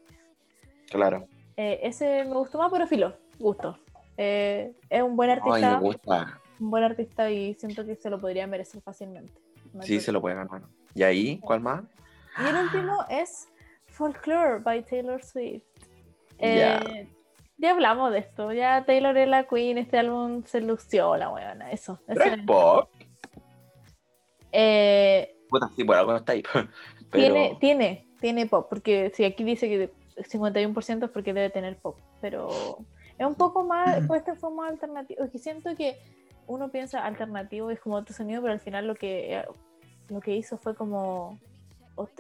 [0.89, 1.27] Claro.
[1.63, 3.79] Eh, ese me gustó más, pero filo, gusto.
[4.17, 6.41] Eh, es un buen Ay, me artista, gusta.
[6.59, 9.31] un buen artista y siento que se lo podría merecer fácilmente.
[9.75, 10.63] No Sí, se lo puede ganar.
[10.95, 11.39] ¿Y ahí?
[11.41, 11.83] ¿Cuál más?
[12.43, 13.49] Y el último es
[13.89, 15.65] Folklore by Taylor Swift.
[16.39, 16.79] Ya.
[16.79, 17.09] Eh,
[17.59, 21.71] Ya hablamos de esto, ya Taylor es la queen, este álbum se lució la huevona,
[21.71, 22.01] eso.
[22.09, 22.47] Eso es es.
[22.47, 22.89] pop.
[24.53, 26.43] Eh, Puta, sí, por algo está ahí.
[27.11, 29.93] Pero tiene, tiene, tiene pop, porque si aquí dice que
[30.27, 32.79] 51% es porque debe tener pop, pero
[33.19, 35.99] es un poco más, pues este fue más alternativo, es que siento que
[36.47, 39.43] uno piensa alternativo es como otro sonido, pero al final lo que,
[40.09, 41.39] lo que hizo fue como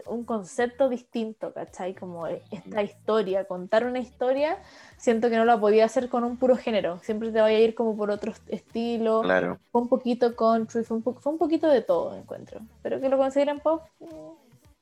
[0.06, 1.94] un concepto distinto, ¿cachai?
[1.94, 4.58] Como esta historia, contar una historia,
[4.98, 7.74] siento que no la podía hacer con un puro género, siempre te vaya a ir
[7.74, 9.58] como por otro estilo, claro.
[9.72, 12.60] fue un poquito country, fue un, po- fue un poquito de todo, encuentro.
[12.82, 14.04] Pero que lo consideren pop, mm,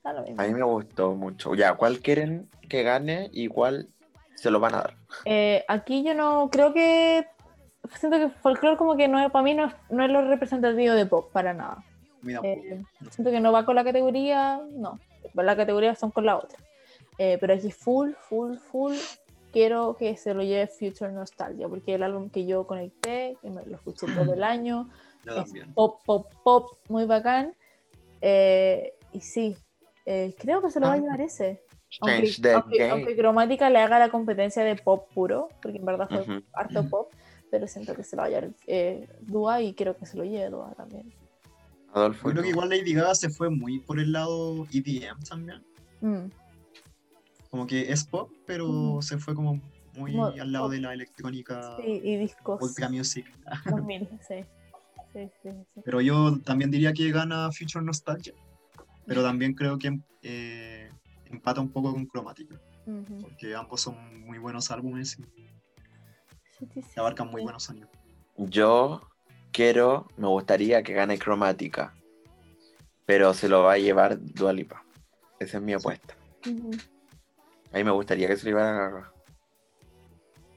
[0.03, 0.41] da lo mismo.
[0.41, 1.55] A mí me gustó mucho.
[1.55, 3.31] Ya, ¿cuál quieren que gane?
[3.33, 3.89] Igual
[4.35, 4.95] se lo van a dar.
[5.25, 7.27] Eh, aquí yo no creo que.
[7.97, 10.95] Siento que folklore, como que no es, para mí no es, no es lo representativo
[10.95, 11.85] de pop, para nada.
[12.23, 14.99] Mira, Eh, siento que no va con la categoría, no.
[15.35, 16.59] La categoría son con la otra.
[17.16, 18.95] Eh, pero aquí, full, full, full,
[19.53, 23.65] quiero que se lo lleve Future Nostalgia, porque el álbum que yo conecté, que me
[23.65, 24.89] lo escuché todo el año.
[25.25, 27.55] es pop, pop, pop, muy bacán.
[28.20, 29.57] Eh, y sí,
[30.10, 31.01] eh, creo que se lo va a Ah.
[31.01, 31.62] llevar ese.
[32.01, 36.20] Aunque, aunque- aunque Cromática le haga la competencia de pop puro, porque en verdad fue
[36.22, 36.43] Ujú.
[36.55, 37.12] harto pop,
[37.51, 40.24] pero siento que se lo va a llevar eh, Dua y quiero que se lo
[40.24, 41.12] lleve Dua también.
[41.93, 42.28] Adolfo.
[42.28, 45.62] Yo creo que igual Lady Gaga se fue muy por el lado EDM también.
[46.01, 46.26] Mm,
[47.51, 49.02] Como que es pop, pero Mm.
[49.02, 49.59] se fue como
[49.97, 50.72] muy Como al lado pop.
[50.72, 53.24] de la electrónica sí, y discos ultra music.
[53.70, 54.44] 2000, sí.
[55.14, 55.80] Sí, sí, sí.
[55.85, 58.35] Pero yo también diría que gana Future Nostalgia.
[59.09, 60.90] Pero también creo que eh,
[61.24, 62.60] empata un poco con Cromática.
[63.20, 65.51] Porque ambos son muy buenos álbumes y
[66.59, 67.89] sí, abarcan muy buenos años.
[68.36, 69.02] Yo
[69.52, 71.94] quiero, me gustaría que gane Cromática.
[73.05, 74.85] Pero se lo va a llevar Dualipa.
[75.39, 76.14] Esa es mi apuesta.
[76.44, 79.12] A mí me gustaría que se lo llevara.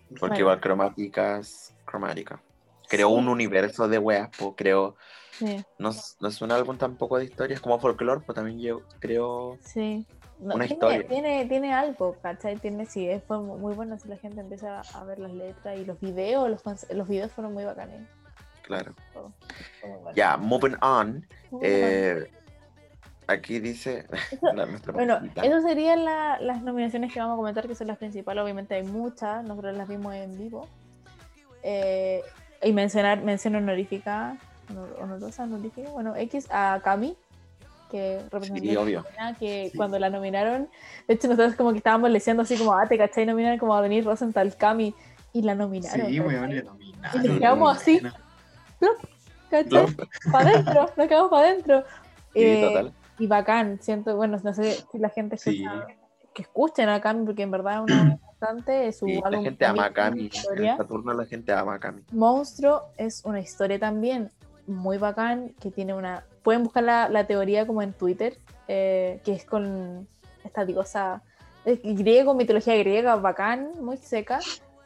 [0.07, 0.39] Porque Bueno.
[0.39, 2.41] igual Cromática es Cromática.
[2.89, 4.97] Creo Sí, un universo de weas, po, creo.
[5.41, 8.81] Sí, No, es- no es un álbum tampoco de historias como folklore, pero también yo
[8.99, 9.57] creo.
[9.63, 10.05] sí.
[10.39, 11.07] No, Una tiene, historia.
[11.07, 12.55] Tiene, tiene algo, ¿cachai?
[12.57, 15.77] Tiene, sí, es- fue mu- muy bueno si la gente empieza a ver las letras
[15.77, 18.01] y los videos, los, los videos fueron muy bacanes.
[18.63, 18.93] Claro.
[20.15, 21.27] Ya, moving on.
[21.61, 22.25] Eh,
[23.27, 24.07] aquí dice.
[24.93, 28.43] Bueno, esas serían la- las nominaciones que vamos a comentar, que son las principales.
[28.43, 30.67] Obviamente hay muchas, nosotros las vimos en vivo.
[31.63, 32.21] Eh,
[32.63, 37.15] y mencionar, mención honorífica, honor- honorosa, honorífica, bueno, X a Cami,
[37.89, 39.05] que representó Sí, obvio.
[39.39, 39.77] que Sí.
[39.77, 40.69] cuando la nominaron,
[41.07, 43.81] de hecho nosotros como que estábamos leyendo así como, ah, te cachai, nominan como a
[43.81, 44.93] Denise Rosenthal, Cami,
[45.33, 46.07] y la nominaron.
[46.07, 46.79] Sí, weón, Y nominaron.
[47.13, 48.01] nos quedamos así.
[49.49, 49.85] ¿Cachai?
[50.31, 51.83] Para adentro, nos quedamos para adentro.
[52.33, 52.93] Sí, Eh, total.
[53.19, 55.63] y bacán, siento, bueno, no sé si la gente Sí.
[55.63, 55.87] escucha,
[56.33, 59.65] que escuchen a Cami, porque en verdad es una bastante, es su Sí, la gente
[59.65, 60.29] ama a Cami.
[60.57, 60.77] En.
[60.77, 62.03] Saturno la gente ama a Cami.
[62.13, 64.31] Monstruo es una historia también
[64.67, 69.33] muy bacán, que tiene una, pueden buscar la, la teoría como en Twitter, eh, que
[69.33, 70.07] es con
[70.43, 71.21] esta diosa
[71.65, 74.39] griego, mitología griega, bacán, muy seca.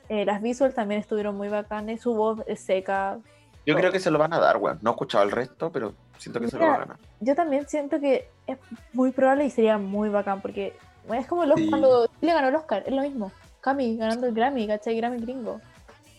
[0.10, 3.18] Eh, las visuals también estuvieron muy bacanes, su voz es seca,
[3.66, 3.80] Yo Todo.
[3.82, 4.78] creo que se lo van a dar, weón.
[4.82, 6.98] No he escuchado el resto, pero siento que se lo Mira, va a ganar.
[7.20, 8.58] yo también siento que es
[8.94, 10.78] muy probable y sería muy bacán porque
[11.12, 11.70] es como los, Sí.
[11.70, 13.32] cuando Chile ganó el Oscar, es lo mismo.
[13.62, 14.96] Cami ganando el Grammy, ¿cachai?
[14.98, 15.60] Grammy gringo.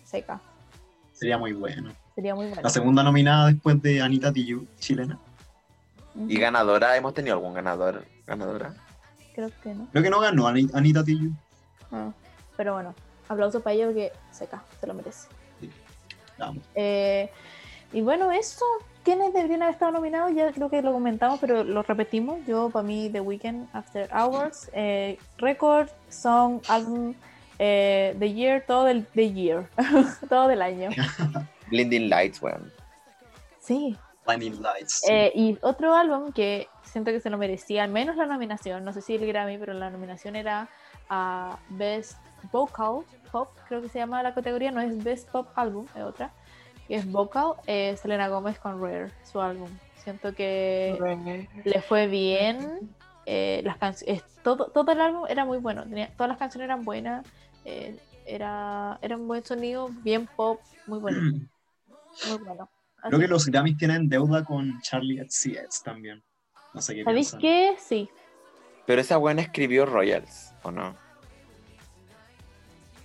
[0.03, 0.41] Seca.
[1.17, 1.93] Sería muy bueno.
[2.15, 2.63] Sería muy bueno.
[2.63, 5.19] La segunda nominada después de Anita Tijoux, chilena.
[6.29, 6.97] ¿Y ganadora?
[6.97, 8.05] ¿Hemos tenido algún ganador?
[8.27, 8.75] ¿Ganadora?
[9.35, 9.87] Creo que no.
[9.93, 11.33] Creo que no ganó Ani- Anita Tijoux.
[11.93, 12.11] Ah,
[12.57, 12.95] Pero bueno,
[13.29, 15.29] aplauso para ella porque seca, se lo merece.
[16.39, 16.65] Vamos.
[16.75, 17.31] Eh,
[17.93, 18.65] y bueno, eso.
[19.05, 20.35] ¿Quiénes deberían haber estado nominados?
[20.35, 22.45] Ya creo que lo comentamos, pero lo repetimos.
[22.47, 27.15] Yo, para mí, The Weeknd, After Hours, eh, Record, Song, Album,
[27.59, 29.69] eh, The Year, todo del The Year,
[30.29, 30.91] todo del año.
[31.71, 32.73] Blinding Lights, weón.
[33.61, 33.97] Sí,
[34.27, 35.03] Blinding Lights.
[35.05, 35.13] sí.
[35.13, 38.93] Eh, y otro álbum que siento que se lo merecía, al menos la nominación, no
[38.93, 40.69] sé si el Grammy, pero la nominación era
[41.09, 42.19] a Best
[42.53, 46.33] Vocal Pop, creo que se llama la categoría, no es Best Pop Album, es otra,
[46.89, 49.69] que es Vocal, eh, Selena Gómez con Rare, su álbum.
[49.97, 50.97] Siento que
[51.65, 52.89] le fue bien,
[53.27, 56.85] eh, las canciones, todo, todo el álbum era muy bueno, tenía, todas las canciones eran
[56.85, 57.27] buenas,
[57.67, 61.21] eh, era, era un buen sonido, bien pop, muy bueno,
[62.29, 62.71] muy bueno.
[63.03, 66.23] Creo que los Grammys tienen deuda con Charlie XCX también.
[66.75, 67.41] No sé qué ¿Sabéis piensan.
[67.41, 67.77] qué?
[67.79, 68.09] Sí.
[68.87, 70.97] Pero esa buena escribió Royals, ¿o no?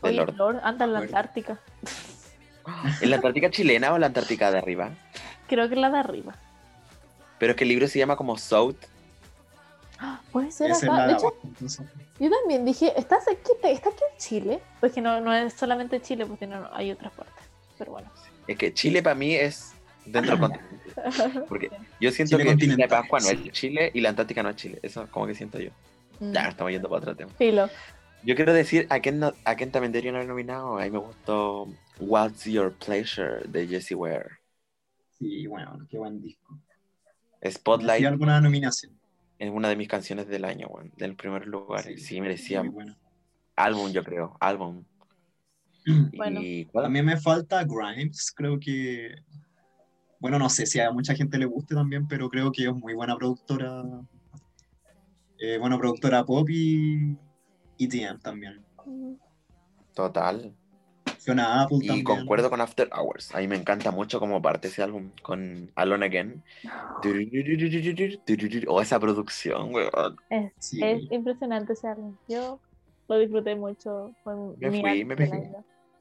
[0.02, 0.36] Oye, Lord.
[0.36, 1.18] Lord anda en la Bueno.
[1.18, 1.60] Antártica.
[3.02, 4.92] ¿En la Antártica chilena o la Antártica de arriba?
[5.48, 6.36] Creo que la de arriba.
[7.38, 8.78] Pero es que el libro se llama como South.
[10.32, 10.94] Puede ser es acá.
[10.98, 11.34] la De de hecho,
[12.20, 14.60] yo también dije, ¿estás aquí, ¿está aquí en Chile?
[14.80, 17.44] Pues que no, no es solamente Chile, porque no, hay otras partes.
[17.78, 18.10] Pero bueno.
[18.48, 19.74] Es que Chile para mí es
[20.06, 21.46] dentro del continente.
[21.48, 23.44] Porque yo siento Chile que la Pascua no sí.
[23.48, 24.80] es Chile y la Antártica no es Chile.
[24.82, 25.72] Eso como que siento yo.
[26.20, 27.32] Mm, Ya, estamos yendo para otro tema.
[27.38, 27.70] Filo.
[28.24, 30.78] Yo quiero decir a quién, no- a quién también deberían haber nominado.
[30.78, 31.68] A mí me gustó
[32.00, 34.30] What's Your Pleasure de Jessie Ware.
[35.18, 36.58] Sí, bueno, qué buen disco.
[37.44, 39.00] Spotlight ¿Merecía alguna nominación?
[39.42, 41.84] Es una de mis canciones del año, weón, del primer lugar.
[41.98, 42.98] Sí, merecía Muy buena.
[43.56, 44.84] álbum, yo creo, álbum.
[46.16, 46.42] Bueno.
[46.44, 46.86] Y ¿cuál?
[46.86, 49.16] También me falta Grimes, creo que.
[50.20, 52.94] Bueno, no sé si a mucha gente le guste también, pero creo que es muy
[52.94, 53.84] buena productora.
[55.40, 57.18] Eh, buena productora pop y
[57.80, 58.64] EDM también.
[58.86, 59.16] Mm,
[61.30, 62.04] Apple Y también.
[62.04, 63.34] concuerdo con After Hours.
[63.36, 66.44] A mí me encanta mucho como parte ese álbum con Alone Again.
[68.68, 70.16] O esa producción, weón.
[70.30, 70.80] Es, Sí.
[70.84, 72.16] es impresionante ese álbum.
[72.28, 72.60] Yo
[73.08, 74.14] lo disfruté mucho.
[74.24, 75.52] Fue Me mi fui, me pegué.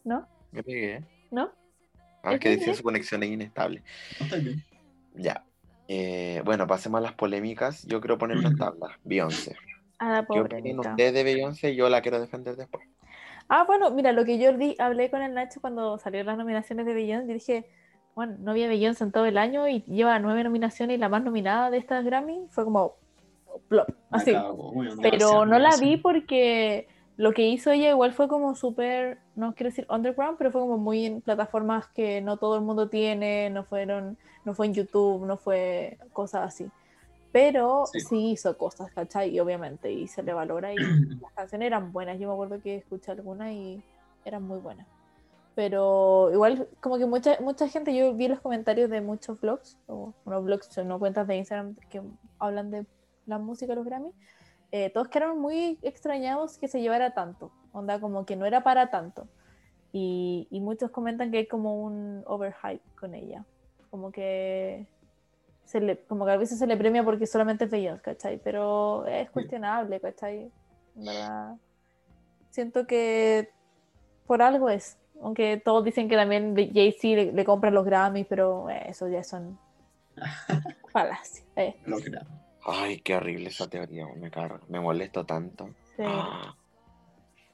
[0.05, 0.27] ¿No?
[0.53, 1.05] Me pegué.
[1.31, 1.51] ¿No?
[2.23, 3.83] Ah, ¿Es que decía su conexión es inestable.
[4.19, 4.63] No, está bien.
[5.15, 5.45] Ya.
[5.89, 7.85] Eh, bueno, pasemos a las polémicas.
[7.87, 8.99] Yo quiero ponerlo en tabla.
[9.05, 9.57] Beyoncé.
[9.99, 10.91] A la ¿Qué opinan pobrecita.
[10.91, 11.75] ustedes de Beyoncé?
[11.77, 12.87] Yo la quiero defender después.
[13.53, 16.87] Ah, bueno, mira, lo que yo di- hablé con el Nacho cuando salieron las nominaciones
[16.87, 17.67] de Beyoncé, y dije,
[18.15, 21.25] bueno, no había Beyoncé en todo el año y lleva nueve nominaciones y la más
[21.25, 22.99] nominada de estas Grammy fue como
[23.69, 24.49] plop, así.
[24.73, 29.55] bueno, Pero no la vi porque lo que hizo ella igual fue como súper, no
[29.55, 33.51] quiero decir underground, pero fue como muy en plataformas que no todo el mundo tiene,
[33.51, 36.73] no fueron, no fue en YouTube, no fue cosas así.
[37.33, 38.01] Pero Sí.
[38.01, 39.31] sí, hizo cosas, ¿cachai?
[39.31, 40.77] Y obviamente, y se le valora y
[41.23, 42.19] las canciones eran buenas.
[42.19, 43.83] Yo me acuerdo que escuché algunas y
[44.25, 44.87] eran muy buenas.
[45.55, 50.15] Pero igual, como que mucha, mucha gente, yo vi los comentarios de muchos blogs, o
[50.25, 52.03] unos blogs, no cuentas de Instagram que
[52.39, 52.87] hablan de
[53.27, 54.11] la música de los Grammy,
[54.73, 57.51] eh, todos quedaron muy extrañados que se llevara tanto.
[57.73, 59.27] Onda, como que no era para tanto.
[59.93, 63.45] Y, y muchos comentan que hay como un overhype con ella.
[63.91, 64.87] Como que,
[65.71, 68.41] se le, como que a veces se le premia porque solamente es Beyoncé, ¿cachai?
[68.43, 70.51] Pero es cuestionable, ¿cachai?
[70.95, 71.57] Verdad.
[72.51, 73.51] Siento que
[74.27, 74.99] por algo es.
[75.23, 79.23] Aunque todos dicen que también Jay-Z le, le compra los Grammys, pero eh, eso ya
[79.23, 79.59] son
[80.93, 81.47] falacias.
[81.57, 81.77] eh.
[82.67, 84.07] Ay, qué horrible esa teoría.
[84.17, 84.31] Me,
[84.69, 85.71] me molesto tanto.
[85.97, 86.03] sí.
[86.05, 86.55] Ah,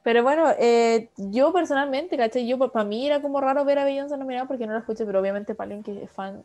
[0.03, 2.47] Pero bueno, eh, yo personalmente, ¿cachai?
[2.47, 5.21] Yo, para mí era como raro ver a Beyoncé nominada porque no la escuché, pero
[5.21, 6.45] obviamente para alguien que es fan,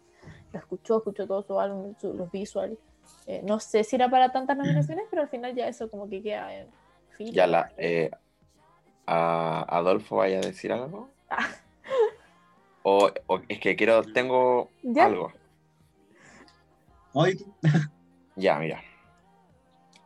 [0.53, 2.77] la escuchó, escuchó todo su álbum, su- los visuals.
[3.27, 6.21] Eh, no sé si era para tantas nominaciones, pero al final ya eso como que
[6.21, 6.67] queda en
[7.19, 7.71] ya la.
[7.77, 8.09] eh,
[9.05, 11.09] a Adolfo vaya a decir algo.
[11.29, 11.47] Ah.
[12.83, 14.01] O, o es que quiero.
[14.03, 15.05] Tengo Ya.
[15.05, 15.31] algo.
[17.13, 17.53] Tú.
[18.35, 18.81] Ya, mira.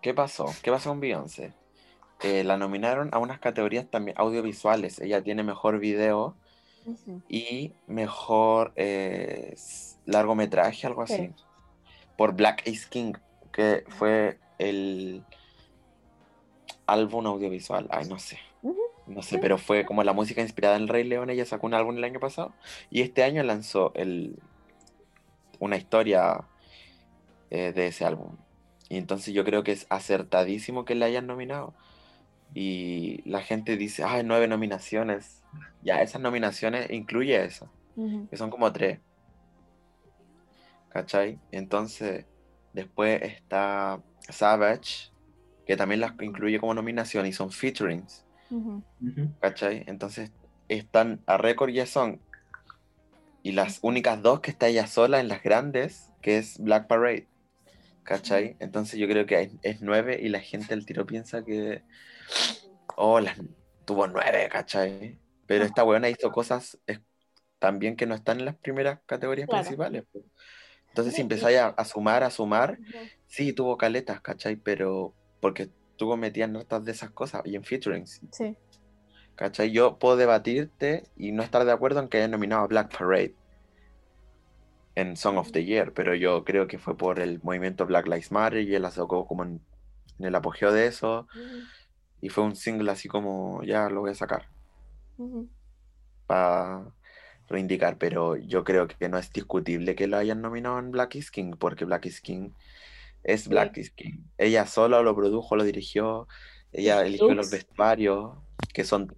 [0.02, 0.48] ¿Qué pasó?
[0.64, 1.54] ¿Qué pasó con Beyoncé?
[2.24, 5.00] Eh, la nominaron a unas categorías también audiovisuales.
[5.00, 6.36] Ella tiene mejor video
[7.30, 9.56] y mejor eh,
[10.06, 11.18] largometraje, algo así.
[11.18, 11.34] Sí.
[12.18, 13.14] Por Black Ace King,
[13.52, 15.24] que fue el
[16.86, 17.88] álbum audiovisual.
[17.92, 18.40] Ay, no sé.
[19.08, 21.30] No sé, pero fue como la música inspirada en El Rey León.
[21.30, 22.54] Ella sacó un álbum el año pasado
[22.90, 24.40] y este año lanzó el,
[25.60, 26.44] una historia
[27.52, 28.36] eh, de ese álbum.
[28.90, 31.74] Y entonces yo creo que es acertadísimo que le hayan nominado.
[32.54, 35.44] Y la gente dice, ay, nueve nominaciones.
[35.84, 37.70] Ya, esas nominaciones incluye eso,
[38.30, 39.00] que son como tres.
[40.96, 41.42] ¿Cachai?
[41.52, 42.24] Entonces,
[42.72, 45.12] después está Savage,
[45.66, 48.26] que también las incluye como nominación y son featurings.
[49.42, 49.84] ¿Cachai?
[49.88, 50.32] Entonces
[50.70, 52.22] están a récord ya son.
[53.44, 57.28] Y las únicas dos que está ella sola en las grandes, que es Black Parade.
[58.04, 58.56] ¿Cachai?
[58.60, 61.84] Entonces yo creo que es, nueve y la gente al tiro piensa que.
[62.96, 63.38] Oh, las,
[63.84, 65.20] tuvo nueve, ¿cachai?
[65.46, 66.80] Pero esta buena hizo cosas
[67.60, 69.62] también que no están en las primeras categorías Claro.
[69.62, 70.06] principales.
[70.96, 72.80] Entonces si empezáis a, a sumar, a sumar,
[73.28, 74.56] sí, tuvo caletas, ¿cachai?
[74.56, 78.56] Pero porque tuvo metidas en hartas de esas cosas y en featurings, Sí.
[79.36, 79.72] ¿cachai?
[79.72, 83.36] Yo puedo debatirte y no estar de acuerdo en que haya nominado a Black Parade
[84.96, 88.32] en Song of the Year, pero yo creo que fue por el movimiento Black Lives
[88.32, 89.60] Matter y él la sacó como en,
[90.18, 91.28] en el apogeo de eso
[92.22, 94.48] y fue un single así como ya lo voy a sacar
[95.18, 95.50] Ujú.
[96.26, 96.86] para
[97.48, 101.32] reivindicar, pero yo creo que no es discutible que lo hayan nominado en Black is
[101.32, 102.50] King, porque Black is King
[103.24, 104.24] es Black is King.
[104.38, 106.28] Ella sola lo produjo, lo dirigió,
[106.72, 108.38] ella Los eligió los vestuarios,
[108.74, 109.16] que son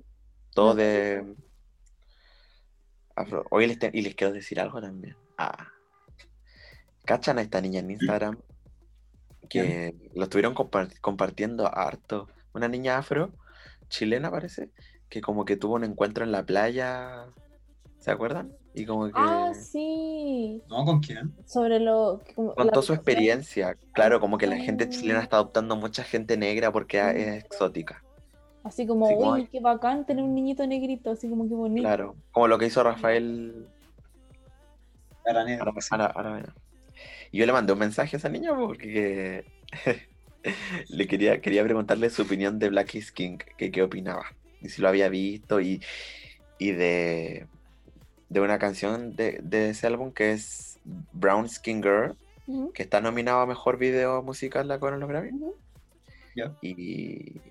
[0.54, 1.36] todos de...
[3.16, 3.46] afro.
[3.50, 5.16] Oye, les te- y les quiero decir algo también.
[5.38, 5.70] Ah.
[7.06, 8.38] ¿Cachan a esta niña en Instagram?
[9.50, 12.28] Que lo estuvieron compar- compartiendo harto.
[12.54, 13.32] Una niña afro,
[13.90, 14.70] chilena parece,
[15.10, 17.28] que como que tuvo un encuentro en la playa,
[18.08, 18.54] ¿se acuerdan?
[18.74, 20.62] Y como que Ah, sí.
[20.70, 20.86] ¿No?
[20.86, 21.34] ¿Con quién?
[21.46, 22.22] Sobre lo.
[22.34, 23.76] como la contó su experiencia.
[23.92, 24.90] Claro, como que la gente Ah.
[24.90, 27.10] chilena está adoptando mucha gente negra porque Mm.
[27.18, 28.02] es exótica.
[28.64, 31.82] Así como, uy, qué bacán tener un niñito negrito, así como que bonito.
[31.86, 33.68] Claro, como lo que hizo Rafael
[35.26, 35.64] Araneda.
[35.64, 36.56] Ara- Ara- Aravena.
[37.34, 39.44] Y yo le mandé un mensaje a esa niña porque
[40.90, 44.28] le quería, quería preguntarle su opinión de Black is King, que qué opinaba,
[44.62, 45.82] y si lo había visto, y,
[46.58, 47.48] y de,
[48.30, 50.80] de una canción de, de ese álbum que es
[51.14, 52.16] Brown Skin Girl,
[52.74, 55.32] que está nominado a Mejor Video Musical la con los Grammy.
[56.62, 57.42] Y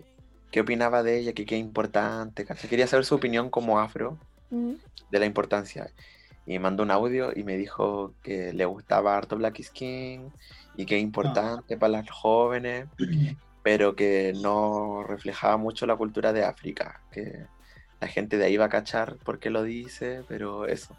[0.50, 2.46] qué opinaba de ella, que qué importante.
[2.68, 4.18] Quería saber su opinión como afro
[4.50, 5.90] de la importancia.
[6.46, 10.30] Y me mandó un audio y me dijo que le gustaba harto Black is King
[10.76, 12.86] y que es importante para las jóvenes,
[13.62, 17.46] pero que no reflejaba mucho la cultura de África, que
[18.00, 20.96] la gente de ahí va a cachar por qué lo dice, pero eso,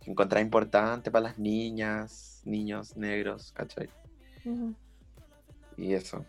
[0.00, 3.88] que encontraba importante para las niñas, niños negros, ¿cachai?
[4.44, 4.74] Ujú.
[5.76, 6.24] Y eso.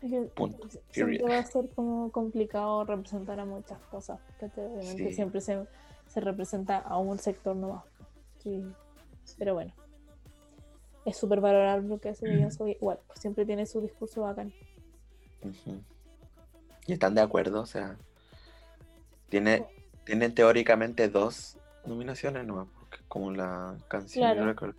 [0.00, 0.68] Es que Punto.
[0.90, 4.20] siempre va a ser como complicado representar a muchas cosas.
[4.38, 4.64] ¿cachai?
[4.66, 5.14] Obviamente Sí.
[5.14, 5.66] siempre se,
[6.06, 7.84] se representa a un sector nomás.
[8.42, 8.62] Sí.
[9.38, 9.72] Pero bueno.
[11.04, 12.70] Es súper valorable lo que hace Beyoncé.
[12.70, 14.52] Igual, pues siempre tiene su discurso bacán.
[16.86, 17.96] Y están de acuerdo, o sea,
[19.28, 19.64] tiene,
[20.04, 21.56] tienen teóricamente dos
[21.86, 22.68] nominaciones, ¿no?
[22.78, 24.44] Porque como la canción Claro.
[24.44, 24.74] record.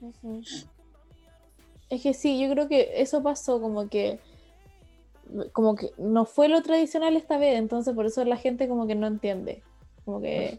[0.00, 0.42] Ujú.
[1.90, 4.18] Es que sí, yo creo que eso pasó como que
[5.52, 8.94] como que no fue lo tradicional esta vez, entonces por eso la gente como que
[8.94, 9.62] no entiende.
[10.04, 10.58] Como que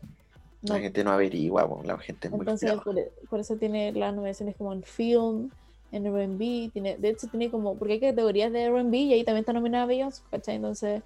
[0.64, 2.84] no, La gente no averigua, po, la gente es muy entonces floja.
[2.84, 2.96] por,
[3.30, 5.52] por eso tiene las nominaciones como en film,
[5.92, 9.42] en R&B, tiene, de hecho tiene como, porque hay categorías de R&B y ahí también
[9.42, 10.56] está nominada Beyoncé, ¿cachai?
[10.56, 11.04] Entonces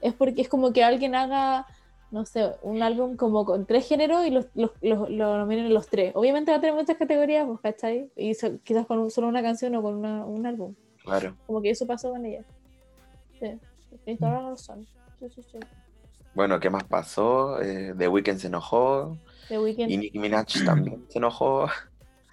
[0.00, 1.66] es porque es como que alguien haga,
[2.10, 5.74] no sé, un álbum como con tres géneros y los, los, los- lo nominen en
[5.74, 6.12] los tres.
[6.14, 8.10] Obviamente va a tener muchas categorías, pues, ¿cachai?
[8.16, 10.74] Y so- quizás con un- solo una canción o con una- un álbum.
[11.04, 11.36] Claro.
[11.46, 12.44] Como que eso pasó con ella.
[13.38, 13.58] Sí,
[14.04, 14.86] tienes toda la razón.
[15.18, 15.58] Sí, sí, sí.
[16.34, 17.60] Bueno, ¿qué más pasó?
[17.60, 19.16] Eh, The Weeknd se enojó
[19.48, 19.90] The Weeknd.
[19.90, 21.64] y Nicki Minaj también se enojó.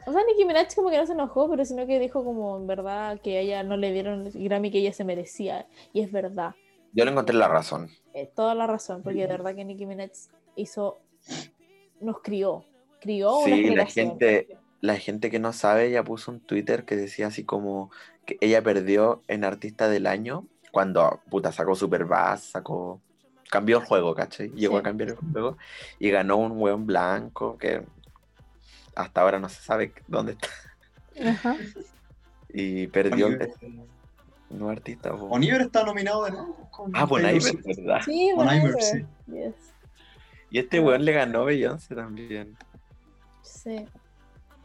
[0.07, 2.67] O sea, Nicki Minaj como que no se enojó, pero sino que dijo como en
[2.67, 5.65] verdad que a ella no le dieron el Grammy que ella se merecía.
[5.93, 6.53] Y es verdad.
[6.95, 7.89] Yo le encontré la razón.
[8.13, 10.11] Eh, toda la razón, porque de verdad que Nicki Minaj
[10.55, 10.99] hizo,
[11.99, 12.63] nos crió,
[13.01, 16.95] crió una Sí, la gente, la gente que no sabe, ella puso un Twitter que
[16.95, 17.91] decía así como
[18.25, 23.01] que ella perdió en Artista del Año cuando, puta, sacó Superbass, sacó...
[23.51, 24.49] Cambió el juego, ¿cachai?
[24.51, 24.79] Llegó Sí.
[24.79, 25.57] a cambiar el juego
[25.99, 27.83] y ganó un hueón blanco que
[28.95, 30.49] hasta ahora no se sabe dónde está.
[31.29, 31.55] Ajá.
[32.49, 33.51] Y perdió Oliver.
[34.55, 35.11] Nuevo artista.
[35.15, 35.25] po.
[35.25, 36.55] Oniver está nominado de nuevo.
[36.71, 37.77] con Ah, Bon Taylor Iver, Swift.
[37.77, 38.01] ¿verdad?
[38.05, 39.05] Sí, Bon bueno, Iver, sí.
[39.27, 39.55] Yes.
[40.51, 42.55] Y este weón le ganó a Beyoncé también.
[43.41, 43.85] Sí.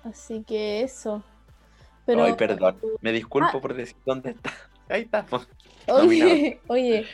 [0.04, 1.22] Así que eso.
[2.06, 2.76] Pero, Ay, perdón.
[3.00, 3.60] Me disculpo Ah.
[3.60, 4.50] por decir dónde está.
[4.88, 5.24] Ahí está.
[5.88, 7.06] Oye, oye,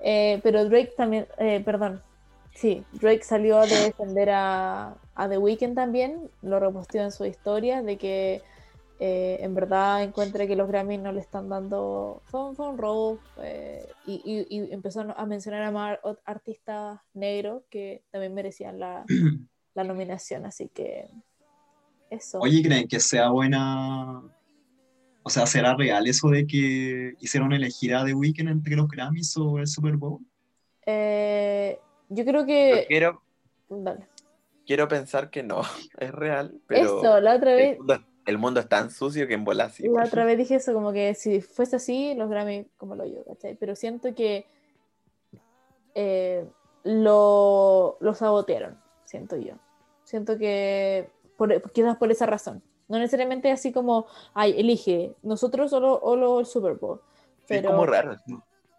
[0.00, 2.02] eh, pero Drake también, eh, perdón,
[2.54, 7.82] sí, Drake salió a defender a, a The Weeknd también, lo reposteó en su historia
[7.82, 8.42] de que
[9.04, 12.78] eh, en verdad encuentra que los Grammy no le están dando, fue, un- fue un
[12.78, 18.78] robo eh, y, y- y empezó a mencionar a más artistas negros que también merecían
[18.78, 19.04] la,
[19.74, 21.08] la nominación, así que
[22.10, 22.38] eso.
[22.40, 24.22] Oye, ¿creen que sea buena?
[25.24, 29.36] O sea, ¿será real eso de que hicieron elegir a The Weeknd entre los Grammys
[29.36, 30.20] o el Super Bowl?
[30.86, 31.76] Eh,
[32.08, 32.84] yo creo Yo que...
[32.86, 33.22] quiero,
[33.68, 34.06] Dale.
[34.64, 35.62] quiero pensar que no,
[35.98, 37.78] es real, pero Eso, la otra vez...
[38.26, 39.86] el, mundo, es tan sucio que en bola así.
[39.88, 43.24] La otra vez dije eso, como que si fuese así, los Grammy como lo yo,
[43.24, 43.54] ¿cachai?
[43.56, 44.46] Pero siento que
[45.94, 46.46] eh,
[46.84, 49.54] lo, lo sabotearon, siento yo.
[50.04, 52.62] Siento que por, quizás por esa razón.
[52.88, 57.00] No necesariamente así como, ay, elige, nosotros o lo, o lo- el Super Bowl.
[57.46, 58.16] Sí, es Pero, como raro.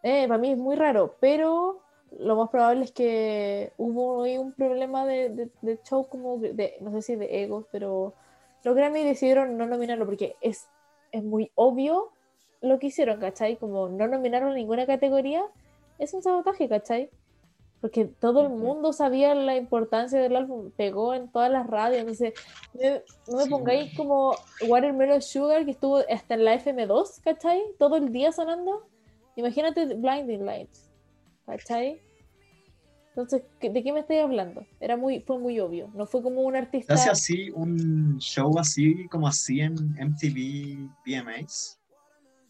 [0.04, 1.82] eh, para mí es muy raro, pero
[2.20, 6.76] lo más probable es que hubo ahí un problema de, de- de show, como de,
[6.82, 8.14] no sé si de egos, pero
[8.64, 10.70] los Grammy decidieron no nominarlo porque es,
[11.12, 12.12] es muy obvio
[12.62, 13.58] lo que hicieron, ¿cachai?
[13.58, 15.44] Como no nominaron ninguna categoría,
[16.00, 17.10] es un sabotaje, ¿cachai?
[17.82, 22.34] Porque todo el mundo sabía la importancia del álbum, pegó en todas las radios, entonces
[23.28, 24.36] no, me pongáis como
[24.66, 27.62] Watermelon Sugar que estuvo hasta en la FM2, ¿cachai?
[27.78, 28.88] Todo el día sonando.
[29.36, 30.90] Imagínate Blinding Lights,
[31.46, 32.02] ¿cachai?
[33.16, 34.66] Entonces, ¿qué- ¿de qué me estáis hablando?
[34.80, 36.96] Era muy, fue muy obvio, no fue como un artista...
[36.96, 41.80] hace así un show así como así en MTV VMAs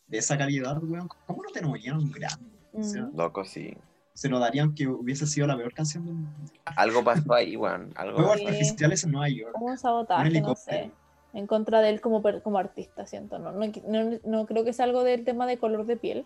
[0.08, 1.10] de esa calidad, weón.
[1.28, 2.52] ¿Cómo no te nominaron un Grammy?
[2.74, 3.16] O sea, Mm.
[3.18, 3.76] Loco, sí.
[4.14, 6.32] se lo darían que hubiese sido la peor canción del mundo.
[6.78, 7.92] Algo pasó ahí, weón.
[7.96, 8.46] Algo Fuegos Sí.
[8.46, 9.52] artificiales en Nueva York.
[9.54, 10.84] Como un Un sabotaje, no helicóptero.
[10.86, 10.92] sé.
[11.34, 13.40] En contra de él como, como artista, siento.
[13.40, 16.26] No, no, no, no creo que sea algo del tema de color de piel,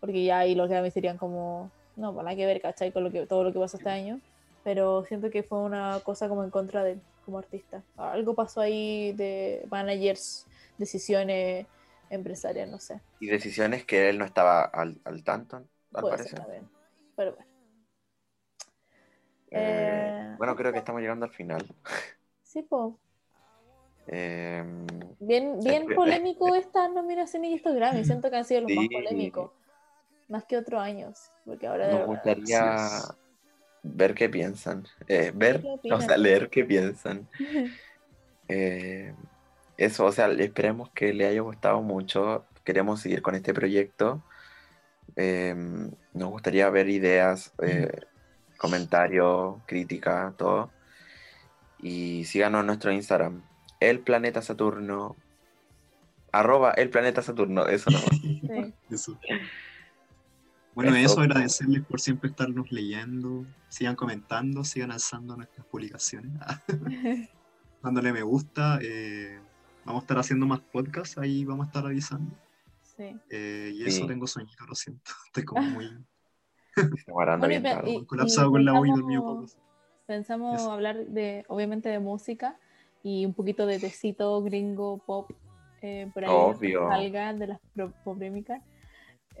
[0.00, 2.92] porque ya ahí los Grammy serían como, no, pues nada que ver, ¿cachai?
[2.92, 4.20] Con lo que, todo lo que pasó este año.
[4.62, 7.84] Pero siento que fue una cosa como en contra de él como artista.
[7.96, 10.46] Algo pasó ahí de managers,
[10.78, 11.66] decisiones
[12.10, 13.00] empresarias, no sé.
[13.20, 16.34] Y decisiones que él no estaba al, al tanto, al Puede ser parecer.
[16.34, 16.68] también.
[17.16, 17.50] Pero bueno.
[19.50, 21.66] Eh, Eh, bueno, creo que estamos llegando al final.
[22.42, 22.94] Sí, pues.
[24.06, 24.64] Eh,
[25.20, 28.04] Bien, bien polémico estas nominaciones y estos Grammy.
[28.04, 29.52] Siento que han sido los más polémicos.
[30.30, 31.30] Más que otros años.
[31.44, 32.88] Porque ahora de nos verdad- gustaría
[33.82, 34.86] ver qué piensan.
[35.08, 37.28] Eh, ver, ¿Qué o sea, leer qué piensan.
[38.52, 39.14] Eh,
[39.76, 42.46] eso, o sea, esperemos que le haya gustado mucho.
[42.64, 44.24] Queremos seguir con este proyecto.
[45.14, 45.54] Eh,
[46.14, 47.92] nos gustaría ver ideas, eh,
[48.58, 50.72] comentarios, críticas, todo.
[51.78, 53.40] Y síganos en nuestro Instagram,
[53.78, 55.14] el planeta Saturno.
[56.32, 57.98] Arroba el planeta Saturno, eso no.
[57.98, 58.42] Sí.
[58.90, 59.16] Eso.
[60.82, 61.12] Bueno, Eso.
[61.12, 63.44] eso, agradecerles por siempre estarnos leyendo.
[63.68, 66.32] Sigan comentando, sigan alzando nuestras publicaciones.
[67.82, 68.78] Dándole me gusta.
[68.82, 69.40] eh,
[69.84, 72.34] vamos a estar haciendo más podcasts, ahí vamos a estar avisando.
[72.82, 73.16] Sí.
[73.30, 73.98] Eh, y Sí.
[73.98, 75.10] eso tengo sueñito, lo siento.
[75.26, 75.86] Estoy como muy
[77.08, 77.90] Bueno, y bien tarde.
[77.92, 79.46] y- colapsado con la y pensamos- dormido poco.
[80.06, 80.72] Pensamos Eso.
[80.72, 82.58] hablar de, obviamente, de música
[83.02, 85.30] y un poquito de tecito gringo pop
[85.82, 86.88] eh, por ahí Obvio.
[86.88, 88.60] salga de las pro- polémicas.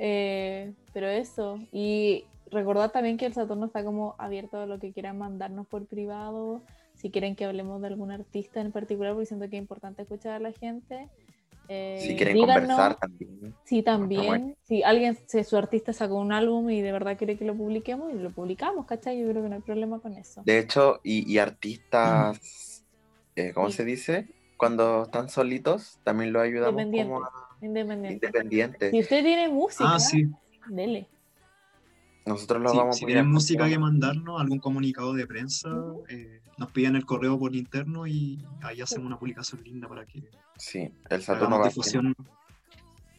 [0.02, 4.92] Eh, pero eso, y recordar también que el Saturno está como abierto a lo que
[4.92, 6.62] quieran mandarnos por privado,
[6.94, 10.32] si quieren que hablemos de algún artista en particular, porque siento que es importante escuchar
[10.32, 11.08] a la gente.
[11.68, 13.54] Eh, Si quieren díganos conversar también.
[13.64, 14.26] Sí, Está también.
[14.26, 14.54] bueno.
[14.62, 18.10] Si alguien, si su artista sacó un álbum y de verdad quiere que lo publiquemos,
[18.12, 19.20] y lo publicamos, ¿cachai?
[19.20, 20.42] Yo creo que no hay problema con eso.
[20.46, 22.84] De hecho, y, y artistas,
[23.36, 23.76] eh, ¿cómo Sí.
[23.76, 24.28] se dice?
[24.56, 27.30] Cuando están solitos, también lo ayudamos como a
[27.62, 28.26] Independiente.
[28.26, 28.90] independientes.
[28.90, 30.26] Si usted tiene música, Ah, sí.
[30.68, 31.08] dele.
[32.26, 35.68] Nosotros lo Sí, vamos si a tienen música que mandarnos, algún comunicado de prensa,
[36.08, 40.22] eh, nos piden el correo por interno y ahí hacemos una publicación linda para que
[40.56, 42.14] Sí, el Saturno difusión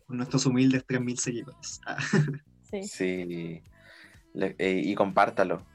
[0.05, 1.81] con nuestros humildes 3.000 seguidores.
[1.85, 1.97] Ah,
[2.72, 2.84] Sí.
[2.84, 3.61] Sí.
[4.34, 5.65] Le- eh, y compártalo.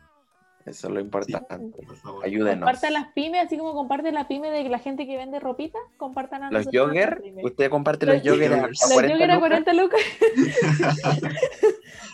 [0.67, 1.83] Eso es lo importante.
[1.85, 2.25] por favor.
[2.25, 2.65] Ayúdenos.
[2.65, 6.43] Compartan las pymes, así como comparte la pyme de la gente que vende ropita, compartan
[6.43, 8.67] a Los jogger, usted comparte Los los jogger a.
[8.67, 9.49] Los 40 jogger a lucas.
[9.49, 10.01] 40 lucas.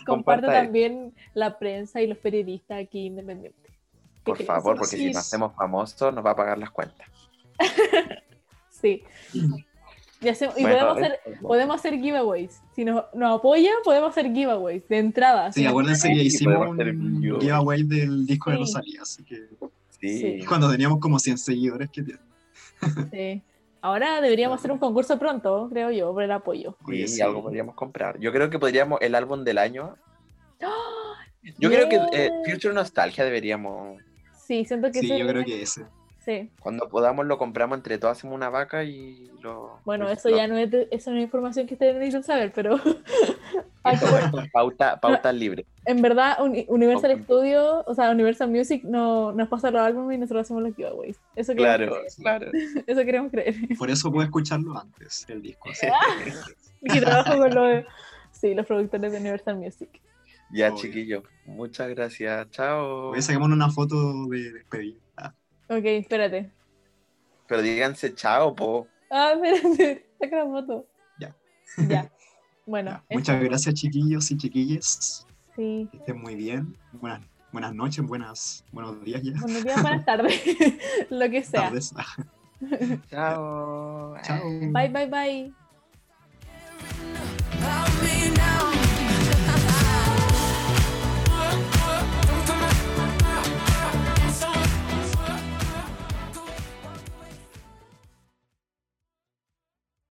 [0.05, 3.71] Comparte Comparta también la prensa y los periodistas aquí independientes.
[3.71, 4.47] ¿Qué Por crees?
[4.47, 7.07] favor, porque si nos hacemos famosos nos va a pagar las cuentas.
[8.69, 9.01] Sí.
[10.23, 12.61] Y, hacemos- y Bueno, podemos, hacer, eso- podemos hacer giveaways.
[12.75, 15.51] Si nos, nos apoya, podemos hacer giveaways de entrada.
[15.51, 17.83] Sí, acuérdense que Sí, hicimos podemos hacer un giveaway.
[17.83, 18.61] del disco de Sí.
[18.61, 19.47] Rosalía, así que
[19.99, 20.19] Sí.
[20.39, 20.45] Sí.
[20.47, 22.19] cuando teníamos como 100 seguidores, que tiene?
[23.13, 23.41] Sí.
[23.81, 26.77] Ahora deberíamos hacer un concurso pronto, creo yo, por el apoyo.
[26.87, 27.21] Sí, sí.
[27.21, 28.17] algo podríamos comprar.
[28.19, 29.95] Yo creo que podríamos, el álbum del año.
[30.61, 30.69] ¡Ah!
[31.59, 32.29] Yo creo que eh.
[32.49, 34.01] Future Nostalgia deberíamos.
[34.47, 35.83] Sí, siento que Sí, eso yo creo que ese.
[36.23, 36.49] Sí.
[36.61, 39.79] Cuando podamos lo compramos entre todos, hacemos una vaca y lo.
[39.83, 42.53] Bueno, eso lo- ya no es, de- eso no es información que ustedes necesitan saber,
[42.55, 42.79] pero
[44.53, 45.65] pauta, pauta libre.
[45.85, 47.21] en verdad Uni- Universal Ok.
[47.23, 51.19] Studio, o sea, Universal Music no, nos pasa los álbumes y nosotros hacemos los giveaways.
[51.35, 52.11] Eso queremos Claro, creer.
[52.17, 52.51] claro.
[52.87, 53.55] Eso queremos creer.
[53.77, 55.69] Por eso puedo escucharlo antes, el disco.
[55.71, 55.87] así.
[56.83, 57.83] Y trabajo con los,
[58.31, 59.89] sí, los productores de Universal Music.
[60.51, 60.77] Ya, Obvio.
[60.81, 61.23] chiquillos.
[61.45, 62.49] Muchas gracias.
[62.51, 63.09] Chao.
[63.09, 64.97] Voy a saquemos una foto de despedida.
[65.77, 66.51] Ok, espérate.
[67.47, 68.87] Pero díganse chao, po.
[69.09, 70.87] Ah, espérate, saca la foto.
[71.19, 71.35] Ya.
[71.87, 72.09] Ya.
[72.65, 73.03] Bueno, ya.
[73.17, 75.27] Muchas gracias, chiquillos y chiquillas.
[75.53, 75.89] Sí.
[75.91, 76.77] Que estén muy bien.
[76.93, 77.19] Buenas,
[77.51, 79.33] buenas noches, buenas, buenos días ya.
[79.41, 80.41] Buenos días, buenas tardes.
[81.09, 81.63] Lo que sea.
[81.63, 81.93] Tardes.
[83.09, 84.15] Chao.
[84.23, 84.49] Chao.
[84.71, 85.53] Bye, bye, bye.